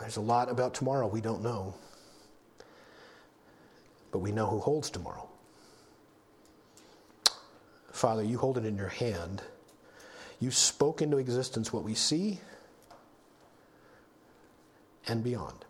there's 0.01 0.17
a 0.17 0.21
lot 0.21 0.49
about 0.49 0.73
tomorrow 0.73 1.07
we 1.07 1.21
don't 1.21 1.41
know, 1.41 1.73
but 4.11 4.19
we 4.19 4.31
know 4.31 4.47
who 4.47 4.59
holds 4.59 4.89
tomorrow. 4.89 5.27
Father, 7.91 8.23
you 8.23 8.37
hold 8.37 8.57
it 8.57 8.65
in 8.65 8.75
your 8.75 8.89
hand 8.89 9.41
you 10.39 10.51
spoke 10.51 11.01
into 11.01 11.17
existence 11.17 11.71
what 11.71 11.83
we 11.83 11.93
see 11.93 12.39
and 15.07 15.23
beyond. 15.23 15.65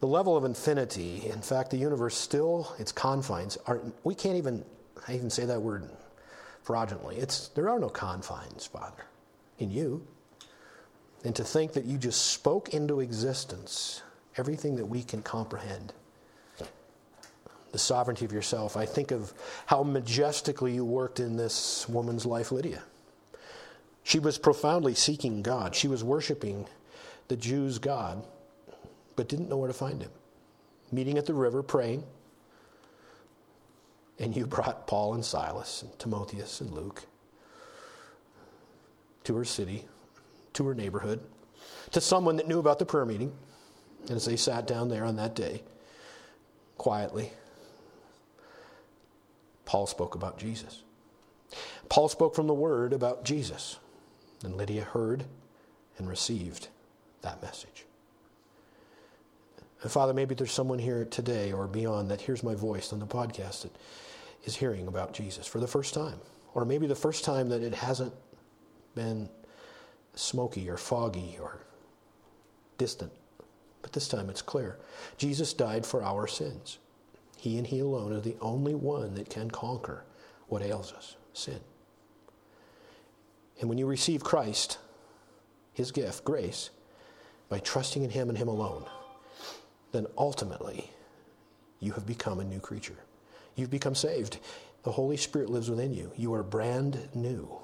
The 0.00 0.06
level 0.06 0.36
of 0.36 0.44
infinity, 0.44 1.22
in 1.26 1.40
fact, 1.40 1.70
the 1.70 1.78
universe 1.78 2.14
still, 2.14 2.74
its 2.78 2.92
confines, 2.92 3.56
are 3.66 3.80
we 4.04 4.14
can't 4.14 4.36
even, 4.36 4.64
I 5.06 5.14
even 5.14 5.30
say 5.30 5.44
that 5.46 5.62
word 5.62 5.88
fraudulently. 6.62 7.16
It's, 7.16 7.48
there 7.48 7.68
are 7.68 7.78
no 7.78 7.88
confines, 7.88 8.66
Father, 8.66 9.04
in 9.58 9.70
you. 9.70 10.06
And 11.24 11.34
to 11.36 11.44
think 11.44 11.72
that 11.72 11.84
you 11.84 11.98
just 11.98 12.26
spoke 12.26 12.74
into 12.74 13.00
existence 13.00 14.02
everything 14.36 14.76
that 14.76 14.86
we 14.86 15.02
can 15.02 15.22
comprehend 15.22 15.92
the 17.72 17.78
sovereignty 17.78 18.24
of 18.24 18.32
yourself. 18.32 18.76
I 18.76 18.86
think 18.86 19.10
of 19.10 19.32
how 19.66 19.82
majestically 19.82 20.74
you 20.74 20.84
worked 20.84 21.20
in 21.20 21.36
this 21.36 21.88
woman's 21.88 22.24
life, 22.24 22.52
Lydia. 22.52 22.82
She 24.02 24.18
was 24.18 24.38
profoundly 24.38 24.94
seeking 24.94 25.42
God. 25.42 25.74
She 25.74 25.88
was 25.88 26.04
worshiping 26.04 26.66
the 27.28 27.36
Jews' 27.36 27.78
God, 27.78 28.24
but 29.16 29.28
didn't 29.28 29.48
know 29.48 29.56
where 29.56 29.68
to 29.68 29.74
find 29.74 30.00
him. 30.00 30.10
Meeting 30.92 31.18
at 31.18 31.26
the 31.26 31.34
river, 31.34 31.62
praying. 31.62 32.04
And 34.18 34.34
you 34.34 34.46
brought 34.46 34.86
Paul 34.86 35.14
and 35.14 35.24
Silas 35.24 35.82
and 35.82 35.98
Timotheus 35.98 36.60
and 36.60 36.72
Luke 36.72 37.06
to 39.24 39.34
her 39.36 39.44
city, 39.44 39.84
to 40.54 40.64
her 40.66 40.74
neighborhood, 40.74 41.20
to 41.90 42.00
someone 42.00 42.36
that 42.36 42.48
knew 42.48 42.58
about 42.58 42.78
the 42.78 42.86
prayer 42.86 43.04
meeting. 43.04 43.32
And 44.02 44.12
as 44.12 44.24
they 44.24 44.36
sat 44.36 44.66
down 44.66 44.88
there 44.88 45.04
on 45.04 45.16
that 45.16 45.34
day, 45.34 45.62
quietly, 46.78 47.32
Paul 49.64 49.86
spoke 49.86 50.14
about 50.14 50.38
Jesus. 50.38 50.82
Paul 51.88 52.08
spoke 52.08 52.34
from 52.34 52.46
the 52.46 52.54
Word 52.54 52.92
about 52.92 53.24
Jesus. 53.24 53.78
And 54.44 54.56
Lydia 54.56 54.82
heard 54.82 55.24
and 55.98 56.08
received 56.08 56.68
that 57.22 57.42
message. 57.42 57.84
And 59.82 59.90
Father, 59.90 60.14
maybe 60.14 60.34
there's 60.34 60.52
someone 60.52 60.78
here 60.78 61.04
today 61.04 61.52
or 61.52 61.66
beyond 61.66 62.10
that 62.10 62.20
hears 62.20 62.42
my 62.42 62.54
voice 62.54 62.92
on 62.92 62.98
the 62.98 63.06
podcast 63.06 63.62
that 63.62 63.76
is 64.46 64.56
hearing 64.56 64.86
about 64.86 65.12
Jesus 65.12 65.46
for 65.46 65.60
the 65.60 65.66
first 65.66 65.92
time. 65.92 66.18
Or 66.54 66.64
maybe 66.64 66.86
the 66.86 66.94
first 66.94 67.24
time 67.24 67.50
that 67.50 67.62
it 67.62 67.74
hasn't 67.74 68.14
been 68.94 69.28
smoky 70.14 70.70
or 70.70 70.78
foggy 70.78 71.36
or 71.38 71.60
distant. 72.78 73.12
But 73.82 73.92
this 73.92 74.08
time 74.08 74.30
it's 74.30 74.40
clear. 74.40 74.78
Jesus 75.18 75.52
died 75.52 75.84
for 75.84 76.02
our 76.02 76.26
sins. 76.26 76.78
He 77.36 77.58
and 77.58 77.66
He 77.66 77.80
alone 77.80 78.12
is 78.12 78.22
the 78.22 78.36
only 78.40 78.74
one 78.74 79.14
that 79.14 79.28
can 79.28 79.50
conquer 79.50 80.04
what 80.48 80.62
ails 80.62 80.92
us 80.92 81.16
sin. 81.34 81.60
And 83.60 83.68
when 83.68 83.78
you 83.78 83.86
receive 83.86 84.24
Christ, 84.24 84.78
his 85.72 85.92
gift, 85.92 86.24
grace, 86.24 86.70
by 87.48 87.58
trusting 87.58 88.02
in 88.02 88.10
him 88.10 88.28
and 88.28 88.36
him 88.36 88.48
alone, 88.48 88.86
then 89.92 90.06
ultimately 90.16 90.90
you 91.80 91.92
have 91.92 92.06
become 92.06 92.40
a 92.40 92.44
new 92.44 92.60
creature. 92.60 92.96
You've 93.56 93.70
become 93.70 93.94
saved. 93.94 94.38
The 94.84 94.92
Holy 94.92 95.16
Spirit 95.16 95.50
lives 95.50 95.68
within 95.68 95.92
you. 95.92 96.12
You 96.16 96.32
are 96.34 96.44
brand 96.44 97.08
new. 97.14 97.58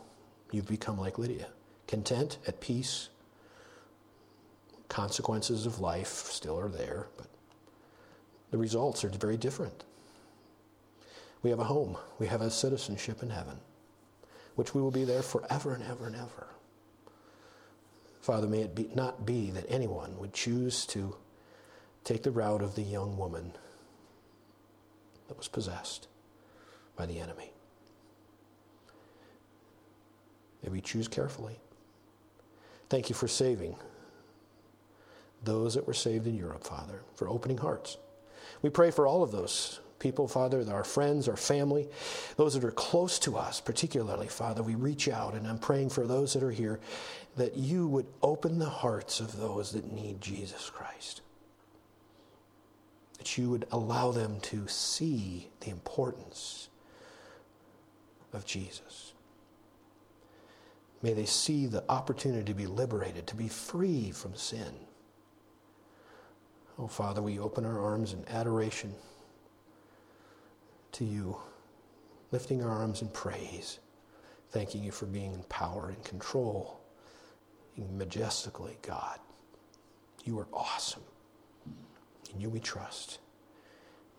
You've 0.51 0.67
become 0.67 0.99
like 0.99 1.19
Lydia, 1.19 1.47
content, 1.87 2.39
at 2.47 2.61
peace. 2.61 3.09
Consequences 4.89 5.65
of 5.65 5.79
life 5.79 6.09
still 6.09 6.59
are 6.59 6.69
there, 6.69 7.07
but 7.17 7.29
the 8.51 8.59
results 8.59 9.05
are 9.05 9.09
very 9.09 9.37
different. 9.37 9.85
We 11.43 11.51
have 11.51 11.61
a 11.61 11.65
home, 11.65 11.97
we 12.19 12.27
have 12.27 12.43
a 12.43 12.51
citizenship 12.51 13.23
in 13.23 13.31
heaven 13.31 13.59
which 14.55 14.75
we 14.75 14.83
will 14.83 14.91
be 14.91 15.05
there 15.05 15.23
forever 15.23 15.75
and 15.75 15.83
ever 15.85 16.07
and 16.07 16.17
ever. 16.17 16.47
Father, 18.21 18.47
may 18.47 18.61
it 18.61 18.75
be, 18.75 18.89
not 18.95 19.27
be 19.27 19.51
that 19.51 19.65
anyone 19.69 20.17
would 20.19 20.33
choose 20.33 20.87
to 20.87 21.17
take 22.05 22.23
the 22.23 22.31
route 22.31 22.63
of 22.63 22.75
the 22.75 22.83
young 22.83 23.17
woman 23.17 23.53
that 25.33 25.39
was 25.39 25.49
possessed 25.49 26.09
by 26.95 27.07
the 27.07 27.19
enemy. 27.19 27.55
May 30.63 30.69
we 30.69 30.83
choose 30.83 31.09
carefully. 31.09 31.59
Thank 32.91 33.09
you 33.09 33.15
for 33.15 33.29
saving 33.29 33.77
those 35.43 35.73
that 35.73 35.87
were 35.87 35.95
saved 35.95 36.27
in 36.27 36.37
Europe, 36.37 36.65
Father, 36.65 37.01
for 37.15 37.31
opening 37.31 37.57
hearts. 37.57 37.97
We 38.61 38.69
pray 38.69 38.91
for 38.91 39.07
all 39.07 39.23
of 39.23 39.33
those 39.33 39.81
people, 39.99 40.29
Father, 40.29 40.63
our 40.71 40.85
friends, 40.85 41.29
our 41.29 41.37
family, 41.39 41.89
those 42.37 42.53
that 42.53 42.63
are 42.63 42.71
close 42.71 43.19
to 43.21 43.39
us, 43.39 43.59
particularly, 43.59 44.29
Father. 44.29 44.63
We 44.63 44.75
reach 44.75 45.09
out, 45.09 45.33
and 45.33 45.47
I'm 45.47 45.59
praying 45.59 45.89
for 45.89 46.07
those 46.07 46.35
that 46.35 46.43
are 46.43 46.51
here 46.51 46.79
that 47.37 47.57
you 47.57 47.89
would 47.89 48.07
open 48.21 48.59
the 48.59 48.69
hearts 48.69 49.19
of 49.19 49.39
those 49.39 49.73
that 49.73 49.91
need 49.91 50.21
Jesus 50.21 50.69
Christ. 50.69 51.23
That 53.23 53.39
you 53.39 53.51
would 53.51 53.69
allow 53.71 54.11
them 54.11 54.41
to 54.41 54.67
see 54.67 55.49
the 55.61 55.71
importance 55.71 56.71
of 58.33 58.45
Jesus. 58.45 59.13
May 61.03 61.13
they 61.13 61.27
see 61.27 61.67
the 61.67 61.85
opportunity 61.89 62.43
to 62.47 62.53
be 62.53 62.67
liberated, 62.67 63.29
to 63.29 63.37
be 63.37 63.47
free 63.47 64.11
from 64.11 64.35
sin. 64.35 64.75
Oh, 66.77 66.89
Father, 66.89 67.23
we 67.23 67.39
open 67.39 67.65
our 67.65 67.79
arms 67.79 68.13
in 68.13 68.25
adoration 68.29 68.93
to 70.91 71.05
you, 71.05 71.37
lifting 72.33 72.61
our 72.61 72.71
arms 72.71 73.03
in 73.03 73.09
praise, 73.11 73.79
thanking 74.51 74.83
you 74.83 74.91
for 74.91 75.07
being 75.07 75.33
in 75.33 75.45
power 75.45 75.91
and 75.91 76.03
control, 76.03 76.81
majestically 77.97 78.79
God. 78.83 79.21
You 80.25 80.41
are 80.41 80.49
awesome. 80.53 81.05
In 82.31 82.41
you 82.41 82.51
we 82.51 82.61
trust. 82.61 83.19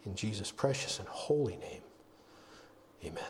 In 0.05 0.15
Jesus' 0.15 0.51
precious 0.51 0.99
and 0.99 1.07
holy 1.07 1.55
name, 1.57 1.81
amen. 3.05 3.23